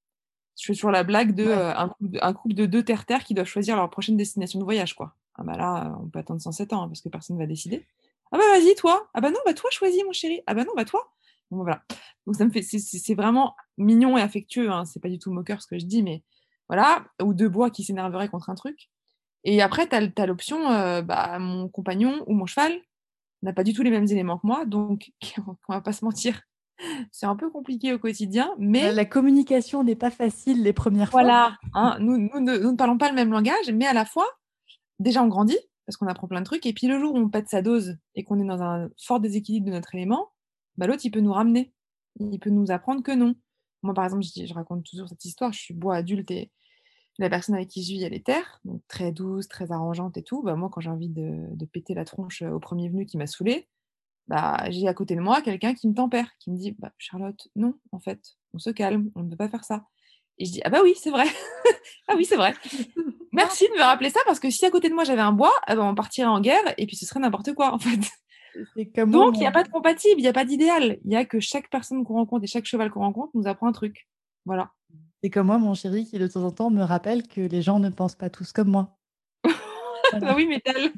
Je 0.61 0.67
fais 0.67 0.75
toujours 0.75 0.91
la 0.93 1.05
blague 1.05 1.35
de, 1.37 1.45
Ouais. 1.47 1.53
heu, 1.53 1.73
un 1.79 1.89
couple 1.89 2.11
de 2.11 2.19
un 2.23 2.33
couple 2.35 2.55
de 2.57 2.67
2 2.67 2.85
terre-terre 2.85 3.25
qui 3.25 3.35
doivent 3.35 3.47
choisir 3.49 3.77
leur 3.77 3.91
prochaine 3.91 4.17
destination 4.19 4.59
de 4.61 4.65
voyage, 4.65 4.95
quoi. 4.97 5.15
Ah 5.37 5.45
bah, 5.45 5.57
là, 5.57 5.87
heu, 5.89 5.93
on 6.05 6.09
peut 6.09 6.19
attendre 6.21 6.41
107 6.43 6.73
ans, 6.75 6.83
hein, 6.85 6.89
parce 6.89 7.01
que 7.03 7.09
personne 7.11 7.39
va 7.39 7.47
décider. 7.47 7.87
«Ah 8.33 8.39
bah, 8.39 8.45
vas-y 8.53 8.75
toi!» 8.77 9.09
«Ah 9.15 9.21
bah 9.23 9.31
non, 9.31 9.39
bah 9.47 9.55
toi 9.55 9.71
choisis 9.73 10.05
mon 10.05 10.13
chéri!» 10.13 10.43
«Ah 10.49 10.55
bah 10.55 10.65
non, 10.65 10.73
bah 10.77 10.85
toi!» 10.85 11.03
Bon, 11.51 11.59
voilà. 11.63 11.83
Donc 12.27 12.37
ça 12.37 12.45
me 12.45 12.51
fait, 12.51 12.63
c'est 12.63 13.15
vraiment 13.15 13.57
mignon 13.79 14.19
et 14.19 14.23
affectueux. 14.23 14.71
Hein. 14.71 14.85
C'est 14.87 15.01
pas 15.01 15.09
du 15.11 15.19
tout 15.21 15.33
moqueur 15.33 15.63
ce 15.63 15.67
que 15.69 15.79
je 15.79 15.87
dis, 15.87 16.03
mais 16.03 16.25
voilà. 16.69 17.07
Ou 17.23 17.35
deux 17.35 17.49
bois 17.49 17.71
qui 17.71 17.85
s'énerveraient 17.85 18.29
contre 18.29 18.51
un 18.51 18.55
truc. 18.57 18.91
Et 19.45 19.63
après, 19.63 19.89
tu 19.89 19.97
as, 19.97 20.27
l'option, 20.27 20.61
bah, 21.03 21.39
mon 21.41 21.69
compagnon 21.69 22.25
ou 22.29 22.35
mon 22.35 22.47
cheval 22.47 22.73
n'a 23.43 23.53
pas 23.53 23.65
du 23.65 23.73
tout 23.73 23.83
les 23.83 23.91
mêmes 23.91 24.07
éléments 24.07 24.39
que 24.39 24.47
moi, 24.47 24.65
donc 24.65 25.13
on 25.69 25.73
va 25.73 25.81
pas 25.81 25.93
se 25.93 26.05
mentir, 26.05 26.43
c'est 27.11 27.27
un 27.27 27.37
peu 27.37 27.51
compliqué 27.51 27.93
au 27.93 27.99
quotidien, 27.99 28.55
mais... 28.59 28.93
La 28.93 29.05
communication 29.05 29.83
n'est 29.83 29.97
pas 29.97 30.11
facile 30.11 30.63
les 30.63 30.73
premières 30.73 31.11
fois. 31.11 31.23
Voilà, 31.23 31.57
hein, 31.75 31.99
nous, 32.01 32.19
nous, 32.19 32.41
ne 32.41 32.77
parlons 32.77 32.99
pas 32.99 33.09
le 33.09 33.15
même 33.15 33.31
langage, 33.31 33.71
mais 33.73 33.87
à 33.87 33.93
la 33.93 34.05
fois, 34.05 34.27
déjà 34.99 35.23
on 35.23 35.29
grandit, 35.29 35.59
parce 35.87 35.97
qu'on 35.97 36.07
apprend 36.07 36.29
plein 36.29 36.41
de 36.41 36.47
trucs, 36.47 36.67
et 36.67 36.73
puis 36.73 36.87
le 36.87 36.99
jour 36.99 37.15
où 37.15 37.19
on 37.19 37.29
pète 37.29 37.49
sa 37.49 37.63
dose 37.63 37.97
et 38.15 38.25
qu'on 38.25 38.39
est 38.41 38.47
dans 38.47 38.63
un 38.63 38.89
fort 39.03 39.21
déséquilibre 39.21 39.67
de 39.67 39.73
notre 39.73 39.95
élément, 39.95 40.31
bah, 40.77 40.87
l'autre, 40.87 41.05
il 41.05 41.11
peut 41.11 41.21
nous 41.21 41.33
ramener, 41.33 41.73
il 42.21 42.39
peut 42.39 42.51
nous 42.51 42.71
apprendre 42.71 43.03
que 43.03 43.13
non. 43.13 43.35
Moi, 43.83 43.95
par 43.95 44.05
exemple, 44.05 44.23
je, 44.25 44.47
je 44.47 44.55
raconte 44.55 44.85
toujours 44.85 45.09
cette 45.09 45.25
histoire, 45.25 45.53
je 45.53 45.61
suis 45.61 45.75
bois 45.75 45.97
adulte 45.97 46.31
et 46.31 46.51
la 47.19 47.29
personne 47.29 47.55
avec 47.55 47.69
qui 47.69 47.83
je 47.83 47.93
vis, 47.93 48.03
elle 48.05 48.15
est 48.15 48.25
terre, 48.25 48.61
donc 48.65 48.81
très 48.89 49.11
douce, 49.11 49.49
très 49.49 49.73
arrangeante 49.73 50.17
et 50.17 50.23
tout. 50.23 50.43
Bah, 50.43 50.55
moi, 50.55 50.71
quand 50.73 50.81
j'ai 50.81 50.91
envie 50.91 51.09
de, 51.09 51.65
péter 51.73 51.95
la 51.95 52.05
tronche 52.05 52.43
au 52.43 52.61
premier 52.61 52.89
venu 52.89 53.07
qui 53.07 53.17
m'a 53.17 53.27
saoulée, 53.27 53.69
bah, 54.29 54.65
j'ai 54.71 54.87
à 54.87 54.95
côté 54.95 55.17
de 55.17 55.21
moi 55.21 55.43
quelqu'un 55.43 55.75
qui 55.75 55.89
me 55.89 55.95
tempère, 55.95 56.31
qui 56.39 56.51
me 56.51 56.57
dit 56.57 56.77
bah, 56.79 56.93
Charlotte, 56.99 57.49
non, 57.57 57.75
en 57.93 57.99
fait, 57.99 58.21
on 58.55 58.59
se 58.59 58.71
calme, 58.71 59.11
on 59.17 59.23
ne 59.23 59.31
peut 59.31 59.37
pas 59.37 59.49
faire 59.49 59.65
ça. 59.65 59.85
Et 60.39 60.45
je 60.45 60.53
dis 60.53 60.61
Ah 60.65 60.71
bah 60.71 60.81
oui, 60.83 60.95
c'est 60.97 61.11
vrai. 61.11 61.27
ah 62.09 62.15
oui, 62.17 62.25
c'est 62.25 62.37
vrai. 62.37 62.55
Merci 63.33 63.65
de 63.69 63.79
me 63.79 63.83
rappeler 63.83 64.11
ça 64.11 64.21
parce 64.25 64.41
que 64.41 64.51
si 64.51 64.65
à 64.65 64.71
côté 64.71 64.89
de 64.89 64.95
moi 64.95 65.05
j'avais 65.05 65.21
un 65.21 65.33
bois, 65.33 65.53
eh 65.69 65.75
ben, 65.75 65.83
on 65.83 65.95
partirait 65.95 66.29
en 66.29 66.41
guerre 66.41 66.75
et 66.77 66.87
puis 66.87 66.97
ce 66.97 67.07
serait 67.07 67.21
n'importe 67.21 67.53
quoi 67.55 67.73
en 67.73 67.79
fait. 67.79 68.01
Donc 69.07 69.37
il 69.37 69.41
n'y 69.41 69.47
a 69.47 69.51
pas 69.51 69.63
de 69.63 69.69
compatible, 69.69 70.19
il 70.19 70.23
n'y 70.23 70.29
a 70.29 70.33
pas 70.33 70.45
d'idéal. 70.45 70.99
Il 71.05 71.13
y 71.13 71.17
a 71.17 71.25
que 71.25 71.41
chaque 71.41 71.69
personne 71.71 72.05
qu'on 72.05 72.15
rencontre 72.15 72.45
et 72.45 72.47
chaque 72.47 72.65
cheval 72.65 72.91
qu'on 72.91 73.01
rencontre 73.01 73.31
nous 73.35 73.47
apprend 73.47 73.67
un 73.67 73.73
truc. 73.73 74.09
Voilà. 74.45 74.73
C'est 75.23 75.31
comme 75.31 75.49
moi, 75.49 75.59
mon 75.59 75.75
chéri, 75.75 76.07
qui 76.07 76.19
de 76.19 76.27
temps 76.29 76.45
en 76.45 76.53
temps 76.53 76.71
me 76.71 76.83
rappelle 76.83 77.27
que 77.27 77.41
les 77.41 77.61
gens 77.61 77.81
ne 77.81 77.91
pensent 77.91 78.15
pas 78.15 78.31
tous 78.31 78.53
comme 78.53 78.69
moi. 78.69 78.97
Ah 80.11 80.35
oui, 80.35 80.47
mais 80.47 80.59
tel. 80.61 80.91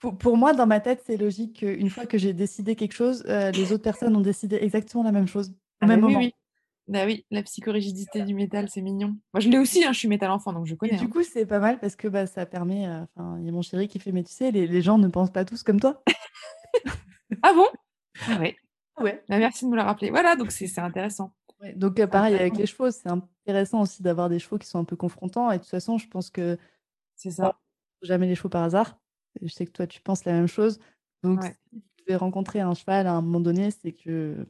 pour, 0.18 0.36
moi, 0.38 0.54
dans 0.54 0.66
ma 0.66 0.80
tête, 0.80 1.02
c'est 1.04 1.18
logique 1.18 1.58
qu'une 1.58 1.90
fois 1.90 2.06
que 2.06 2.16
j'ai 2.16 2.32
décidé 2.32 2.74
quelque 2.74 2.94
chose, 2.94 3.22
euh, 3.28 3.50
les 3.50 3.70
autres 3.70 3.82
personnes 3.82 4.16
ont 4.16 4.22
décidé 4.22 4.56
exactement 4.56 5.04
la 5.04 5.12
même 5.12 5.28
chose 5.28 5.50
au 5.50 5.54
ah 5.82 5.86
même 5.86 6.00
bah 6.00 6.06
moment. 6.06 6.20
Oui, 6.20 6.32
Bah 6.88 7.04
oui, 7.04 7.26
la 7.30 7.42
psychorigidité 7.42 8.22
du 8.22 8.34
métal, 8.34 8.70
c'est 8.70 8.80
mignon. 8.80 9.16
Moi, 9.34 9.40
je 9.40 9.50
l'ai 9.50 9.58
aussi, 9.58 9.84
hein, 9.84 9.92
je 9.92 9.98
suis 9.98 10.08
métal 10.08 10.30
enfant, 10.30 10.54
donc 10.54 10.64
je 10.64 10.74
connais. 10.74 10.94
Et 10.94 10.96
du 10.96 11.04
hein. 11.04 11.08
coup, 11.08 11.22
c'est 11.22 11.44
pas 11.44 11.58
mal 11.58 11.78
parce 11.80 11.96
que 11.96 12.08
bah, 12.08 12.26
ça 12.26 12.46
permet. 12.46 12.86
Euh, 12.86 13.04
enfin, 13.14 13.36
il 13.40 13.44
y 13.44 13.48
a 13.50 13.52
mon 13.52 13.60
chéri 13.60 13.88
qui 13.88 13.98
fait, 13.98 14.12
mais 14.12 14.24
tu 14.24 14.32
sais, 14.32 14.50
les, 14.50 14.80
gens 14.80 14.96
ne 14.96 15.08
pensent 15.08 15.32
pas 15.32 15.44
tous 15.44 15.62
comme 15.62 15.80
toi. 15.80 16.02
ah 17.42 17.52
bon? 17.52 17.66
Ah 18.26 18.38
Ouais. 18.38 18.56
Ouais. 19.00 19.22
Bah, 19.28 19.38
merci 19.38 19.64
de 19.64 19.70
me 19.70 19.76
le 19.76 19.82
rappeler. 19.82 20.10
Voilà, 20.10 20.34
donc 20.34 20.50
c'est 20.50 20.78
intéressant 20.78 21.34
donc 21.76 22.00
euh, 22.00 22.06
pareil 22.06 22.34
avec 22.34 22.56
les 22.56 22.66
chevaux, 22.66 22.90
c'est 22.90 23.08
intéressant 23.08 23.82
aussi 23.82 24.02
d'avoir 24.02 24.28
des 24.28 24.38
chevaux 24.38 24.58
qui 24.58 24.66
sont 24.66 24.78
un 24.78 24.84
peu 24.84 24.96
confrontants. 24.96 25.50
Et 25.50 25.58
de 25.58 25.62
toute 25.62 25.70
façon, 25.70 25.98
je 25.98 26.08
pense 26.08 26.30
que 26.30 26.58
c'est 27.14 27.30
ça. 27.30 27.58
Jamais 28.02 28.26
les 28.26 28.34
chevaux 28.34 28.48
par 28.48 28.64
hasard. 28.64 28.98
Je 29.40 29.48
sais 29.48 29.64
que 29.64 29.70
toi, 29.70 29.86
tu 29.86 30.00
penses 30.02 30.24
la 30.24 30.32
même 30.32 30.48
chose. 30.48 30.80
Donc, 31.22 31.42
si 31.44 31.50
tu 31.70 32.04
devais 32.06 32.16
rencontrer 32.16 32.60
un 32.60 32.74
cheval 32.74 33.06
à 33.06 33.12
un 33.12 33.22
moment 33.22 33.40
donné, 33.40 33.70
c'est 33.70 33.92
que 33.92 34.46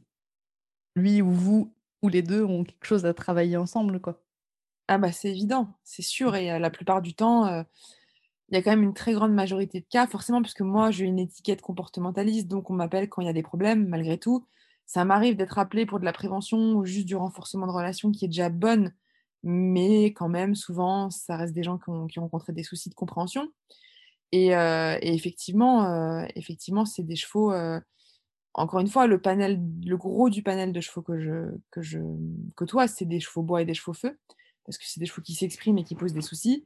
lui 0.95 1.21
ou 1.21 1.31
vous 1.31 1.73
ou 2.01 2.09
les 2.09 2.21
deux 2.21 2.43
ont 2.43 2.63
quelque 2.63 2.85
chose 2.85 3.05
à 3.05 3.13
travailler 3.13 3.57
ensemble, 3.57 3.99
quoi. 4.01 4.21
Ah 4.89 4.97
bah 4.97 5.13
c'est 5.13 5.29
évident, 5.29 5.69
c'est 5.83 6.01
sûr. 6.01 6.35
Et 6.35 6.59
la 6.59 6.69
plupart 6.69 7.01
du 7.01 7.13
temps, 7.13 7.63
il 8.49 8.55
y 8.55 8.57
a 8.57 8.61
quand 8.61 8.71
même 8.71 8.83
une 8.83 8.93
très 8.93 9.13
grande 9.13 9.33
majorité 9.33 9.79
de 9.79 9.85
cas, 9.85 10.07
forcément, 10.07 10.41
puisque 10.41 10.61
moi, 10.61 10.91
j'ai 10.91 11.05
une 11.05 11.19
étiquette 11.19 11.61
comportementaliste, 11.61 12.47
donc 12.47 12.69
on 12.69 12.73
m'appelle 12.73 13.07
quand 13.07 13.21
il 13.21 13.25
y 13.25 13.29
a 13.29 13.33
des 13.33 13.43
problèmes, 13.43 13.87
malgré 13.87 14.17
tout 14.17 14.45
ça 14.85 15.05
m'arrive 15.05 15.35
d'être 15.35 15.59
appelé 15.59 15.85
pour 15.85 15.99
de 15.99 16.05
la 16.05 16.13
prévention 16.13 16.73
ou 16.73 16.85
juste 16.85 17.07
du 17.07 17.15
renforcement 17.15 17.67
de 17.67 17.71
relations 17.71 18.11
qui 18.11 18.25
est 18.25 18.27
déjà 18.27 18.49
bonne, 18.49 18.93
mais 19.43 20.07
quand 20.07 20.29
même, 20.29 20.55
souvent, 20.55 21.09
ça 21.09 21.37
reste 21.37 21.53
des 21.53 21.63
gens 21.63 21.77
qui 21.77 21.89
ont, 21.89 22.07
rencontré 22.17 22.53
des 22.53 22.63
soucis 22.63 22.89
de 22.89 22.95
compréhension. 22.95 23.49
Et, 24.31 24.55
euh, 24.55 24.97
effectivement, 25.01 25.85
euh, 25.85 26.25
effectivement, 26.35 26.85
c'est 26.85 27.03
des 27.03 27.15
chevaux. 27.15 27.51
Euh, 27.53 27.79
encore 28.53 28.79
une 28.79 28.87
fois, 28.87 29.07
le 29.07 29.19
panel, 29.21 29.59
le 29.85 29.97
gros 29.97 30.29
du 30.29 30.43
panel 30.43 30.71
de 30.73 30.81
chevaux 30.81 31.01
que 31.01 31.19
je, 31.19 31.55
que 31.71 31.81
je 31.81 31.99
côtoie, 32.55 32.87
c'est 32.87 33.05
des 33.05 33.19
chevaux 33.19 33.43
bois 33.43 33.61
et 33.61 33.65
des 33.65 33.73
chevaux 33.73 33.93
feu 33.93 34.17
parce 34.65 34.77
que 34.77 34.85
c'est 34.85 34.99
des 34.99 35.05
chevaux 35.05 35.21
qui 35.21 35.33
s'expriment 35.33 35.77
et 35.77 35.83
qui 35.83 35.95
posent 35.95 36.13
des 36.13 36.21
soucis. 36.21 36.65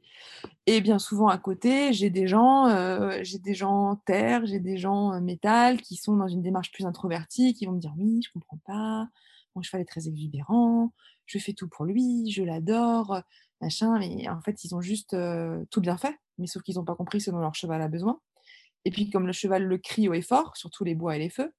Et 0.66 0.80
bien 0.80 0.98
souvent 0.98 1.28
à 1.28 1.38
côté, 1.38 1.92
j'ai 1.92 2.10
des 2.10 2.28
gens, 2.28 2.68
euh, 2.68 3.18
j'ai 3.22 3.38
des 3.38 3.54
gens 3.54 3.96
terre, 4.06 4.46
j'ai 4.46 4.60
des 4.60 4.78
gens 4.78 5.12
euh, 5.12 5.20
métal 5.20 5.80
qui 5.80 5.96
sont 5.96 6.16
dans 6.16 6.28
une 6.28 6.42
démarche 6.42 6.72
plus 6.72 6.86
introvertie, 6.86 7.54
qui 7.54 7.66
vont 7.66 7.72
me 7.72 7.80
dire 7.80 7.94
oui, 7.98 8.20
je 8.24 8.30
comprends 8.32 8.60
pas, 8.66 9.08
mon 9.54 9.62
cheval 9.62 9.82
est 9.82 9.88
très 9.88 10.08
exubérant, 10.08 10.92
je 11.26 11.38
fais 11.38 11.52
tout 11.52 11.68
pour 11.68 11.84
lui, 11.84 12.30
je 12.30 12.42
l'adore, 12.42 13.22
machin. 13.60 13.98
Mais 13.98 14.28
en 14.28 14.40
fait, 14.40 14.64
ils 14.64 14.74
ont 14.74 14.80
juste 14.80 15.14
euh, 15.14 15.64
tout 15.70 15.80
bien 15.80 15.96
fait, 15.96 16.16
mais 16.38 16.46
sauf 16.46 16.62
qu'ils 16.62 16.76
n'ont 16.76 16.84
pas 16.84 16.96
compris 16.96 17.20
ce 17.20 17.30
dont 17.30 17.38
leur 17.38 17.54
cheval 17.54 17.82
a 17.82 17.88
besoin. 17.88 18.20
Et 18.84 18.90
puis 18.90 19.10
comme 19.10 19.26
le 19.26 19.32
cheval 19.32 19.64
le 19.64 19.78
crie 19.78 20.08
haut 20.08 20.14
et 20.14 20.22
fort, 20.22 20.56
surtout 20.56 20.84
les 20.84 20.94
bois 20.94 21.16
et 21.16 21.18
les 21.18 21.30
feux, 21.30 21.52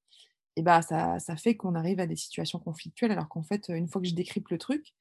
et 0.55 0.61
bah 0.61 0.81
ça, 0.81 1.19
ça 1.19 1.35
fait 1.37 1.55
qu'on 1.55 1.75
arrive 1.75 1.99
à 1.99 2.07
des 2.07 2.15
situations 2.15 2.59
conflictuelles, 2.59 3.11
alors 3.11 3.29
qu'en 3.29 3.43
fait, 3.43 3.69
une 3.69 3.87
fois 3.87 4.01
que 4.01 4.07
je 4.07 4.15
décrypte 4.15 4.51
le 4.51 4.57
truc, 4.57 4.93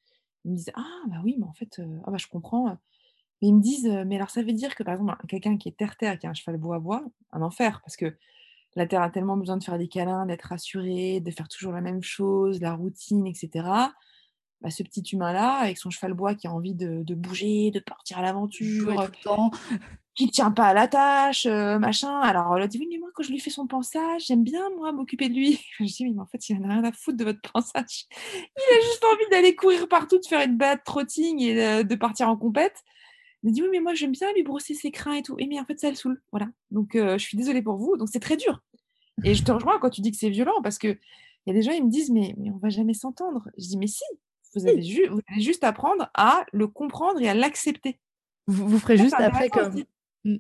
ils 0.45 0.53
me 0.53 0.57
disent 0.57 0.73
«Ah 0.75 1.03
bah 1.09 1.17
oui, 1.25 1.37
mais 1.39 1.47
en 1.47 1.53
fait, 1.53 1.81
ah 2.05 2.11
bah 2.11 2.19
je 2.19 2.27
comprends», 2.27 2.79
mais 3.41 3.49
ils 3.49 3.55
me 3.55 3.61
disent, 3.61 3.89
«Mais 4.07 4.17
alors 4.17 4.31
ça 4.31 4.43
veut 4.43 4.53
dire 4.53 4.75
que 4.75 4.83
par 4.83 4.95
exemple, 4.95 5.15
quelqu'un 5.27 5.57
qui 5.57 5.69
est 5.69 5.77
terre-terre, 5.77 6.19
qui 6.19 6.27
a 6.27 6.31
un 6.31 6.35
cheval 6.35 6.59
bois-bois, 6.59 7.05
un 7.33 7.43
enfer 7.43 7.81
parce 7.83 7.97
que 7.97 8.17
la 8.77 8.87
terre 8.87 9.03
a 9.03 9.11
tellement 9.11 9.37
besoin 9.37 9.57
de 9.57 9.65
faire 9.65 9.79
des 9.79 9.89
câlins, 9.89 10.27
d'être 10.27 10.43
rassurée, 10.43 11.21
de 11.21 11.31
faire 11.31 11.49
toujours 11.49 11.73
la 11.73 11.81
même 11.81 12.03
chose, 12.03 12.61
la 12.61 12.75
routine 12.75 13.27
etc. 13.27 13.51
Bah, 14.61 14.71
ce 14.71 14.83
petit 14.83 15.03
humain-là, 15.03 15.55
avec 15.55 15.79
son 15.79 15.91
cheval 15.91 16.15
bois 16.15 16.35
qui 16.35 16.49
a 16.49 16.53
envie 16.53 16.75
de 16.75 17.03
de 17.03 17.15
bouger, 17.15 17.71
de 17.71 17.81
partir 17.81 18.19
à 18.19 18.23
l'aventure, 18.23 18.95
tout 19.05 19.13
le 19.13 19.25
temps 19.25 19.51
qui 20.19 20.29
tient 20.29 20.51
pas 20.51 20.67
à 20.67 20.75
la 20.75 20.89
tâche, 20.89 21.47
machin. 21.47 22.19
Alors 22.19 22.57
elle 22.57 22.65
a 22.65 22.67
dit: 22.67 22.77
«Oui, 22.81 22.89
mais 22.91 22.99
moi 22.99 23.09
quand 23.15 23.23
je 23.23 23.31
lui 23.31 23.39
fais 23.39 23.51
son 23.51 23.69
pensage, 23.69 24.27
j'aime 24.27 24.43
bien 24.43 24.69
moi 24.71 24.91
m'occuper 24.91 25.29
de 25.29 25.35
lui». 25.35 25.61
Je 25.79 25.85
dis: 25.85 25.97
«Oui, 26.01 26.13
mais 26.13 26.21
en 26.21 26.27
fait, 26.27 26.49
il 26.49 26.57
en 26.57 26.69
a 26.69 26.73
rien 26.73 26.83
à 26.83 26.91
foutre 26.91 27.17
de 27.17 27.23
votre 27.23 27.41
pensage. 27.41 28.07
Il 28.57 28.79
a 28.79 28.81
juste 28.83 29.05
envie 29.05 29.31
d'aller 29.31 29.55
courir 29.55 29.89
partout, 29.89 30.19
de 30.19 30.27
faire 30.27 30.45
une 30.45 30.57
balade 30.57 30.83
trotting 30.85 31.41
et 31.41 31.85
de 31.85 31.95
partir 31.95 32.29
en 32.29 32.37
compète». 32.37 32.83
Elle 33.45 33.53
dit: 33.53 33.63
«Oui, 33.63 33.69
mais 33.71 33.79
moi 33.79 33.95
j'aime 33.95 34.11
bien 34.11 34.33
lui 34.33 34.43
brosser 34.43 34.75
ses 34.75 34.91
crins 34.91 35.15
et 35.15 35.23
tout». 35.23 35.37
Et 35.39 35.47
mais 35.47 35.61
en 35.61 35.65
fait, 35.65 35.79
ça 35.79 35.89
le 35.89 35.95
saoule, 35.95 36.21
voilà. 36.33 36.49
Donc 36.73 36.91
je 36.95 37.19
suis 37.19 37.39
désolée 37.39 37.63
pour 37.63 37.77
vous, 37.77 37.97
donc 37.97 38.09
c'est 38.13 38.19
très 38.19 38.37
dur. 38.37 38.61
Et 39.23 39.35
je 39.35 39.45
te 39.45 39.53
rejoins 39.53 39.79
quand 39.79 39.91
tu 39.91 40.01
dis 40.01 40.11
que 40.11 40.17
c'est 40.17 40.31
violent 40.31 40.61
parce 40.65 40.79
que 40.79 40.89
il 40.89 41.47
y 41.47 41.51
a 41.51 41.55
des 41.55 41.63
gens, 41.63 41.71
ils 41.71 41.85
me 41.85 41.91
disent: 41.91 42.11
«Mais 42.11 42.35
mais 42.39 42.51
on 42.51 42.59
va 42.59 42.71
jamais 42.71 42.95
s'entendre». 42.95 43.49
Je 43.57 43.69
dis: 43.69 43.79
«Mais 43.79 43.87
si, 43.87 44.03
vous 44.57 44.67
avez 44.67 45.07
vous 45.07 45.21
juste 45.39 45.63
apprendre 45.63 46.11
à 46.15 46.45
le 46.53 46.67
comprendre 46.67 47.23
et 47.23 47.29
à 47.29 47.35
l'accepter». 47.35 48.01
Vous, 48.49 48.67
vous 48.67 48.79
ferez 48.81 48.97
juste 48.97 49.15
après 49.15 49.49
comme 49.49 49.85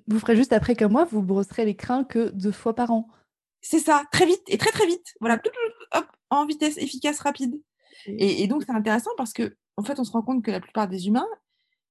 vous 0.06 0.18
ferez 0.18 0.36
juste 0.36 0.52
après 0.52 0.74
comme 0.74 0.92
moi, 0.92 1.04
vous 1.04 1.22
brosserez 1.22 1.64
les 1.64 1.76
crins 1.76 2.04
que 2.04 2.30
deux 2.30 2.52
fois 2.52 2.74
par 2.74 2.90
an. 2.90 3.08
C'est 3.60 3.80
ça, 3.80 4.04
très 4.12 4.26
vite 4.26 4.42
et 4.48 4.58
très 4.58 4.70
très 4.70 4.86
vite. 4.86 5.14
Voilà, 5.20 5.40
hop, 5.94 6.06
en 6.30 6.46
vitesse 6.46 6.78
efficace, 6.78 7.20
rapide. 7.20 7.60
Et, 8.06 8.46
donc 8.46 8.62
c'est 8.64 8.72
intéressant 8.72 9.10
parce 9.16 9.32
que 9.32 9.56
en 9.76 9.82
fait, 9.82 9.98
on 9.98 10.04
se 10.04 10.12
rend 10.12 10.22
compte 10.22 10.44
que 10.44 10.50
la 10.50 10.60
plupart 10.60 10.88
des 10.88 11.08
humains, 11.08 11.26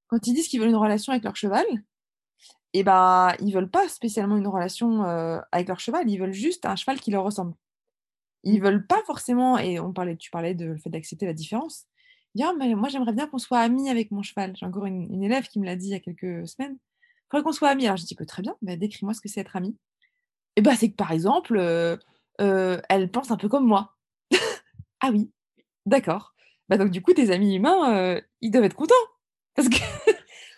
quand 0.08 0.26
ils 0.28 0.34
disent 0.34 0.48
qu'ils 0.48 0.60
veulent 0.60 0.70
une 0.70 0.76
relation 0.76 1.12
avec 1.12 1.24
leur 1.24 1.36
cheval, 1.36 1.66
et 2.74 2.80
eh 2.80 2.84
ben 2.84 3.34
ils 3.40 3.54
veulent 3.54 3.70
pas 3.70 3.88
spécialement 3.88 4.38
une 4.38 4.48
relation 4.48 5.04
euh, 5.06 5.40
avec 5.52 5.68
leur 5.68 5.80
cheval, 5.80 6.10
ils 6.10 6.18
veulent 6.18 6.34
juste 6.34 6.66
un 6.66 6.76
cheval 6.76 7.00
qui 7.00 7.12
leur 7.12 7.24
ressemble. 7.24 7.54
Ils 8.44 8.60
mmh. 8.60 8.64
veulent 8.64 8.88
pas 8.88 9.02
forcément, 9.06 9.58
et 9.58 9.80
on 9.80 9.94
parlait, 9.94 10.18
tu 10.18 10.30
parlais 10.32 10.54
de 10.54 10.66
le 10.66 10.78
fait 10.78 10.90
d'accepter 10.90 11.26
la 11.26 11.34
différence. 11.34 11.86
Dire, 12.36 12.54
mais 12.58 12.76
moi 12.76 12.90
j'aimerais 12.90 13.14
bien 13.14 13.28
qu'on 13.28 13.38
soit 13.40 13.60
amis 13.60 13.90
avec 13.90 14.12
mon 14.12 14.22
cheval. 14.22 14.56
J'ai 14.56 14.66
encore 14.66 14.86
une 14.86 15.24
élève 15.24 15.48
qui 15.48 15.60
me 15.60 15.66
l'a 15.66 15.76
dit 15.76 15.88
il 15.88 15.92
y 15.92 15.96
a 15.96 16.00
quelques 16.00 16.48
semaines 16.48 16.78
faudrait 17.30 17.44
qu'on 17.44 17.52
soit 17.52 17.70
amis. 17.70 17.86
Alors 17.86 17.98
je 17.98 18.06
dis 18.06 18.16
que 18.16 18.24
très 18.24 18.42
bien, 18.42 18.56
mais 18.62 18.78
décris-moi 18.78 19.14
ce 19.14 19.22
que 19.22 19.30
c'est 19.30 19.42
être 19.42 19.56
ami. 19.56 19.76
Et 20.56 20.62
bah 20.62 20.76
c'est 20.76 20.90
que 20.90 20.96
par 20.96 21.12
exemple, 21.12 21.60
elle 22.40 23.12
pense 23.12 23.32
un 23.32 23.38
peu 23.38 23.50
comme 23.50 23.66
moi. 23.66 23.96
ah 25.02 25.10
oui, 25.12 25.32
d'accord. 25.86 26.34
Bah 26.70 26.78
donc 26.78 26.92
du 26.92 27.02
coup, 27.02 27.14
tes 27.14 27.32
amis 27.32 27.56
humains, 27.56 28.20
ils 28.42 28.52
doivent 28.52 28.66
être 28.66 28.76
contents. 28.76 28.96
Parce 29.58 29.70
que 29.70 29.76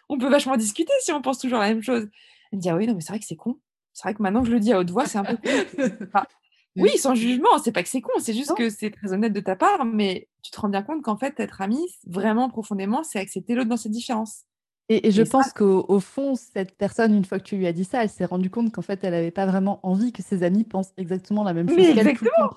on 0.10 0.20
peut 0.20 0.30
vachement 0.30 0.58
discuter 0.58 0.94
si 1.02 1.12
on 1.12 1.22
pense 1.22 1.40
toujours 1.40 1.60
la 1.60 1.70
même 1.70 1.82
chose. 1.82 2.08
Elle 2.52 2.58
me 2.58 2.62
dit, 2.62 2.70
ah 2.70 2.76
oui, 2.76 2.86
non, 2.86 2.94
mais 2.94 3.02
c'est 3.02 3.14
vrai 3.14 3.20
que 3.20 3.26
c'est 3.26 3.36
con. 3.36 3.60
C'est 3.94 4.04
vrai 4.04 4.14
que 4.14 4.22
maintenant 4.22 4.42
que 4.42 4.48
je 4.48 4.54
le 4.54 4.60
dis 4.60 4.74
à 4.74 4.80
haute 4.80 4.92
voix, 4.92 5.06
c'est 5.06 5.18
un 5.18 5.24
peu 5.24 5.38
con. 5.38 6.20
oui, 6.76 6.98
sans 6.98 7.16
jugement, 7.16 7.58
c'est 7.64 7.72
pas 7.72 7.82
que 7.82 7.90
c'est 7.90 8.02
con, 8.02 8.12
c'est 8.20 8.34
juste 8.34 8.56
que 8.56 8.70
c'est 8.70 8.92
très 8.92 9.14
honnête 9.14 9.34
de 9.34 9.40
ta 9.40 9.56
part, 9.56 9.86
mais 9.86 10.28
tu 10.42 10.52
te 10.52 10.60
rends 10.60 10.70
bien 10.70 10.84
compte 10.84 11.02
qu'en 11.02 11.18
fait, 11.18 11.40
être 11.40 11.62
ami, 11.62 11.80
vraiment 12.06 12.50
profondément, 12.50 13.04
c'est 13.04 13.20
accepter 13.20 13.56
l'autre 13.56 13.70
dans 13.70 13.78
ses 13.78 13.90
différences. 13.90 14.44
Et, 14.92 15.12
je 15.12 15.22
pense 15.22 15.54
qu'au 15.54 16.00
fond, 16.00 16.36
cette 16.36 16.76
personne, 16.76 17.14
une 17.14 17.24
fois 17.24 17.38
que 17.38 17.44
tu 17.44 17.56
lui 17.56 17.68
as 17.68 17.74
dit 17.74 17.84
ça, 17.84 18.04
elle 18.04 18.10
s'est 18.10 18.26
rendue 18.26 18.50
compte 18.50 18.72
qu'en 18.72 18.82
fait, 18.82 19.04
elle 19.04 19.12
n'avait 19.12 19.30
pas 19.30 19.46
vraiment 19.46 19.80
envie 19.84 20.12
que 20.12 20.24
ses 20.24 20.42
amis 20.42 20.64
pensent 20.64 20.94
exactement 20.98 21.44
la 21.44 21.54
même 21.54 21.70
chose 21.70 21.78
Mais 21.78 21.92
exactement. 21.92 22.50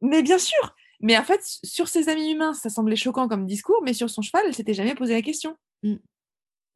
Mais 0.00 0.22
bien 0.22 0.38
sûr. 0.38 0.74
Mais 1.00 1.16
en 1.18 1.24
fait, 1.24 1.40
sur 1.42 1.86
ses 1.86 2.08
amis 2.08 2.32
humains, 2.32 2.54
ça 2.54 2.70
semblait 2.70 2.96
choquant 2.96 3.28
comme 3.28 3.46
discours, 3.46 3.82
mais 3.84 3.92
sur 3.92 4.08
son 4.08 4.22
cheval, 4.22 4.44
elle 4.46 4.54
s'était 4.54 4.72
jamais 4.72 4.94
posé 4.94 5.12
la 5.12 5.20
question. 5.20 5.56
Mmh. 5.82 5.96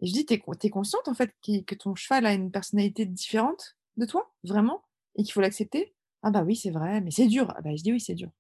Et 0.01 0.07
je 0.07 0.13
dis, 0.13 0.27
t'es 0.27 0.43
es 0.63 0.71
consciente 0.71 1.09
en 1.09 1.15
fait 1.15 1.33
que 1.43 1.75
ton 1.75 1.95
cheval 1.95 2.27
a 2.27 2.35
une 2.35 2.51
personnalité 2.51 3.07
différente 3.07 3.77
de 3.97 4.05
toi, 4.05 4.31
vraiment, 4.45 4.83
et 5.17 5.23
qu'il 5.23 5.33
faut 5.33 5.41
l'accepter? 5.41 5.95
Ah 6.23 6.31
bah 6.31 6.43
oui, 6.43 6.55
c'est 6.55 6.71
vrai, 6.71 7.01
mais 7.01 7.11
c'est 7.11 7.27
dur. 7.27 7.53
Ah 7.57 7.63
bah 7.63 7.75
je 7.75 7.83
dis 7.83 7.93
oui, 7.93 8.01
c'est 8.01 8.15
dur. 8.15 8.31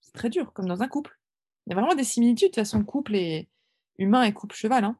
c'est 0.00 0.12
très 0.12 0.30
dur, 0.30 0.52
comme 0.52 0.66
dans 0.66 0.82
un 0.82 0.88
couple. 0.88 1.18
Il 1.66 1.70
y 1.70 1.72
a 1.72 1.80
vraiment 1.80 1.94
des 1.94 2.04
similitudes 2.04 2.50
de 2.50 2.56
façon 2.56 2.84
couple 2.84 3.16
et 3.16 3.48
humain 3.98 4.22
et 4.22 4.32
couple 4.32 4.54
cheval, 4.54 4.84
hein, 4.84 4.98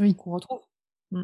Oui. 0.00 0.14
qu'on 0.14 0.32
retrouve. 0.32 0.60
Mmh. 1.10 1.22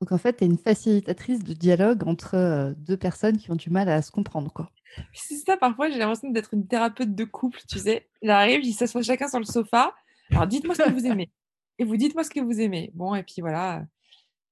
Donc 0.00 0.12
en 0.12 0.18
fait, 0.18 0.36
tu 0.36 0.44
es 0.44 0.46
une 0.46 0.58
facilitatrice 0.58 1.42
de 1.42 1.52
dialogue 1.54 2.06
entre 2.06 2.34
euh, 2.34 2.72
deux 2.76 2.96
personnes 2.96 3.36
qui 3.38 3.50
ont 3.50 3.56
du 3.56 3.70
mal 3.70 3.88
à 3.88 4.00
se 4.02 4.10
comprendre, 4.10 4.52
quoi. 4.52 4.70
C'est 5.14 5.36
ça, 5.36 5.56
parfois 5.56 5.90
j'ai 5.90 5.98
l'impression 5.98 6.30
d'être 6.30 6.54
une 6.54 6.66
thérapeute 6.66 7.14
de 7.14 7.24
couple, 7.24 7.60
tu 7.68 7.78
sais. 7.78 8.08
J'arrive, 8.22 8.64
ils 8.64 8.72
s'assoient 8.72 9.02
chacun 9.02 9.28
sur 9.28 9.38
le 9.38 9.44
sofa. 9.44 9.94
Alors 10.30 10.46
dites-moi 10.46 10.74
ce 10.74 10.82
que 10.82 10.92
vous 10.92 11.06
aimez. 11.06 11.30
Et 11.78 11.84
vous 11.84 11.96
dites-moi 11.96 12.24
ce 12.24 12.30
que 12.30 12.40
vous 12.40 12.60
aimez. 12.60 12.90
Bon, 12.94 13.14
et 13.14 13.22
puis 13.22 13.40
voilà. 13.40 13.84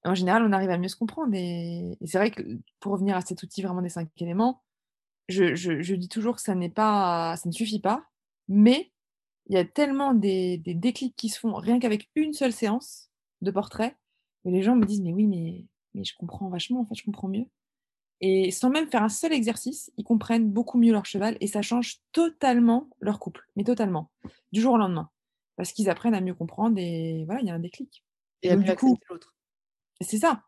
En 0.05 0.15
général, 0.15 0.45
on 0.45 0.53
arrive 0.53 0.71
à 0.71 0.79
mieux 0.79 0.89
se 0.89 0.95
comprendre. 0.97 1.35
Et, 1.35 1.97
et 2.01 2.07
c'est 2.07 2.19
vrai 2.19 2.31
que 2.31 2.43
pour 2.81 2.93
revenir 2.93 3.17
à 3.17 3.21
cet 3.21 3.43
outil 3.43 3.63
vraiment 3.63 3.83
des 3.83 3.89
cinq 3.89 4.09
éléments, 4.19 4.63
je, 5.29 5.55
je- 5.57 5.83
je 5.83 5.95
dis 5.97 6.09
toujours 6.09 6.37
que 6.37 6.43
ça 6.43 6.55
n'est 6.55 6.69
pas, 6.71 7.37
ça 7.37 7.49
ne 7.49 7.53
suffit 7.53 7.81
pas, 7.81 8.05
mais 8.49 8.93
il 9.49 9.55
y 9.57 9.59
a 9.59 9.65
tellement 9.65 10.15
des, 10.15 10.59
des 10.59 10.75
déclics 10.75 11.17
qui 11.17 11.29
se 11.29 11.39
font 11.41 11.55
rien 11.55 11.79
qu'avec 11.81 12.09
une 12.15 12.33
seule 12.33 12.53
séance 12.53 13.06
de 13.43 13.51
portrait, 13.51 13.97
que 14.45 14.51
les 14.51 14.63
gens 14.63 14.77
me 14.77 14.85
disent 14.87 15.03
mais 15.03 15.13
oui, 15.13 15.27
mais, 15.27 15.67
mais 15.95 16.05
je 16.05 16.15
comprends 16.17 16.49
vachement, 16.49 16.81
en 16.81 16.87
fait, 16.87 16.95
je 16.95 17.05
comprends 17.05 17.29
mieux. 17.29 17.47
Et 18.23 18.51
sans 18.51 18.71
même 18.71 18.89
faire 18.89 19.03
un 19.03 19.11
seul 19.11 19.33
exercice, 19.33 19.93
ils 19.99 20.05
comprennent 20.05 20.51
beaucoup 20.51 20.79
mieux 20.79 20.93
leur 20.93 21.05
cheval 21.05 21.37
et 21.41 21.47
ça 21.47 21.61
change 21.63 21.99
totalement 22.13 22.89
leur 23.01 23.19
couple, 23.21 23.43
mais 23.57 23.65
totalement, 23.65 24.11
du 24.53 24.61
jour 24.63 24.75
au 24.75 24.79
lendemain. 24.79 25.11
Parce 25.57 25.73
qu'ils 25.73 25.91
apprennent 25.91 26.15
à 26.15 26.21
mieux 26.21 26.35
comprendre 26.35 26.79
et 26.79 27.25
voilà, 27.27 27.41
il 27.43 27.47
y 27.47 27.51
a 27.51 27.55
un 27.55 27.59
déclic. 27.59 28.05
Et 28.43 28.49
Et 28.49 28.51
à 28.53 28.57
mieux 28.57 28.65
du 28.65 28.75
coup, 28.77 28.99
l'autre. 29.11 29.35
c'est 30.01 30.19
ça. 30.19 30.43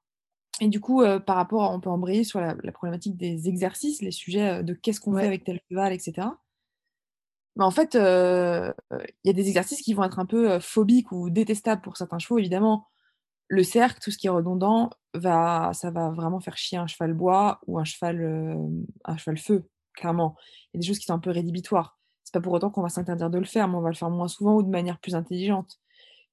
Et 0.60 0.68
du 0.68 0.80
coup, 0.80 1.02
euh, 1.02 1.20
par 1.20 1.36
rapport, 1.36 1.64
à- 1.64 1.74
on 1.74 1.80
peut 1.80 1.90
embrayer 1.90 2.24
sur 2.24 2.40
la, 2.40 2.56
la 2.62 2.72
problématique 2.72 3.16
des 3.16 3.48
exercices, 3.48 4.02
les 4.02 4.10
sujets 4.10 4.60
euh, 4.60 4.62
de 4.62 4.74
qu'est-ce 4.74 5.00
qu'on 5.00 5.12
Ouais. 5.12 5.22
fait 5.22 5.26
avec 5.28 5.44
tel 5.44 5.60
cheval, 5.70 5.92
etc. 5.92 6.28
Mais 7.58 7.64
en 7.64 7.72
fait, 7.72 7.96
euh, 7.96 8.72
euh, 8.92 8.98
il 9.24 9.28
y 9.28 9.30
a 9.30 9.32
des 9.32 9.48
exercices 9.48 9.82
qui 9.82 9.92
vont 9.92 10.04
être 10.04 10.20
un 10.20 10.26
peu 10.26 10.52
euh, 10.52 10.60
phobiques 10.60 11.10
ou 11.12 11.28
détestables 11.28 11.82
pour 11.82 11.96
certains 11.96 12.20
chevaux. 12.20 12.38
Évidemment, 12.38 12.86
le 13.48 13.64
cercle, 13.64 14.00
tout 14.00 14.12
ce 14.12 14.18
qui 14.18 14.28
est 14.28 14.30
redondant, 14.30 14.90
va, 15.14 15.72
ça 15.74 15.90
va 15.90 16.10
vraiment 16.10 16.40
faire 16.40 16.56
chier 16.56 16.78
un 16.78 16.86
cheval 16.86 17.14
bois 17.14 17.60
ou 17.66 17.78
un 17.78 17.84
cheval, 17.84 18.58
un 19.04 19.16
cheval 19.16 19.38
feu, 19.38 19.68
clairement. 19.94 20.36
Il 20.72 20.76
y 20.76 20.78
a 20.78 20.80
des 20.82 20.86
choses 20.86 20.98
qui 20.98 21.06
sont 21.06 21.14
un 21.14 21.18
peu 21.18 21.30
rédhibitoires. 21.30 21.98
C'est 22.24 22.34
pas 22.34 22.40
pour 22.40 22.52
autant 22.52 22.70
qu'on 22.70 22.82
va 22.82 22.90
s'interdire 22.90 23.30
de 23.30 23.38
le 23.38 23.46
faire, 23.46 23.68
mais 23.68 23.76
on 23.76 23.80
va 23.80 23.88
le 23.88 23.94
faire 23.96 24.10
moins 24.10 24.28
souvent 24.28 24.54
ou 24.56 24.62
de 24.62 24.68
manière 24.68 25.00
plus 25.00 25.14
intelligente. 25.14 25.78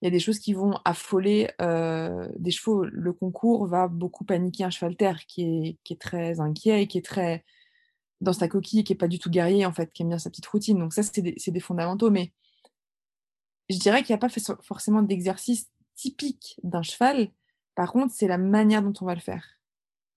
Il 0.01 0.05
y 0.05 0.07
a 0.09 0.11
des 0.11 0.19
choses 0.19 0.39
qui 0.39 0.53
vont 0.53 0.77
affoler 0.85 1.49
des 1.59 2.51
chevaux. 2.51 2.83
Le 2.83 3.13
concours 3.13 3.65
va 3.67 3.87
beaucoup 3.87 4.25
paniquer 4.25 4.65
un 4.65 4.69
cheval 4.69 4.97
terre 4.97 5.25
qui 5.25 5.43
est, 5.43 5.77
qui 5.85 5.93
est 5.93 6.01
très 6.01 6.39
inquiet 6.41 6.83
et 6.83 6.87
qui 6.87 6.97
est 6.97 7.05
très 7.05 7.45
dans 8.25 8.33
sa 8.33 8.47
coquille 8.47 8.83
qui 8.83 8.93
est 8.93 8.97
pas 8.97 9.07
du 9.07 9.19
tout 9.19 9.29
guerrier, 9.29 9.65
en 9.65 9.71
fait, 9.71 9.93
qui 9.93 10.01
aime 10.01 10.09
bien 10.09 10.19
sa 10.19 10.29
petite 10.29 10.45
routine. 10.47 10.77
Donc 10.77 10.93
ça, 10.93 11.03
c'est 11.03 11.21
des, 11.21 11.59
fondamentaux. 11.61 12.09
Mais 12.09 12.33
je 13.69 13.77
dirais 13.77 14.03
qu'il 14.03 14.13
n'y 14.13 14.17
a 14.17 14.19
pas 14.19 14.29
fait- 14.29 14.51
forcément 14.61 15.01
d'exercice 15.01 15.69
typique 15.95 16.59
d'un 16.63 16.83
cheval. 16.83 17.29
Par 17.75 17.91
contre, 17.91 18.13
c'est 18.13 18.27
la 18.27 18.37
manière 18.37 18.81
dont 18.81 18.93
on 19.01 19.05
va 19.05 19.15
le 19.15 19.21
faire. 19.21 19.45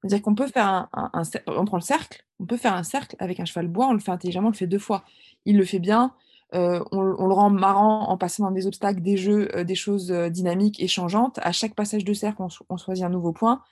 C'est-à-dire 0.01 0.23
qu'on 0.23 0.35
peut 0.35 0.47
faire 0.49 0.88
un, 0.92 1.23
on 1.47 1.64
prend 1.64 1.77
le 1.77 1.83
cercle, 1.83 2.25
on 2.38 2.47
peut 2.47 2.57
faire 2.57 2.75
un 2.75 2.85
cercle 2.85 3.16
avec 3.18 3.40
un 3.40 3.44
cheval 3.44 3.68
bois, 3.68 3.88
on 3.88 3.92
le 3.92 3.99
fait 3.99 4.12
intelligemment, 4.12 4.49
on 4.49 4.53
le 4.53 4.57
fait 4.57 4.68
deux 4.68 4.79
fois. 4.79 5.05
Il 5.44 5.57
le 5.57 5.64
fait 5.64 5.81
bien, 5.81 6.14
euh, 6.55 6.83
on, 6.92 7.01
le 7.03 7.35
rend 7.35 7.51
marrant 7.51 8.09
en 8.09 8.16
passant 8.16 8.44
dans 8.44 8.53
des 8.53 8.66
obstacles, 8.66 9.03
des 9.03 9.16
jeux, 9.16 9.55
euh, 9.57 9.64
des 9.64 9.75
choses 9.75 10.12
euh, 10.12 10.31
dynamiques 10.31 10.81
et 10.81 10.88
changeantes. 10.88 11.38
À 11.42 11.53
chaque 11.53 11.75
passage 11.75 12.05
de 12.05 12.12
cercle, 12.14 12.42
on 12.68 12.77
choisit 12.77 13.05
un 13.05 13.11
nouveau 13.11 13.33
point. 13.33 13.62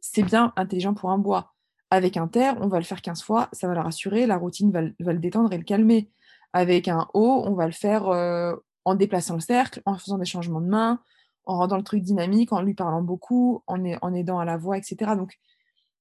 C'est 0.00 0.22
bien 0.22 0.52
intelligent 0.56 0.94
pour 0.94 1.10
un 1.10 1.18
bois. 1.18 1.54
Avec 1.90 2.16
un 2.16 2.28
terre, 2.28 2.56
on 2.60 2.68
va 2.68 2.78
le 2.78 2.84
faire 2.84 3.00
15 3.00 3.22
fois, 3.22 3.48
ça 3.52 3.66
va 3.66 3.74
le 3.74 3.80
rassurer, 3.80 4.26
la 4.26 4.36
routine 4.36 4.70
va, 4.70 4.82
le- 4.82 5.18
détendre 5.18 5.52
et 5.52 5.58
le 5.58 5.64
calmer. 5.64 6.10
Avec 6.52 6.88
un 6.88 7.08
haut, 7.14 7.42
on 7.46 7.54
va 7.54 7.66
le 7.66 7.72
faire 7.72 8.08
euh, 8.08 8.54
en 8.84 8.94
déplaçant 8.94 9.34
le 9.34 9.40
cercle, 9.40 9.82
en 9.86 9.96
faisant 9.96 10.18
des 10.18 10.24
changements 10.24 10.60
de 10.60 10.66
main, 10.66 11.00
en 11.46 11.58
rendant 11.58 11.76
le 11.76 11.82
truc 11.82 12.02
dynamique, 12.02 12.52
en 12.52 12.62
lui 12.62 12.74
parlant 12.74 13.02
beaucoup, 13.02 13.62
en, 13.66 13.82
en 14.02 14.14
aidant 14.14 14.38
à 14.38 14.44
la 14.44 14.56
voix, 14.58 14.76
etc. 14.76 15.16
Donc, 15.16 15.38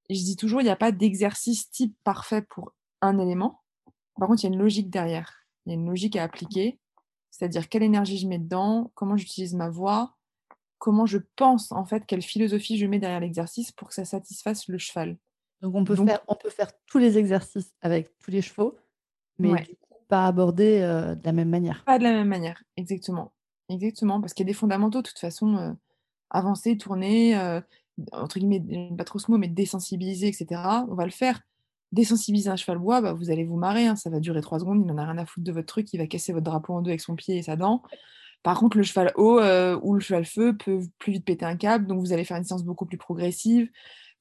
je 0.10 0.16
dis 0.16 0.36
toujours, 0.36 0.62
il 0.62 0.66
n'y 0.66 0.70
a 0.70 0.76
pas 0.76 0.92
d'exercice 0.92 1.70
type 1.70 1.96
parfait 2.04 2.42
pour 2.42 2.74
un 3.02 3.18
élément. 3.20 3.62
Par 4.20 4.28
contre, 4.28 4.44
il 4.44 4.48
y 4.48 4.50
a 4.50 4.54
une 4.54 4.60
logique 4.60 4.90
derrière. 4.90 5.34
Il 5.66 5.70
y 5.70 5.76
a 5.76 5.80
une 5.80 5.88
logique 5.88 6.16
à 6.16 6.24
appliquer. 6.24 6.80
C'est-à-dire 7.32 7.70
quelle 7.70 7.84
énergie 7.84 8.18
je 8.18 8.28
mets 8.28 8.40
dedans, 8.40 8.92
comment 8.96 9.16
j'utilise 9.18 9.54
ma 9.54 9.70
voix, 9.70 10.16
comment 10.80 11.06
je 11.06 11.20
pense, 11.36 11.72
en 11.72 11.86
fait, 11.86 12.06
quelle 12.06 12.22
philosophie 12.22 12.78
je 12.78 12.86
mets 12.86 13.00
derrière 13.00 13.20
l'exercice 13.20 13.72
pour 13.72 13.90
que 13.90 13.94
ça 13.94 14.06
satisfasse 14.06 14.68
le 14.68 14.78
cheval. 14.78 15.18
Donc 15.62 15.74
on 15.76 15.84
peut, 15.84 15.96
Donc- 15.96 16.08
faire, 16.10 16.20
on 16.28 16.36
peut 16.36 16.50
faire 16.50 16.70
tous 16.86 16.98
les 17.00 17.18
exercices 17.18 17.74
avec 17.82 18.16
tous 18.20 18.32
les 18.32 18.42
chevaux, 18.42 18.78
mais 19.40 19.52
Ouais. 19.52 19.62
du 19.64 19.76
coup, 19.76 19.96
pas 20.08 20.26
aborder 20.28 20.80
euh, 20.82 21.16
de 21.16 21.26
la 21.26 21.32
même 21.34 21.50
manière. 21.50 21.84
Pas 21.84 21.98
de 22.00 22.04
la 22.04 22.12
même 22.12 22.28
manière, 22.28 22.62
exactement. 22.78 23.34
Exactement, 23.70 24.22
parce 24.22 24.34
qu'il 24.34 24.46
y 24.46 24.48
a 24.50 24.52
des 24.52 24.58
fondamentaux, 24.58 25.02
de 25.02 25.08
toute 25.08 25.20
façon, 25.20 25.58
euh, 25.58 25.74
avancer, 26.30 26.78
tourner, 26.78 27.38
euh, 27.38 27.60
entre 28.14 28.40
guillemets, 28.40 28.92
pas 28.98 29.04
trop 29.04 29.20
ce 29.20 29.30
mot, 29.32 29.38
mais 29.38 29.48
désensibiliser, 29.50 30.28
etc. 30.28 30.62
On 30.90 30.96
va 30.96 31.04
le 31.06 31.12
faire. 31.12 31.42
Désensibiliser 31.92 32.50
un 32.50 32.56
cheval 32.58 32.78
bois, 32.78 33.02
bah, 33.02 33.14
vous 33.14 33.30
allez 33.32 33.44
vous 33.46 33.58
marrer, 33.58 33.88
hein, 33.88 33.96
ça 33.96 34.10
va 34.10 34.20
durer 34.20 34.42
trois 34.42 34.60
secondes, 34.60 34.82
il 34.82 34.86
n'en 34.86 34.98
a 34.98 35.06
rien 35.06 35.18
à 35.18 35.26
foutre 35.26 35.46
de 35.46 35.52
votre 35.52 35.68
truc, 35.68 35.92
il 35.94 35.98
va 35.98 36.06
casser 36.08 36.32
votre 36.34 36.44
drapeau 36.46 36.74
en 36.74 36.82
deux 36.82 36.92
avec 36.92 37.02
son 37.02 37.16
pied 37.16 37.38
et 37.38 37.42
sa 37.44 37.56
dent. 37.56 37.82
Par 38.44 38.60
contre, 38.60 38.78
le 38.78 38.84
cheval 38.84 39.12
haut 39.16 39.40
ou 39.82 39.94
le 39.96 40.00
cheval 40.00 40.26
feu 40.26 40.56
peut 40.56 40.80
plus 41.00 41.14
vite 41.14 41.26
péter 41.26 41.46
un 41.46 41.56
câble, 41.58 41.88
donc 41.88 42.00
vous 42.00 42.14
allez 42.14 42.24
faire 42.24 42.38
une 42.38 42.44
séance 42.44 42.64
beaucoup 42.64 42.86
plus 42.86 42.98
progressive. 42.98 43.70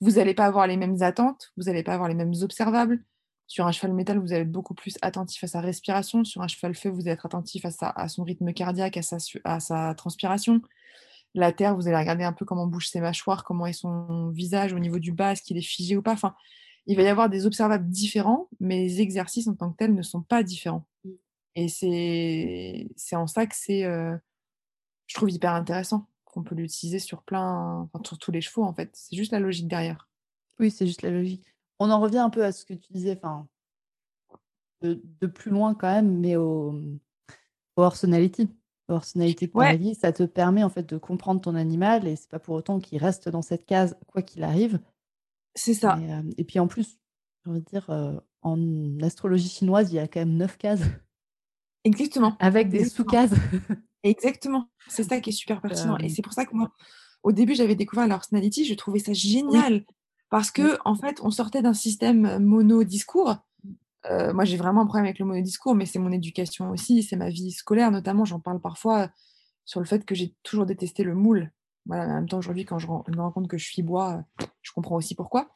Vous 0.01 0.13
n'allez 0.13 0.35
pas 0.35 0.47
avoir 0.47 0.67
les 0.67 0.77
mêmes 0.77 1.03
attentes, 1.03 1.53
vous 1.57 1.65
n'allez 1.65 1.83
pas 1.83 1.95
avoir 1.95 2.09
les 2.09 2.15
mêmes 2.15 2.35
observables. 2.43 3.03
Sur 3.49 3.67
un 3.67 3.73
cheval 3.73 3.95
métal, 3.95 4.19
vous 4.19 4.33
allez 4.33 4.43
être 4.43 4.51
beaucoup 4.51 4.75
plus 4.75 4.99
attentif 5.03 5.45
à 5.45 5.47
sa 5.47 5.61
respiration. 5.61 6.25
Sur 6.25 6.43
un 6.43 6.49
cheval 6.49 6.75
feu, 6.75 6.89
vous 6.91 7.03
allez 7.03 7.13
être 7.13 7.27
attentif 7.27 7.65
à, 7.65 7.71
sa, 7.71 7.91
à 7.91 8.09
son 8.09 8.25
rythme 8.25 8.53
cardiaque, 8.53 8.97
à 8.97 9.03
sa, 9.03 9.19
su- 9.21 9.41
à 9.45 9.61
sa 9.61 9.95
transpiration. 9.95 10.61
La 11.35 11.53
terre, 11.53 11.77
vous 11.77 11.87
allez 11.87 11.97
regarder 11.97 12.25
un 12.25 12.33
peu 12.33 12.45
comment 12.45 12.67
bougent 12.67 12.89
ses 12.89 13.01
mâchoires, 13.01 13.45
comment 13.45 13.67
est 13.67 13.73
son 13.73 14.31
visage 14.31 14.73
au 14.73 14.79
niveau 14.79 14.99
du 14.99 15.13
bas, 15.13 15.33
est-ce 15.33 15.43
qu'il 15.43 15.57
est 15.57 15.63
figé 15.63 15.97
ou 15.97 16.03
pas. 16.03 16.13
Enfin, 16.13 16.35
il 16.87 16.97
va 16.97 17.03
y 17.03 17.09
avoir 17.09 17.29
des 17.29 17.47
observables 17.47 17.89
différents, 17.89 18.49
mais 18.59 18.79
les 18.79 19.01
exercices 19.01 19.47
en 19.47 19.55
tant 19.55 19.71
que 19.71 19.77
tels 19.77 19.95
ne 19.95 20.03
sont 20.03 20.23
pas 20.23 20.43
différents. 20.43 20.87
Mm. 21.05 21.11
Et 21.57 21.69
c'est 21.69 22.89
c'est 22.97 23.17
en 23.17 23.27
ça 23.27 23.47
que 23.47 23.55
c'est, 23.55 23.85
euh, 23.85 24.17
je 25.07 25.15
trouve, 25.15 25.31
hyper 25.31 25.53
intéressant, 25.53 26.07
qu'on 26.37 26.43
peut 26.45 26.55
l'utiliser 26.55 26.99
sur 26.99 27.23
plein, 27.23 27.89
enfin, 27.93 28.05
sur 28.05 28.19
tous 28.19 28.31
les 28.31 28.43
chevaux, 28.43 28.63
en 28.63 28.75
fait. 28.75 28.91
C'est 28.93 29.17
juste 29.17 29.33
la 29.33 29.41
logique 29.41 29.69
derrière. 29.69 30.07
Oui, 30.61 30.71
c'est 30.71 30.87
juste 30.87 31.01
la 31.01 31.11
logique. 31.11 31.45
On 31.79 31.91
en 31.91 31.99
revient 31.99 32.19
un 32.19 32.29
peu 32.31 32.45
à 32.45 32.53
ce 32.53 32.67
que 32.67 32.75
tu 32.75 32.93
disais, 32.93 33.17
enfin, 33.17 33.49
de, 34.83 35.01
de 35.21 35.27
plus 35.27 35.51
loin 35.51 35.75
quand 35.75 35.91
même, 35.91 36.21
mais 36.21 36.37
au, 36.37 36.73
au 37.77 37.83
personality. 37.83 38.51
Personality 38.87 39.47
Ouais. 39.47 39.65
paradis, 39.67 39.95
ça 39.95 40.13
te 40.13 40.23
permet 40.23 40.63
en 40.63 40.69
fait 40.69 40.89
de 40.89 40.99
comprendre 40.99 41.41
ton 41.41 41.55
animal 41.57 42.07
et 42.07 42.15
c'est 42.15 42.31
pas 42.31 42.39
pour 42.39 42.55
autant 42.55 42.79
qu'il 42.79 42.99
reste 42.99 43.29
dans 43.29 43.43
cette 43.43 43.67
case 43.67 43.97
quoi 44.07 44.23
qu'il 44.23 44.45
arrive. 44.45 44.79
C'est 45.57 45.75
ça. 45.75 45.97
Euh, 45.99 46.23
et 46.37 46.45
puis 46.45 46.61
en 46.61 46.69
plus, 46.69 47.01
j'ai 47.45 47.51
envie 47.51 47.61
de 47.61 47.65
dire, 47.65 47.89
euh, 47.91 48.15
en 48.43 49.01
astrologie 49.01 49.49
chinoise, 49.49 49.91
il 49.91 49.97
y 49.97 49.99
a 49.99 50.07
quand 50.07 50.21
même 50.21 50.37
neuf 50.37 50.57
cases 50.57 50.83
Exactement. 51.85 52.37
avec 52.39 52.69
des 52.69 52.85
sous-cases. 52.85 53.33
Exactement. 54.07 54.69
C'est 54.89 55.03
ça 55.03 55.21
qui 55.21 55.31
est 55.31 55.33
super 55.33 55.61
pertinent. 55.61 55.99
Et 55.99 56.07
Euh, 56.07 56.09
c'est 56.09 56.23
pour 56.23 56.33
ça 56.33 56.45
que 56.47 56.55
moi, 56.55 56.71
au 57.23 57.33
début, 57.33 57.55
j'avais 57.55 57.75
découvert 57.75 58.07
la 58.07 58.15
personality, 58.15 58.65
je 58.65 58.75
trouvais 58.75 59.01
ça 59.01 59.13
génial. 59.13 59.85
Parce 60.31 60.51
que, 60.51 60.79
en 60.85 60.95
fait, 60.95 61.21
on 61.23 61.31
sortait 61.31 61.63
d'un 61.63 61.75
système 61.75 62.39
mono-discours. 62.39 63.37
Euh, 64.11 64.33
moi, 64.33 64.45
j'ai 64.45 64.57
vraiment 64.57 64.83
un 64.83 64.87
problème 64.87 65.07
avec 65.07 65.19
le 65.19 65.25
monodiscours, 65.25 65.75
mais 65.75 65.87
c'est 65.87 65.99
mon 65.99 66.13
éducation 66.13 66.71
aussi, 66.71 67.03
c'est 67.03 67.17
ma 67.17 67.29
vie 67.29 67.51
scolaire 67.51 67.91
notamment. 67.91 68.25
J'en 68.25 68.41
parle 68.41 68.61
parfois 68.61 69.11
sur 69.65 69.81
le 69.81 69.87
fait 69.87 70.05
que 70.05 70.15
j'ai 70.15 70.35
toujours 70.43 70.67
détesté 70.67 71.03
le 71.03 71.15
moule. 71.15 71.51
Voilà, 71.87 72.07
mais 72.07 72.13
en 72.13 72.17
même 72.17 72.29
temps, 72.29 72.39
aujourd'hui, 72.39 72.65
quand 72.65 72.79
je, 72.79 72.87
me 72.87 73.21
rends 73.21 73.33
compte 73.33 73.49
que 73.49 73.59
je 73.59 73.65
suis 73.65 73.83
bois, 73.83 74.25
euh, 74.41 74.47
je 74.63 74.73
comprends 74.73 74.97
aussi 74.97 75.15
pourquoi. 75.15 75.51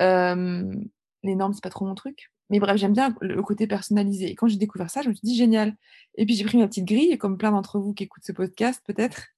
Euh, 0.00 0.74
les 1.22 1.34
normes, 1.34 1.52
c'est 1.52 1.62
pas 1.62 1.70
trop 1.70 1.86
mon 1.86 1.94
truc. 1.94 2.31
Mais 2.52 2.60
bref, 2.60 2.76
j'aime 2.76 2.92
bien 2.92 3.16
le 3.20 3.42
côté 3.42 3.66
personnalisé. 3.66 4.30
Et 4.30 4.34
quand 4.36 4.46
j'ai 4.46 4.58
découvert 4.58 4.90
ça, 4.90 5.02
je 5.02 5.08
me 5.08 5.14
suis 5.14 5.24
dit 5.24 5.34
génial. 5.36 5.74
Et 6.16 6.26
puis 6.26 6.36
j'ai 6.36 6.44
pris 6.44 6.58
ma 6.58 6.68
petite 6.68 6.84
grille, 6.84 7.18
comme 7.18 7.36
plein 7.38 7.50
d'entre 7.50 7.80
vous 7.80 7.94
qui 7.94 8.04
écoutent 8.04 8.24
ce 8.24 8.32
podcast, 8.32 8.80
peut-être. 8.86 9.28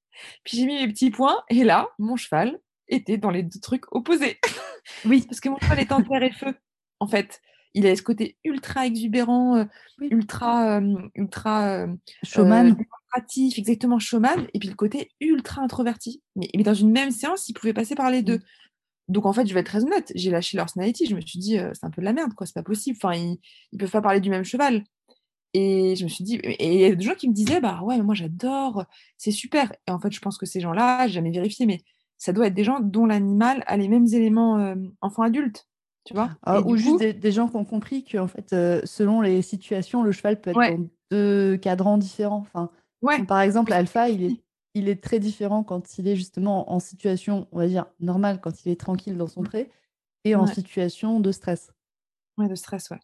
Puis 0.45 0.59
j'ai 0.59 0.67
mis 0.67 0.75
mes 0.75 0.89
petits 0.93 1.11
points, 1.11 1.43
et 1.49 1.65
là, 1.65 1.89
mon 1.99 2.17
cheval 2.17 2.59
était 2.89 3.17
dans 3.17 3.31
les 3.31 3.43
deux 3.43 3.61
trucs 3.61 3.91
opposés. 3.95 4.39
Oui, 5.07 5.25
Parce 5.27 5.41
que 5.41 5.49
mon 5.49 5.59
cheval 5.61 5.81
est 5.81 5.93
en 5.93 6.03
terre 6.03 6.23
et 6.23 6.31
feu, 6.33 6.55
en 7.01 7.07
fait. 7.07 7.41
Il 7.73 7.87
a 7.87 7.97
ce 7.97 8.03
côté 8.03 8.37
ultra 8.45 8.87
exubérant, 8.87 9.57
euh, 9.57 9.65
Oui. 9.99 10.09
ultra, 10.11 10.77
euh, 10.79 10.95
ultra 11.15 11.69
euh, 11.69 11.87
showman. 12.23 12.67
euh, 12.67 12.75
démonstratif, 12.75 13.59
exactement 13.59 13.99
showman, 13.99 14.47
et 14.53 14.59
puis 14.59 14.69
le 14.69 14.75
côté 14.75 15.11
ultra 15.21 15.63
introverti. 15.63 16.23
Mais, 16.37 16.49
mais 16.55 16.63
dans 16.65 16.75
une 16.75 16.93
même 16.93 17.11
séance, 17.13 17.49
il 17.49 17.55
pouvait 17.55 17.73
passer 17.73 17.95
par 17.95 18.11
les 18.11 18.23
deux. 18.23 18.41
Donc 19.09 19.27
en 19.27 19.33
fait, 19.33 19.47
je 19.47 19.55
vais 19.55 19.61
être 19.61 19.67
très 19.67 19.85
honnête, 19.85 20.13
j'ai 20.15 20.31
lâché 20.31 20.57
leur 20.57 20.65
personality, 20.67 21.07
je 21.07 21.15
me 21.15 21.21
suis 21.21 21.39
dit, 21.39 21.59
euh, 21.59 21.71
c'est 21.75 21.85
un 21.85 21.91
peu 21.91 22.01
de 22.01 22.07
la 22.07 22.13
merde, 22.13 22.33
quoi, 22.35 22.47
c'est 22.47 22.55
pas 22.55 22.63
possible. 22.63 22.97
Enfin, 23.03 23.15
ils, 23.15 23.39
ils 23.73 23.79
peuvent 23.79 23.91
pas 23.91 24.01
parler 24.01 24.21
du 24.21 24.31
même 24.31 24.45
cheval. 24.45 24.85
Et 25.53 25.95
je 25.95 26.05
me 26.05 26.09
suis 26.09 26.25
dit, 26.25 26.37
et 26.43 26.75
il 26.75 26.81
y 26.81 26.85
a 26.85 26.95
des 26.95 27.05
gens 27.05 27.15
qui 27.15 27.29
me 27.29 27.35
disaient, 27.35 27.61
bah 27.61 27.81
ouais, 27.83 27.97
mais 27.97 28.03
moi 28.03 28.15
j'adore, 28.15 28.85
c'est 29.17 29.31
super. 29.31 29.73
Et 29.87 29.93
en 29.93 30.01
fait, 30.01 30.11
je 30.11 30.21
pense 30.21 30.37
que 30.37 30.47
ces 30.47 30.61
gens-là, 30.61 31.07
j'ai 31.07 31.15
jamais 31.15 31.31
vérifié, 31.31 31.65
mais 31.65 31.81
ça 32.19 32.33
doit 32.33 32.49
être 32.49 32.55
des 32.55 32.65
gens 32.65 32.81
dont 32.81 33.07
l'animal 33.07 33.63
a 33.67 33.77
les 33.77 33.89
mêmes 33.89 34.07
éléments 34.07 34.59
euh, 34.59 34.75
enfant-adulte. 35.01 35.69
Tu 36.05 36.13
vois? 36.13 36.31
Ah, 36.43 36.61
ou 36.61 36.77
juste 36.77 36.91
coup, 36.93 36.99
des, 36.99 37.13
des 37.13 37.33
gens 37.33 37.49
qui 37.49 37.57
ont 37.57 37.65
compris 37.65 38.05
que 38.05 38.19
en 38.19 38.27
fait, 38.27 38.53
euh, 38.53 38.81
selon 38.85 39.21
les 39.21 39.43
situations, 39.43 40.03
le 40.03 40.13
cheval 40.13 40.41
peut 40.41 40.51
être 40.51 40.57
ouais, 40.57 40.77
dans 40.77 40.89
deux 41.11 41.57
cadrans 41.57 41.99
différents. 41.99 42.45
Enfin, 42.47 42.71
ouais, 43.03 43.25
par 43.25 43.41
exemple, 43.41 43.73
Alpha, 43.73 44.09
il 44.09 44.23
est. 44.25 44.44
il 44.75 44.89
est 44.89 45.03
très 45.03 45.19
différent 45.21 45.65
quand 45.65 45.99
il 45.99 46.09
est 46.09 46.17
justement 46.17 46.73
en 46.73 46.81
situation, 46.81 47.49
on 47.53 47.59
va 47.59 47.69
dire, 47.69 47.87
normale, 48.01 48.41
quand 48.41 48.65
il 48.65 48.71
est 48.73 48.81
tranquille 48.81 49.17
dans 49.17 49.27
son 49.29 49.43
pré, 49.45 49.71
et 50.25 50.35
en 50.37 50.47
situation 50.47 51.21
de 51.21 51.33
stress. 51.33 51.73
ouais, 52.39 52.49
de 52.49 52.55
stress, 52.55 52.91
ouais. 52.91 52.99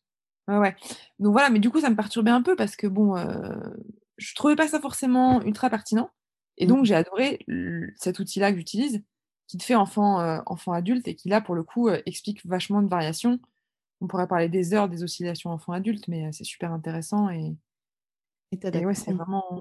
Ouais, 0.49 0.59
ouais. 0.59 0.77
Donc 1.21 1.33
voilà, 1.33 1.51
mais 1.51 1.61
du 1.61 1.71
coup, 1.71 1.81
ça 1.81 1.91
me 1.91 1.97
perturbait 1.97 2.31
un 2.33 2.43
peu 2.43 2.57
parce 2.57 2.77
que 2.77 2.87
bon, 2.87 3.17
heu, 3.19 3.77
je 4.19 4.35
trouvais 4.35 4.57
pas 4.57 4.69
ça 4.69 4.81
forcément 4.81 5.43
ultra 5.43 5.71
pertinent 5.71 6.11
et 6.59 6.67
donc 6.67 6.85
Mm. 6.85 6.87
j'ai 6.87 6.95
adoré 6.97 7.41
cet 7.97 8.19
outil-là 8.21 8.53
que 8.53 8.59
j'utilise, 8.59 9.03
qui 9.49 9.59
te 9.59 9.65
fait 9.65 9.75
enfant, 9.77 10.21
heu, 10.23 10.41
enfant 10.47 10.73
adulte 10.73 11.09
et 11.09 11.17
qui 11.17 11.29
là, 11.29 11.41
pour 11.41 11.55
le 11.55 11.65
coup, 11.65 11.89
heu, 11.91 12.03
explique 12.07 12.45
vachement 12.47 12.83
de 12.83 12.89
variations. 12.89 13.41
On 14.03 14.09
pourrait 14.09 14.29
parler 14.29 14.49
des 14.51 14.75
heures 14.75 14.89
des 14.91 15.05
oscillations 15.05 15.51
enfant 15.53 15.73
adulte, 15.75 16.09
mais 16.09 16.27
heu, 16.29 16.33
c'est 16.33 16.45
super 16.45 16.73
intéressant 16.73 17.31
et 17.31 17.57
Et 18.53 18.59
et 18.73 18.87
ouais, 18.87 18.95
c'est 18.95 19.13
vraiment 19.13 19.61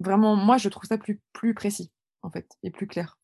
vraiment 0.00 0.36
moi, 0.36 0.58
je 0.58 0.68
trouve 0.68 0.84
ça 0.84 0.98
plus 0.98 1.20
plus 1.32 1.54
précis, 1.54 1.90
en 2.22 2.30
fait 2.30 2.48
et 2.62 2.70
plus 2.70 2.86
clair. 2.86 3.18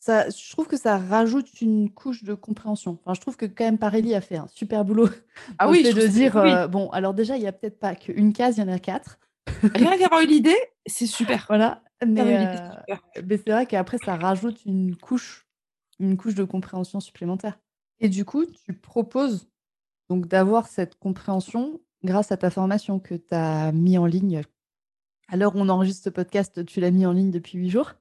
Ça, 0.00 0.30
je 0.30 0.52
trouve 0.52 0.68
que 0.68 0.76
ça 0.76 0.96
rajoute 0.96 1.60
une 1.60 1.90
couche 1.90 2.22
de 2.22 2.34
compréhension. 2.34 2.98
Enfin, 3.02 3.14
je 3.14 3.20
trouve 3.20 3.36
que 3.36 3.46
quand 3.46 3.64
même 3.64 3.78
Parelli 3.78 4.14
a 4.14 4.20
fait 4.20 4.36
un 4.36 4.46
super 4.46 4.84
boulot 4.84 5.08
Ah 5.58 5.68
oui, 5.68 5.82
je 5.84 5.92
de 5.92 6.06
dire, 6.06 6.36
oui. 6.36 6.52
euh, 6.52 6.68
bon, 6.68 6.88
alors 6.90 7.14
déjà, 7.14 7.36
il 7.36 7.42
y 7.42 7.48
a 7.48 7.52
peut-être 7.52 7.80
pas 7.80 7.96
qu'une 7.96 8.32
case, 8.32 8.58
il 8.58 8.60
y 8.60 8.62
en 8.62 8.68
a 8.72 8.78
quatre. 8.78 9.18
Rien 9.74 9.96
qu'avoir 9.98 10.20
eu 10.20 10.26
l'idée, 10.26 10.56
c'est 10.86 11.06
super. 11.06 11.46
Voilà, 11.48 11.82
mais, 12.06 12.20
euh, 12.20 12.70
super. 12.78 13.02
mais 13.24 13.36
c'est 13.38 13.50
vrai 13.50 13.66
qu'après, 13.66 13.98
ça 14.04 14.14
rajoute 14.14 14.64
une 14.66 14.96
couche, 14.96 15.48
une 15.98 16.16
couche 16.16 16.36
de 16.36 16.44
compréhension 16.44 17.00
supplémentaire. 17.00 17.58
Et 17.98 18.08
du 18.08 18.24
coup, 18.24 18.46
tu 18.46 18.72
proposes 18.74 19.48
donc 20.08 20.26
d'avoir 20.28 20.68
cette 20.68 20.94
compréhension 20.94 21.80
grâce 22.04 22.30
à 22.30 22.36
ta 22.36 22.50
formation 22.50 23.00
que 23.00 23.14
tu 23.14 23.34
as 23.34 23.72
mis 23.72 23.98
en 23.98 24.06
ligne. 24.06 24.42
Où 25.32 25.52
on 25.54 25.68
enregistre 25.68 26.04
ce 26.04 26.10
podcast, 26.10 26.64
tu 26.66 26.80
l'as 26.80 26.90
mis 26.90 27.06
en 27.06 27.12
ligne 27.12 27.30
depuis 27.30 27.58
huit 27.58 27.70
jours. 27.70 27.94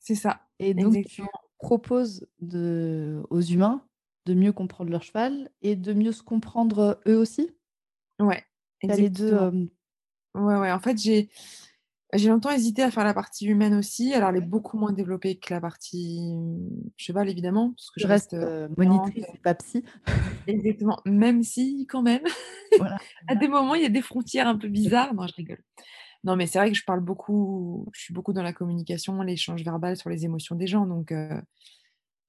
C'est 0.00 0.14
ça, 0.16 0.40
Et 0.60 0.74
donc, 0.74 1.02
tu 1.04 1.22
proposes 1.58 2.28
de, 2.40 3.22
aux 3.30 3.40
humains 3.40 3.84
de 4.26 4.34
mieux 4.34 4.52
comprendre 4.52 4.90
leur 4.90 5.02
cheval 5.02 5.50
et 5.62 5.74
de 5.74 5.92
mieux 5.92 6.12
se 6.12 6.22
comprendre 6.22 7.00
eux 7.08 7.16
aussi? 7.16 7.50
Ouais, 8.20 8.44
as 8.88 8.96
les 8.96 9.10
deux. 9.10 9.32
euh, 9.34 9.66
Ouais, 10.34 10.56
ouais, 10.58 10.72
en 10.72 10.80
fait, 10.80 10.98
j'ai 10.98 11.30
j'ai 12.14 12.28
longtemps 12.30 12.50
hésité 12.50 12.82
à 12.82 12.90
faire 12.90 13.04
la 13.04 13.14
partie 13.14 13.46
humaine 13.46 13.74
aussi. 13.74 14.14
Alors, 14.14 14.30
elle 14.30 14.36
est 14.38 14.40
beaucoup 14.42 14.78
moins 14.78 14.92
développée 14.92 15.38
que 15.38 15.52
la 15.54 15.60
partie, 15.60 16.34
cheval 16.96 17.28
évidemment, 17.30 17.72
parce 17.72 17.90
que 17.90 18.00
je 18.00 18.06
reste, 18.06 18.34
restes 18.34 18.34
heu, 18.34 18.44
euh, 18.44 18.68
monitrice 18.76 19.26
et 19.34 19.38
pas 19.38 19.54
psy. 19.54 19.84
Exactement, 20.46 21.00
même 21.04 21.42
si 21.42 21.86
quand 21.86 22.02
même, 22.02 22.22
Voilà. 22.76 22.98
à 23.28 23.34
des 23.36 23.48
moments, 23.48 23.74
il 23.74 23.82
y 23.82 23.86
a 23.86 23.90
des 23.90 24.02
frontières 24.02 24.48
un 24.48 24.56
peu 24.56 24.68
bizarres. 24.68 25.14
Non, 25.14 25.26
je 25.26 25.34
rigole. 25.34 25.62
Non, 26.24 26.36
mais 26.36 26.46
c'est 26.46 26.58
vrai 26.58 26.70
que 26.70 26.76
je 26.76 26.84
parle 26.84 27.00
beaucoup 27.00 27.86
je 27.94 28.00
suis 28.00 28.14
beaucoup 28.14 28.32
dans 28.32 28.42
la 28.42 28.52
communication, 28.52 29.22
l'échange 29.22 29.62
verbal 29.64 29.96
sur 29.96 30.10
les 30.10 30.24
émotions 30.24 30.56
des 30.56 30.66
gens, 30.66 30.86
donc 30.86 31.12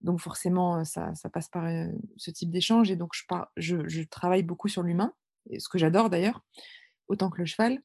donc 0.01 0.19
forcément, 0.21 0.79
heu, 0.81 0.85
ça 0.85 1.13
passe 1.33 1.49
par, 1.49 1.65
heu, 1.67 1.91
ce 2.17 2.31
type 2.31 2.51
d'échange 2.51 2.91
et 2.91 2.95
donc 2.95 3.11
je 3.57 4.03
travaille 4.05 4.43
beaucoup 4.43 4.67
sur 4.69 4.83
l'humain 4.83 5.13
ce 5.57 5.69
que 5.69 5.77
j'adore 5.79 6.09
d'ailleurs, 6.09 6.43
autant 7.09 7.29
que 7.31 7.39
le 7.39 7.45
cheval 7.45 7.79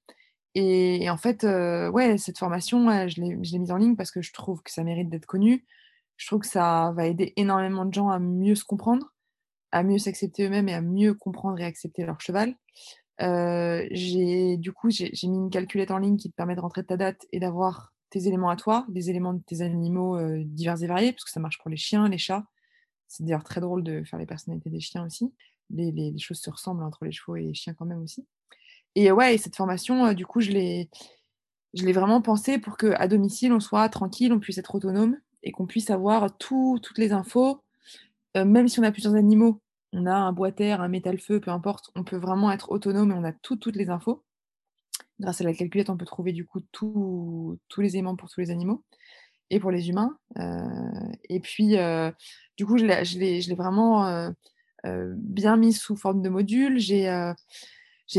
et 0.56 1.10
en 1.10 1.16
fait, 1.18 1.44
ouais, 1.44 2.18
cette 2.18 2.38
formation, 2.38 3.08
je 3.08 3.20
l'ai 3.22 3.58
mise 3.58 3.72
en 3.72 3.76
ligne 3.78 3.96
parce 3.96 4.10
que 4.12 4.22
je 4.22 4.32
trouve 4.32 4.62
que 4.62 4.72
ça 4.72 4.84
mérite 4.84 5.08
d'être 5.10 5.26
connu. 5.26 5.64
Je 6.18 6.26
trouve 6.28 6.40
que 6.40 6.46
ça 6.48 6.92
va 6.96 7.06
aider 7.06 7.32
énormément 7.36 7.84
de 7.86 7.94
gens 7.94 8.10
à 8.10 8.18
mieux 8.20 8.54
se 8.56 8.64
comprendre, 8.64 9.14
à 9.72 9.82
mieux 9.84 9.98
s'accepter 9.98 10.46
eux-mêmes 10.46 10.68
et 10.68 10.74
à 10.74 10.82
mieux 10.82 11.14
comprendre 11.14 11.60
et 11.60 11.64
accepter 11.64 12.04
leur 12.06 12.20
cheval. 12.20 12.54
J'ai 13.18 14.56
du 14.56 14.72
coup, 14.72 14.90
j'ai 14.90 15.10
mis 15.28 15.36
une 15.36 15.50
calculette 15.50 15.90
en 15.90 15.98
ligne 15.98 16.16
qui 16.16 16.30
te 16.30 16.34
permet 16.36 16.56
de 16.56 16.60
rentrer 16.60 16.84
ta 16.84 16.96
date 16.96 17.26
et 17.32 17.40
d'avoir 17.40 17.92
tes 18.10 18.26
éléments 18.28 18.50
à 18.50 18.56
toi, 18.56 18.86
des 18.88 19.10
éléments 19.10 19.34
de 19.34 19.42
tes 19.42 19.60
animaux, 19.62 20.18
divers 20.44 20.82
et 20.82 20.86
variés, 20.86 21.12
parce 21.12 21.24
que 21.24 21.30
ça 21.30 21.40
marche 21.40 21.58
pour 21.58 21.70
les 21.70 21.76
chiens, 21.76 22.08
les 22.08 22.18
chats. 22.18 22.44
C'est 23.08 23.24
d'ailleurs 23.24 23.44
très 23.44 23.60
drôle 23.60 23.84
de 23.84 24.02
faire 24.04 24.18
les 24.18 24.26
personnalités 24.26 24.70
des 24.70 24.80
chiens 24.80 25.04
aussi. 25.06 25.32
Les 25.70 25.92
les 25.92 26.10
les 26.12 26.18
choses 26.18 26.40
se 26.40 26.50
ressemblent 26.50 26.84
entre 26.84 27.04
les 27.04 27.12
chevaux 27.12 27.36
et 27.36 27.42
les 27.42 27.54
chiens 27.54 27.74
quand 27.74 27.86
même 27.86 28.02
aussi. 28.02 28.26
Et 28.96 29.12
ouais 29.12 29.34
et 29.34 29.38
cette 29.38 29.56
formation, 29.56 30.12
du 30.14 30.26
coup, 30.26 30.40
je 30.40 30.50
l'ai 30.52 30.90
vraiment 31.92 32.22
pensée 32.22 32.58
pour 32.58 32.76
qu'à 32.76 33.08
domicile, 33.08 33.52
on 33.52 33.60
soit 33.60 33.88
tranquille, 33.88 34.32
on 34.32 34.40
puisse 34.40 34.58
être 34.58 34.74
autonome 34.74 35.18
et 35.42 35.52
qu'on 35.52 35.66
puisse 35.66 35.90
avoir 35.90 36.36
tout 36.38 36.78
toutes 36.82 36.98
les 36.98 37.12
infos, 37.12 37.62
même 38.36 38.68
si 38.68 38.80
on 38.80 38.84
a 38.84 38.92
plusieurs 38.92 39.16
animaux, 39.16 39.60
on 39.94 40.06
a 40.06 40.14
un 40.14 40.32
bois-terre, 40.32 40.82
un 40.82 40.88
métal-feu, 40.88 41.40
peu 41.40 41.52
importe, 41.52 41.90
on 41.96 42.04
peut 42.04 42.18
vraiment 42.18 42.52
être 42.52 42.72
autonome 42.72 43.12
et 43.12 43.14
on 43.16 43.24
a 43.24 43.32
tout 43.34 43.56
toutes 43.56 43.76
les 43.76 43.90
infos. 43.90 44.24
Grâce 45.20 45.40
à 45.40 45.44
la 45.44 45.54
calculette, 45.54 45.90
on 45.90 45.96
peut 45.96 46.04
trouver 46.06 46.32
du 46.32 46.46
coup 46.46 46.60
tous 46.72 47.58
tous 47.68 47.80
les 47.80 47.94
éléments 47.96 48.16
pour 48.16 48.28
tous 48.30 48.40
les 48.40 48.50
animaux 48.50 48.84
et 49.50 49.60
pour 49.60 49.70
les 49.72 49.90
humains, 49.90 50.18
heu 50.38 50.52
et 51.30 51.40
puis, 51.40 51.76
heu, 51.78 52.12
du 52.58 52.66
coup, 52.66 52.78
je 52.78 52.86
l'ai 52.86 53.54
vraiment, 53.56 54.06
heu, 54.86 55.14
bien 55.18 55.56
mise 55.56 55.80
sous 55.80 55.96
forme 55.96 56.22
de 56.22 56.28
module. 56.30 56.78
J'ai, 56.78 57.04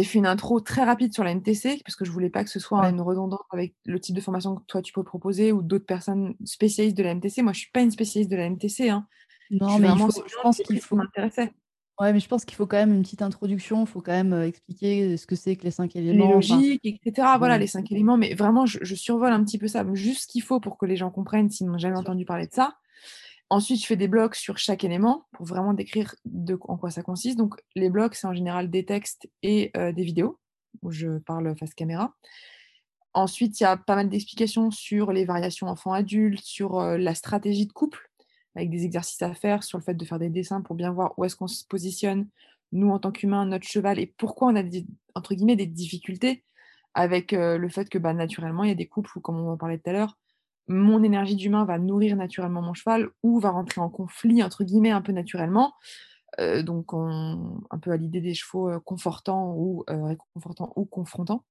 fait 0.03 0.19
une 0.19 0.25
intro 0.27 0.59
très 0.61 0.83
rapide 0.83 1.13
sur 1.13 1.23
la 1.23 1.31
MTC 1.31 1.81
parce 1.85 1.95
que 1.95 2.05
je 2.05 2.11
voulais 2.11 2.29
pas 2.31 2.43
que 2.43 2.49
ce 2.49 2.59
soit 2.59 2.79
Ouais. 2.79 2.91
une 2.91 3.01
redondance 3.01 3.41
avec 3.51 3.75
le 3.85 3.99
type 3.99 4.15
de 4.15 4.21
formation 4.21 4.55
que 4.55 4.63
toi 4.67 4.81
tu 4.81 4.93
peux 4.93 5.03
proposer 5.03 5.51
ou 5.51 5.61
d'autres 5.63 5.85
personnes 5.85 6.35
spécialistes 6.45 6.97
de 6.97 7.03
la 7.03 7.11
MTC. 7.11 7.41
Moi, 7.43 7.53
je 7.53 7.59
suis 7.61 7.71
pas 7.71 7.81
une 7.81 7.91
spécialiste 7.91 8.31
de 8.31 8.37
la 8.37 8.45
MTC, 8.45 8.89
hein. 8.89 9.07
Non, 9.49 9.79
mais 9.79 9.91
il 9.91 9.97
vraiment 9.97 10.09
faut, 10.11 10.23
je 10.27 10.37
pense 10.39 10.61
qu'il 10.61 10.79
faut. 10.79 10.97
m'intéressait. 10.97 11.53
Ouais, 11.99 12.11
mais 12.11 12.19
je 12.19 12.27
pense 12.27 12.43
qu'il 12.43 12.55
faut 12.55 12.65
quand 12.65 12.77
même 12.77 12.93
une 12.93 13.03
petite 13.03 13.21
introduction. 13.21 13.81
Il 13.81 13.87
faut 13.87 14.01
quand 14.01 14.11
même 14.11 14.33
euh, 14.33 14.47
expliquer 14.47 15.15
ce 15.15 15.25
que 15.25 15.35
c'est 15.35 15.55
que 15.55 15.63
les 15.63 15.71
cinq 15.71 15.93
Les 15.93 16.01
éléments. 16.01 16.35
Enfin, 16.35 16.55
logiques 16.57 16.81
et 16.83 16.99
cetera, 17.03 17.37
voilà, 17.37 17.57
les 17.57 17.67
5 17.67 17.89
éléments, 17.91 18.17
mais 18.17 18.33
vraiment 18.33 18.65
je 18.65 18.79
je 18.81 18.95
survole 18.95 19.31
un 19.31 19.43
petit 19.43 19.57
peu 19.57 19.67
ça, 19.67 19.85
juste 19.93 20.23
ce 20.23 20.27
qu'il 20.27 20.41
faut 20.41 20.59
pour 20.59 20.77
que 20.77 20.85
les 20.85 20.97
gens 20.97 21.09
comprennent 21.09 21.49
s'ils 21.49 21.67
n'ont 21.67 21.77
jamais 21.77 21.97
entendu 21.97 22.25
parler 22.25 22.47
de 22.47 22.53
ça. 22.53 22.75
Ensuite, 23.49 23.81
je 23.81 23.85
fais 23.85 23.95
des 23.95 24.07
blocs 24.07 24.35
sur 24.35 24.57
chaque 24.57 24.83
élément 24.83 25.27
pour 25.31 25.45
vraiment 25.45 25.73
décrire 25.73 26.15
de 26.25 26.57
en 26.61 26.77
quoi 26.77 26.89
ça 26.89 27.01
consiste. 27.01 27.37
Donc 27.37 27.55
les 27.75 27.89
blocs, 27.89 28.15
c'est 28.15 28.27
en 28.27 28.33
général 28.33 28.69
des 28.69 28.85
textes 28.85 29.29
et 29.43 29.71
heu, 29.77 29.93
des 29.93 30.03
vidéos 30.03 30.39
où 30.81 30.91
je 30.91 31.19
parle 31.19 31.55
face 31.57 31.73
caméra. 31.73 32.13
Ensuite, 33.13 33.59
il 33.61 33.63
y 33.63 33.65
a 33.65 33.77
pas 33.77 33.95
mal 33.95 34.09
d'explications 34.09 34.71
sur 34.71 35.13
les 35.13 35.23
variations 35.23 35.67
enfant-adulte, 35.67 36.43
sur, 36.43 36.81
la 36.81 37.15
stratégie 37.15 37.65
de 37.65 37.71
couple, 37.71 38.11
avec 38.55 38.69
des 38.69 38.85
exercices 38.85 39.21
à 39.21 39.33
faire, 39.33 39.63
sur 39.63 39.77
le 39.77 39.83
fait 39.83 39.95
de 39.95 40.05
faire 40.05 40.19
des 40.19 40.29
dessins 40.29 40.61
pour 40.61 40.75
bien 40.75 40.91
voir 40.91 41.13
où 41.17 41.25
est-ce 41.25 41.35
qu'on 41.35 41.47
se 41.47 41.65
positionne, 41.65 42.27
nous 42.71 42.89
en 42.91 42.99
tant 42.99 43.11
qu'humains, 43.11 43.45
notre 43.45 43.67
cheval 43.67 43.99
et 43.99 44.13
pourquoi 44.17 44.49
on 44.49 44.55
a 44.55 44.63
des 44.63 44.85
entre 45.15 45.35
guillemets 45.35 45.55
«des 45.55 45.67
difficultés» 45.67 46.43
avec, 46.95 47.33
heu, 47.33 47.57
le 47.57 47.69
fait 47.69 47.89
que, 47.89 47.97
bah, 47.97 48.13
naturellement, 48.13 48.63
il 48.63 48.69
y 48.69 48.71
a 48.71 48.75
des 48.75 48.87
couples 48.87 49.11
où, 49.17 49.21
comme 49.21 49.37
on 49.39 49.51
en 49.51 49.57
parlait 49.57 49.77
tout 49.79 49.89
à 49.89 49.93
l'heure, 49.93 50.17
mon 50.67 51.03
énergie 51.03 51.35
d'humain 51.35 51.65
va 51.65 51.77
nourrir 51.79 52.15
naturellement 52.17 52.61
mon 52.61 52.73
cheval 52.73 53.09
ou 53.23 53.39
va 53.39 53.51
rentrer 53.51 53.81
en 53.81 53.89
«conflit» 53.89 54.43
entre 54.43 54.63
guillemets 54.63 54.91
un 54.91 55.01
peu 55.01 55.11
naturellement. 55.13 55.73
Heu, 56.41 56.63
donc 56.63 56.93
on 56.93 57.61
un 57.71 57.79
peu 57.79 57.91
à 57.91 57.97
l'idée 57.97 58.21
des 58.21 58.33
chevaux, 58.35 58.69
heu, 58.71 58.79
confortants 58.81 59.53
ou, 59.57 59.83
réconfortants 59.89 60.73
ou 60.77 60.85
confrontants. 60.85 61.43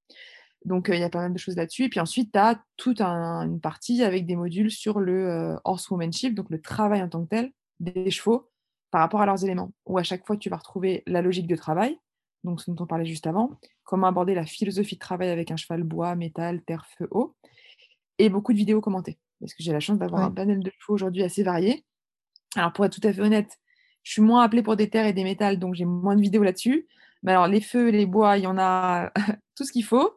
Donc, 0.65 0.89
heu, 0.89 0.95
il 0.95 1.01
y 1.01 1.05
a 1.05 1.11
pas 1.11 1.21
mal 1.21 1.33
de 1.33 1.39
choses 1.39 1.57
là-dessus 1.57 1.85
et 1.85 1.89
puis 1.89 2.01
ensuite 2.01 2.33
tu 2.33 2.39
as 2.39 2.63
toute 2.77 3.01
un 3.01 3.43
une 3.43 3.61
partie 3.61 4.03
avec 4.03 4.27
des 4.27 4.37
modules 4.37 4.71
sur 4.71 4.99
le, 4.99 5.29
heu, 5.29 5.59
horsewomanship, 5.65 6.35
donc 6.35 6.49
le 6.51 6.61
travail 6.61 7.03
en 7.03 7.09
tant 7.09 7.25
que 7.25 7.29
tel 7.29 7.53
des 7.81 8.11
chevaux 8.11 8.51
par 8.91 9.01
rapport 9.01 9.21
à 9.21 9.27
leurs 9.27 9.45
éléments. 9.45 9.73
Où 9.87 9.99
à 9.99 10.03
chaque 10.03 10.27
fois 10.27 10.37
tu 10.37 10.49
vas 10.49 10.57
retrouver 10.57 11.03
la 11.07 11.21
logique 11.21 11.47
de 11.47 11.57
travail, 11.57 11.99
donc 12.45 12.63
ce 12.63 12.71
dont 12.71 12.85
on 12.85 12.87
parlait 12.87 13.05
juste 13.05 13.27
avant, 13.27 13.59
comment 13.85 14.07
aborder 14.07 14.35
la 14.35 14.47
philosophie 14.47 14.95
de 14.95 15.01
travail 15.01 15.29
avec 15.31 15.51
un 15.51 15.57
cheval 15.57 15.83
bois, 15.83 16.15
métal, 16.15 16.63
terre, 16.63 16.87
feu, 16.97 17.09
eau 17.11 17.37
et 18.19 18.29
beaucoup 18.29 18.53
de 18.53 18.59
vidéos 18.59 18.81
commentées. 18.81 19.19
Parce 19.41 19.53
que 19.53 19.63
j'ai 19.63 19.73
la 19.73 19.81
chance 19.81 19.99
d'avoir 19.99 20.23
un 20.23 20.31
panel 20.31 20.61
de 20.61 20.71
chevaux 20.79 20.95
aujourd'hui 20.95 21.23
assez 21.23 21.43
varié. 21.43 21.85
Alors 22.57 22.73
pour 22.73 22.87
être 22.87 22.99
tout 22.99 23.07
à 23.07 23.13
fait 23.13 23.21
honnête, 23.21 23.51
je 24.03 24.13
suis 24.13 24.23
moins 24.23 24.43
appelée 24.43 24.63
pour 24.63 24.77
des 24.77 24.89
terres 24.89 25.07
et 25.07 25.13
des 25.13 25.25
métals, 25.25 25.59
donc 25.59 25.75
j'ai 25.75 25.85
moins 25.85 26.17
de 26.17 26.23
vidéos 26.23 26.43
là-dessus. 26.43 26.87
Mais 27.23 27.33
alors 27.33 27.49
les 27.49 27.61
feux, 27.61 27.91
les 27.91 28.07
bois, 28.07 28.39
il 28.39 28.45
y 28.45 28.47
en 28.47 28.57
a 28.59 29.13
tout 29.57 29.65
ce 29.65 29.73
qu'il 29.73 29.85
faut 29.85 30.13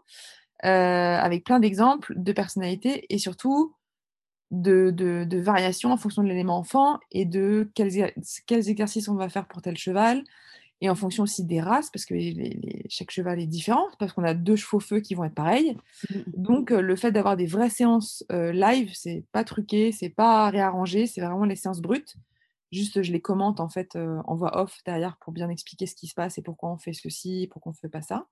avec 0.63 1.43
plein 1.45 1.59
d'exemples 1.59 2.13
de 2.17 2.31
personnalités 2.33 3.05
et 3.13 3.17
surtout 3.19 3.73
de 4.51 4.91
de 4.91 5.25
de 5.25 5.37
variations 5.39 5.91
en 5.91 5.97
fonction 5.97 6.23
de 6.23 6.29
l'élément 6.29 6.57
enfant 6.57 6.99
et 7.11 7.25
de 7.25 7.69
quels 7.75 8.13
quels 8.47 8.69
exercices 8.69 9.09
on 9.09 9.15
va 9.15 9.29
faire 9.29 9.47
pour 9.47 9.61
tel 9.61 9.77
cheval 9.77 10.23
et 10.81 10.89
en 10.89 10.95
fonction 10.95 11.23
aussi 11.23 11.45
des 11.45 11.61
races 11.61 11.89
parce 11.91 12.05
que 12.05 12.13
les 12.15 12.31
les 12.33 12.49
les 12.51 12.85
chaque 12.89 13.11
cheval 13.11 13.39
est 13.41 13.47
différent, 13.47 13.87
parce 13.99 14.13
qu'on 14.13 14.23
a 14.25 14.33
2 14.35 14.55
chevaux 14.57 14.79
feu 14.81 14.99
qui 15.01 15.15
vont 15.15 15.25
être 15.25 15.35
pareils. 15.35 15.77
Mm. 16.09 16.37
Donc 16.37 16.71
heu, 16.71 16.81
le 16.81 16.95
fait 16.95 17.11
d'avoir 17.11 17.37
des 17.37 17.45
vraies 17.47 17.69
séances, 17.69 18.23
heu, 18.31 18.51
live, 18.51 18.91
c'est 18.93 19.25
pas 19.31 19.43
truqué, 19.43 19.91
c'est 19.91 20.09
pas 20.09 20.49
réarrangé, 20.49 21.07
c'est 21.07 21.21
vraiment 21.21 21.45
les 21.45 21.55
séances 21.55 21.81
brutes. 21.81 22.15
Juste, 22.71 23.03
je 23.03 23.11
les 23.13 23.21
commente 23.21 23.59
en 23.61 23.69
fait, 23.69 23.95
heu, 23.97 24.19
en 24.25 24.35
voix 24.35 24.61
off 24.61 24.79
derrière 24.85 25.17
pour 25.21 25.33
bien 25.33 25.49
expliquer 25.49 25.87
ce 25.87 25.95
qui 25.95 26.07
se 26.07 26.15
passe 26.15 26.37
et 26.37 26.43
pourquoi 26.43 26.71
on 26.71 26.77
fait 26.79 26.93
ceci, 26.93 27.47
pourquoi 27.51 27.71
on 27.71 27.75
fait 27.75 27.89
pas 27.89 28.01
ça. 28.03 28.27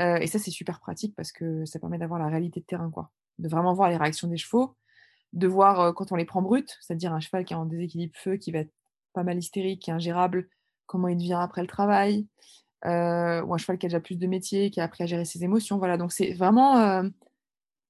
Heu 0.00 0.18
et 0.22 0.26
ça, 0.26 0.38
c'est 0.38 0.50
super 0.50 0.80
pratique 0.80 1.14
parce 1.16 1.32
que 1.32 1.64
ça 1.64 1.78
permet 1.78 1.98
d'avoir 1.98 2.20
la 2.20 2.28
réalité 2.28 2.60
de 2.60 2.64
terrain, 2.66 2.90
quoi. 2.90 3.10
De 3.38 3.48
vraiment 3.48 3.74
voir 3.74 3.90
les 3.90 3.96
réactions 3.96 4.28
des 4.28 4.36
chevaux, 4.36 4.76
de 5.32 5.46
voir, 5.48 5.80
heu, 5.82 5.92
quand 5.92 6.12
on 6.12 6.16
les 6.16 6.24
prend 6.24 6.42
brutes, 6.42 6.78
c'est-à-dire 6.80 7.12
un 7.14 7.20
cheval 7.20 7.44
qui 7.44 7.54
est 7.54 7.56
en 7.56 7.66
déséquilibre 7.66 8.14
feu, 8.16 8.36
qui 8.36 8.52
va 8.52 8.60
être 8.60 8.72
pas 9.12 9.24
mal 9.24 9.38
hystérique, 9.38 9.82
qui 9.82 9.90
est 9.90 9.94
ingérable, 9.94 10.48
comment 10.86 11.08
il 11.08 11.16
devient 11.16 11.38
après 11.40 11.62
le 11.62 11.68
travail, 11.68 12.28
euh, 12.86 13.42
ou 13.42 13.54
un 13.54 13.58
cheval 13.58 13.78
qui 13.78 13.86
a 13.86 13.88
déjà 13.88 14.00
plus 14.00 14.18
de 14.18 14.26
métier, 14.26 14.70
qui 14.70 14.80
a 14.80 14.84
appris 14.84 15.04
à 15.04 15.06
gérer 15.06 15.24
ses 15.24 15.44
émotions. 15.44 15.78
Voilà, 15.78 15.96
donc 15.98 16.12
c'est 16.12 16.32
vraiment, 16.34 16.78
euh, 16.78 17.08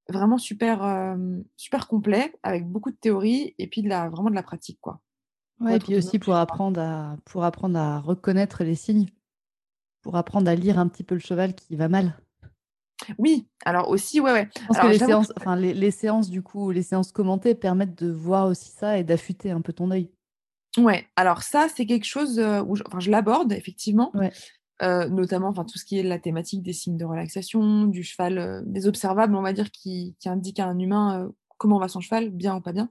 vraiment 0.08 0.38
super, 0.38 0.82
euh, 0.84 1.16
super 1.56 1.88
complet, 1.88 2.32
avec 2.42 2.66
beaucoup 2.66 2.90
de 2.90 2.96
théorie 2.96 3.54
et 3.58 3.68
puis 3.68 3.82
de 3.82 3.88
la, 3.88 4.08
vraiment 4.08 4.30
de 4.30 4.34
la 4.34 4.42
pratique. 4.42 4.80
Quoi. 4.80 5.00
Ouais, 5.60 5.76
et 5.76 5.78
puis 5.78 5.94
aussi 5.96 6.18
pour 6.18 6.34
apprendre, 6.34 6.80
à, 6.80 7.16
pour 7.24 7.44
apprendre 7.44 7.78
à 7.78 8.00
reconnaître 8.00 8.64
les 8.64 8.74
signes, 8.74 9.08
pour 10.02 10.16
apprendre 10.16 10.48
à 10.50 10.54
lire 10.54 10.78
un 10.78 10.88
petit 10.88 11.04
peu 11.04 11.14
le 11.14 11.20
cheval 11.20 11.54
qui 11.54 11.76
va 11.76 11.88
mal. 11.88 12.18
Oui, 13.18 13.48
alors 13.64 13.88
aussi, 13.88 14.20
ouais, 14.20 14.32
ouais. 14.32 14.48
Je 14.60 14.66
pense 14.66 14.78
que 14.78 14.86
les 14.86 14.98
séances, 14.98 15.32
enfin, 15.36 15.56
les, 15.56 15.72
les, 15.72 15.90
séances, 15.90 16.28
du 16.28 16.42
coup, 16.42 16.70
les 16.70 16.82
séances 16.82 17.12
commentées 17.12 17.54
permettent 17.54 18.02
de 18.02 18.10
voir 18.10 18.46
aussi 18.46 18.70
ça 18.70 18.98
et 18.98 19.04
d'affûter 19.04 19.50
un 19.50 19.62
peu 19.62 19.72
ton 19.72 19.90
œil. 19.90 20.10
Ouais, 20.76 21.06
alors 21.16 21.42
ça, 21.42 21.68
c'est 21.74 21.86
quelque 21.86 22.04
chose 22.04 22.38
où 22.38 22.76
je, 22.76 22.82
enfin, 22.86 23.00
je 23.00 23.10
l'aborde, 23.10 23.52
effectivement. 23.52 24.10
Ouais. 24.14 24.30
Euh, 24.82 25.08
notamment 25.08 25.48
enfin, 25.48 25.64
tout 25.64 25.78
ce 25.78 25.84
qui 25.84 25.98
est 25.98 26.02
la 26.02 26.18
thématique 26.18 26.62
des 26.62 26.72
signes 26.72 26.96
de 26.96 27.04
relaxation, 27.04 27.84
du 27.84 28.02
cheval, 28.02 28.38
euh, 28.38 28.62
des 28.64 28.86
observables, 28.86 29.34
on 29.34 29.42
va 29.42 29.52
dire, 29.52 29.70
qui, 29.70 30.16
qui 30.18 30.28
indiquent 30.28 30.60
à 30.60 30.66
un 30.66 30.78
humain 30.78 31.20
euh, 31.20 31.28
comment 31.58 31.78
va 31.78 31.88
son 31.88 32.00
cheval, 32.00 32.30
bien 32.30 32.56
ou 32.56 32.60
pas 32.60 32.72
bien. 32.72 32.88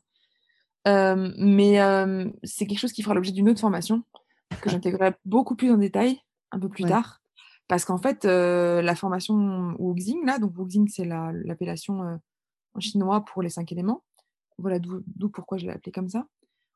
mais 0.86 1.78
c'est 2.44 2.68
quelque 2.68 2.80
chose 2.80 2.94
qui 2.94 3.02
fera 3.02 3.16
l'objet 3.16 3.32
d'une 3.32 3.50
autre 3.50 3.60
formation, 3.60 4.04
que 4.62 4.70
j'intégrerai 4.70 5.14
beaucoup 5.26 5.56
plus 5.56 5.72
en 5.72 5.78
détail 5.78 6.20
un 6.52 6.60
peu 6.60 6.70
plus 6.70 6.84
Ouais. 6.84 6.90
tard. 6.90 7.22
Parce 7.68 7.86
qu'en 7.86 7.98
fait, 8.00 8.26
la 8.26 8.96
formation 8.96 9.76
Wuxing, 9.78 10.26
là, 10.26 10.40
donc 10.40 10.58
Wuxing, 10.58 10.88
c'est 10.88 11.06
la- 11.06 11.32
l'appellation 11.34 12.20
en 12.74 12.80
chinois 12.80 13.24
pour 13.26 13.42
les 13.44 13.50
cinq 13.50 13.72
éléments. 13.72 14.04
Voilà 14.58 14.80
d'où 14.80 15.30
pourquoi 15.30 15.58
je 15.58 15.66
l'ai 15.66 15.72
appelée 15.72 15.92
comme 15.92 16.10
ça. 16.10 16.26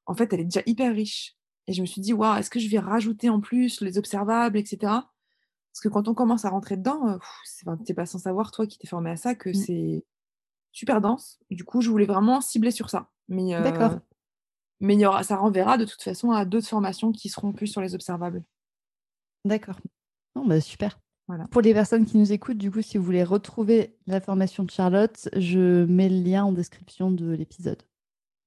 En 0.06 0.14
fait, 0.14 0.32
elle 0.34 0.42
est 0.42 0.46
déjà 0.46 0.62
hyper 0.66 0.94
riche. 0.94 1.36
Et 1.68 1.74
je 1.74 1.82
me 1.82 1.86
suis 1.88 2.02
dit, 2.02 2.14
waouh, 2.14 2.38
est-ce 2.38 2.50
que 2.50 2.60
je 2.60 2.70
vais 2.70 2.78
rajouter 2.80 3.30
en 3.30 3.40
plus 3.40 3.82
les 3.82 3.98
observables, 3.98 4.58
etc. 4.58 4.78
Parce 5.72 5.82
que 5.82 5.88
quand 5.90 6.08
on 6.08 6.14
commence 6.14 6.46
à 6.46 6.50
rentrer 6.50 6.78
dedans, 6.78 7.08
euh, 7.68 7.76
t'es 7.86 7.94
pas 7.94 8.06
sans 8.06 8.20
savoir, 8.20 8.52
toi 8.52 8.68
qui 8.68 8.78
t'es 8.78 8.88
formé 8.88 9.10
à 9.10 9.16
ça, 9.16 9.34
que 9.34 9.50
Mm. 9.50 9.54
c'est 9.56 10.06
super 10.72 11.02
dense. 11.02 11.40
Du 11.50 11.64
coup, 11.64 11.82
je 11.82 11.90
voulais 11.90 12.06
vraiment 12.06 12.42
cibler 12.42 12.72
sur 12.72 12.90
ça. 12.90 13.10
Mais, 13.30 13.56
euh, 13.56 13.64
D'accord. 13.64 13.98
mais 14.82 14.94
il 14.96 15.00
y 15.00 15.06
aura, 15.06 15.24
ça 15.24 15.38
renverra 15.38 15.78
de 15.78 15.86
toute 15.86 16.02
façon 16.04 16.32
à 16.32 16.46
d'autres 16.46 16.68
formations 16.68 17.12
qui 17.12 17.30
seront 17.30 17.54
plus 17.54 17.68
sur 17.68 17.82
les 17.82 17.96
observables. 17.96 18.44
D'accord. 19.46 19.78
Non, 20.36 20.46
bah, 20.46 20.62
super. 20.62 21.00
Voilà. 21.28 21.48
Pour 21.48 21.62
les 21.62 21.74
personnes 21.74 22.06
qui 22.06 22.18
nous 22.18 22.32
écoutent, 22.34 22.58
du 22.58 22.70
coup, 22.72 22.82
si 22.82 22.98
vous 22.98 23.04
voulez 23.04 23.24
retrouver 23.24 23.96
la 24.08 24.20
formation 24.20 24.64
de 24.64 24.72
Charlotte, 24.72 25.30
je 25.38 25.86
mets 25.86 26.10
le 26.10 26.22
lien 26.22 26.44
en 26.46 26.52
description 26.52 27.12
de 27.12 27.32
l'épisode. 27.32 27.82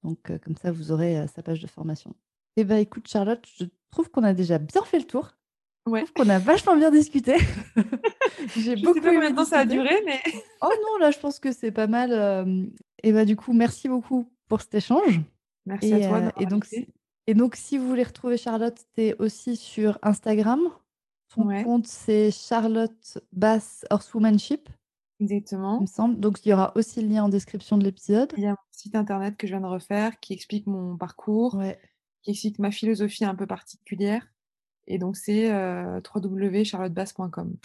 Donc, 0.02 0.30
euh, 0.30 0.38
comme 0.38 0.56
ça, 0.56 0.72
vous 0.72 0.92
aurez 0.92 1.18
euh, 1.18 1.26
sa 1.26 1.42
page 1.42 1.60
de 1.60 1.66
formation. 1.66 2.14
Eh 2.56 2.64
bien, 2.64 2.76
écoute, 2.78 3.08
Charlotte, 3.08 3.44
je 3.58 3.64
trouve 3.90 4.10
qu'on 4.10 4.22
a 4.24 4.34
déjà 4.34 4.58
bien 4.58 4.82
fait 4.82 4.98
le 4.98 5.04
tour. 5.06 5.36
Ouais. 5.86 6.00
Je 6.00 6.12
trouve 6.12 6.24
qu'on 6.26 6.30
a 6.30 6.38
vachement 6.38 6.76
bien 6.76 6.90
discuté. 6.90 7.36
J'ai 8.56 8.76
beaucoup 8.76 8.94
sais 8.94 9.00
pas 9.00 9.14
combien 9.14 9.30
de 9.30 9.36
temps 9.36 9.44
ça 9.44 9.60
a 9.60 9.64
duré, 9.64 9.90
mais 10.04 10.20
Oh 10.62 10.68
non, 10.82 10.98
là, 10.98 11.10
je 11.10 11.18
pense 11.18 11.38
que 11.38 11.52
c'est 11.52 11.70
pas 11.72 11.86
mal. 11.86 12.12
euh, 12.12 12.64
Et 13.02 13.12
bah, 13.12 13.24
du 13.24 13.36
coup, 13.36 13.52
merci 13.52 13.88
beaucoup 13.88 14.28
pour 14.48 14.60
cet 14.60 14.74
échange. 14.74 15.20
merci 15.64 15.88
Et, 15.88 16.04
à 16.04 16.08
toi. 16.08 16.32
et, 16.40 16.46
donc, 16.46 16.64
si- 16.64 16.88
et 17.26 17.34
donc, 17.34 17.56
si 17.56 17.78
vous 17.78 17.86
voulez 17.88 18.02
retrouver 18.02 18.36
Charlotte, 18.36 18.78
tu 18.94 19.02
es 19.02 19.16
aussi 19.20 19.56
sur 19.56 19.98
Instagram? 20.02 20.60
Ouais. 21.36 21.64
compte, 21.64 21.86
c'est 21.86 22.30
Charlotte 22.30 23.18
Bass 23.32 23.84
Horsewomanship, 23.90 24.68
il 25.18 25.24
Exactement. 25.32 25.80
me 25.80 25.86
semble. 25.86 26.20
Donc, 26.20 26.44
il 26.44 26.50
y 26.50 26.52
aura 26.52 26.72
aussi 26.76 27.00
le 27.02 27.08
lien 27.08 27.24
en 27.24 27.28
description 27.28 27.78
de 27.78 27.84
l'épisode. 27.84 28.32
Il 28.36 28.42
y 28.42 28.46
a 28.46 28.50
mon 28.50 28.56
site 28.70 28.94
internet 28.94 29.36
que 29.36 29.46
je 29.46 29.52
viens 29.52 29.60
de 29.60 29.66
refaire 29.66 30.18
qui 30.20 30.32
explique 30.34 30.66
mon 30.66 30.96
parcours, 30.96 31.54
Ouais. 31.56 31.78
qui 32.22 32.30
explique 32.32 32.58
ma 32.58 32.70
philosophie 32.70 33.24
un 33.24 33.34
peu 33.34 33.46
particulière. 33.46 34.26
Et 34.86 34.98
donc, 34.98 35.16
c'est 35.16 35.50
euh, 35.52 36.00
www.charlottebasse.com. 36.14 37.56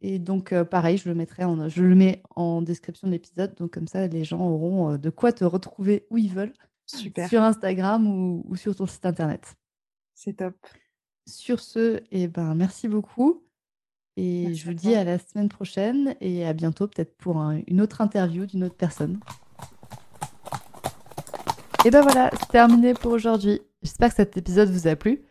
Et 0.00 0.18
donc, 0.18 0.52
euh, 0.52 0.64
pareil, 0.64 0.96
je 0.98 1.08
le, 1.08 1.14
mettrai 1.14 1.44
en, 1.44 1.68
je 1.68 1.82
le 1.82 1.94
mets 1.94 2.22
en 2.36 2.62
description 2.62 3.08
de 3.08 3.12
l'épisode. 3.12 3.54
Donc, 3.56 3.72
comme 3.72 3.88
ça, 3.88 4.06
les 4.06 4.22
gens 4.24 4.40
auront 4.40 4.92
euh, 4.92 4.98
de 4.98 5.10
quoi 5.10 5.32
te 5.32 5.44
retrouver 5.44 6.06
où 6.10 6.18
ils 6.18 6.32
veulent, 6.32 6.52
Super, 6.86 7.28
sur 7.28 7.42
Instagram 7.42 8.06
ou, 8.06 8.44
ou 8.48 8.54
sur 8.56 8.74
ton 8.76 8.86
site 8.86 9.06
internet. 9.06 9.56
c'est 10.14 10.34
top. 10.34 10.54
Sur 11.28 11.60
ce, 11.60 12.00
eh 12.10 12.26
ben, 12.26 12.54
merci 12.54 12.88
beaucoup. 12.88 13.42
Et 14.16 14.44
Merci 14.46 14.60
je 14.60 14.64
vous 14.66 14.72
dis 14.74 14.94
à 14.94 15.04
la 15.04 15.18
semaine 15.18 15.48
prochaine 15.50 16.14
et 16.20 16.44
à 16.46 16.52
bientôt, 16.54 16.88
peut-être 16.88 17.16
pour 17.18 17.36
un- 17.38 17.60
une 17.68 17.80
autre 17.80 18.00
interview 18.00 18.46
d'une 18.46 18.64
autre 18.64 18.74
personne. 18.76 19.20
Et 21.84 21.90
ben 21.90 22.00
voilà, 22.02 22.30
c'est 22.40 22.48
terminé 22.48 22.94
pour 22.94 23.12
aujourd'hui. 23.12 23.60
J'espère 23.82 24.08
que 24.10 24.16
cet 24.16 24.36
épisode 24.36 24.70
vous 24.70 24.88
a 24.88 24.96
plu. 24.96 25.22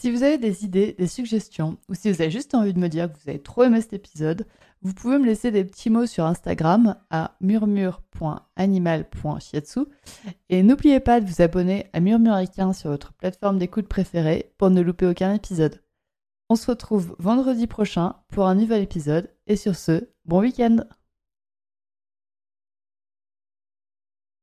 Si 0.00 0.12
vous 0.12 0.22
avez 0.22 0.38
des 0.38 0.64
idées, 0.64 0.94
des 0.96 1.08
suggestions, 1.08 1.76
ou 1.88 1.94
si 1.94 2.12
vous 2.12 2.22
avez 2.22 2.30
juste 2.30 2.54
envie 2.54 2.72
de 2.72 2.78
me 2.78 2.88
dire 2.88 3.12
que 3.12 3.18
vous 3.18 3.28
avez 3.28 3.42
trop 3.42 3.64
aimé 3.64 3.80
cet 3.80 3.94
épisode, 3.94 4.46
vous 4.80 4.94
pouvez 4.94 5.18
me 5.18 5.26
laisser 5.26 5.50
des 5.50 5.64
petits 5.64 5.90
mots 5.90 6.06
sur 6.06 6.24
Instagram 6.24 6.94
à 7.10 7.34
murmure.animal.shiatsu. 7.40 9.80
Et 10.50 10.62
n'oubliez 10.62 11.00
pas 11.00 11.20
de 11.20 11.26
vous 11.26 11.42
abonner 11.42 11.88
à 11.92 11.98
Murmuricain 11.98 12.72
sur 12.72 12.90
votre 12.90 13.12
plateforme 13.14 13.58
d'écoute 13.58 13.88
préférée 13.88 14.52
pour 14.56 14.70
ne 14.70 14.82
louper 14.82 15.06
aucun 15.06 15.34
épisode. 15.34 15.82
On 16.48 16.54
se 16.54 16.70
retrouve 16.70 17.16
vendredi 17.18 17.66
prochain 17.66 18.14
pour 18.28 18.46
un 18.46 18.54
nouvel 18.54 18.82
épisode, 18.82 19.28
et 19.48 19.56
sur 19.56 19.74
ce, 19.74 20.10
bon 20.24 20.42
week-end 20.42 20.76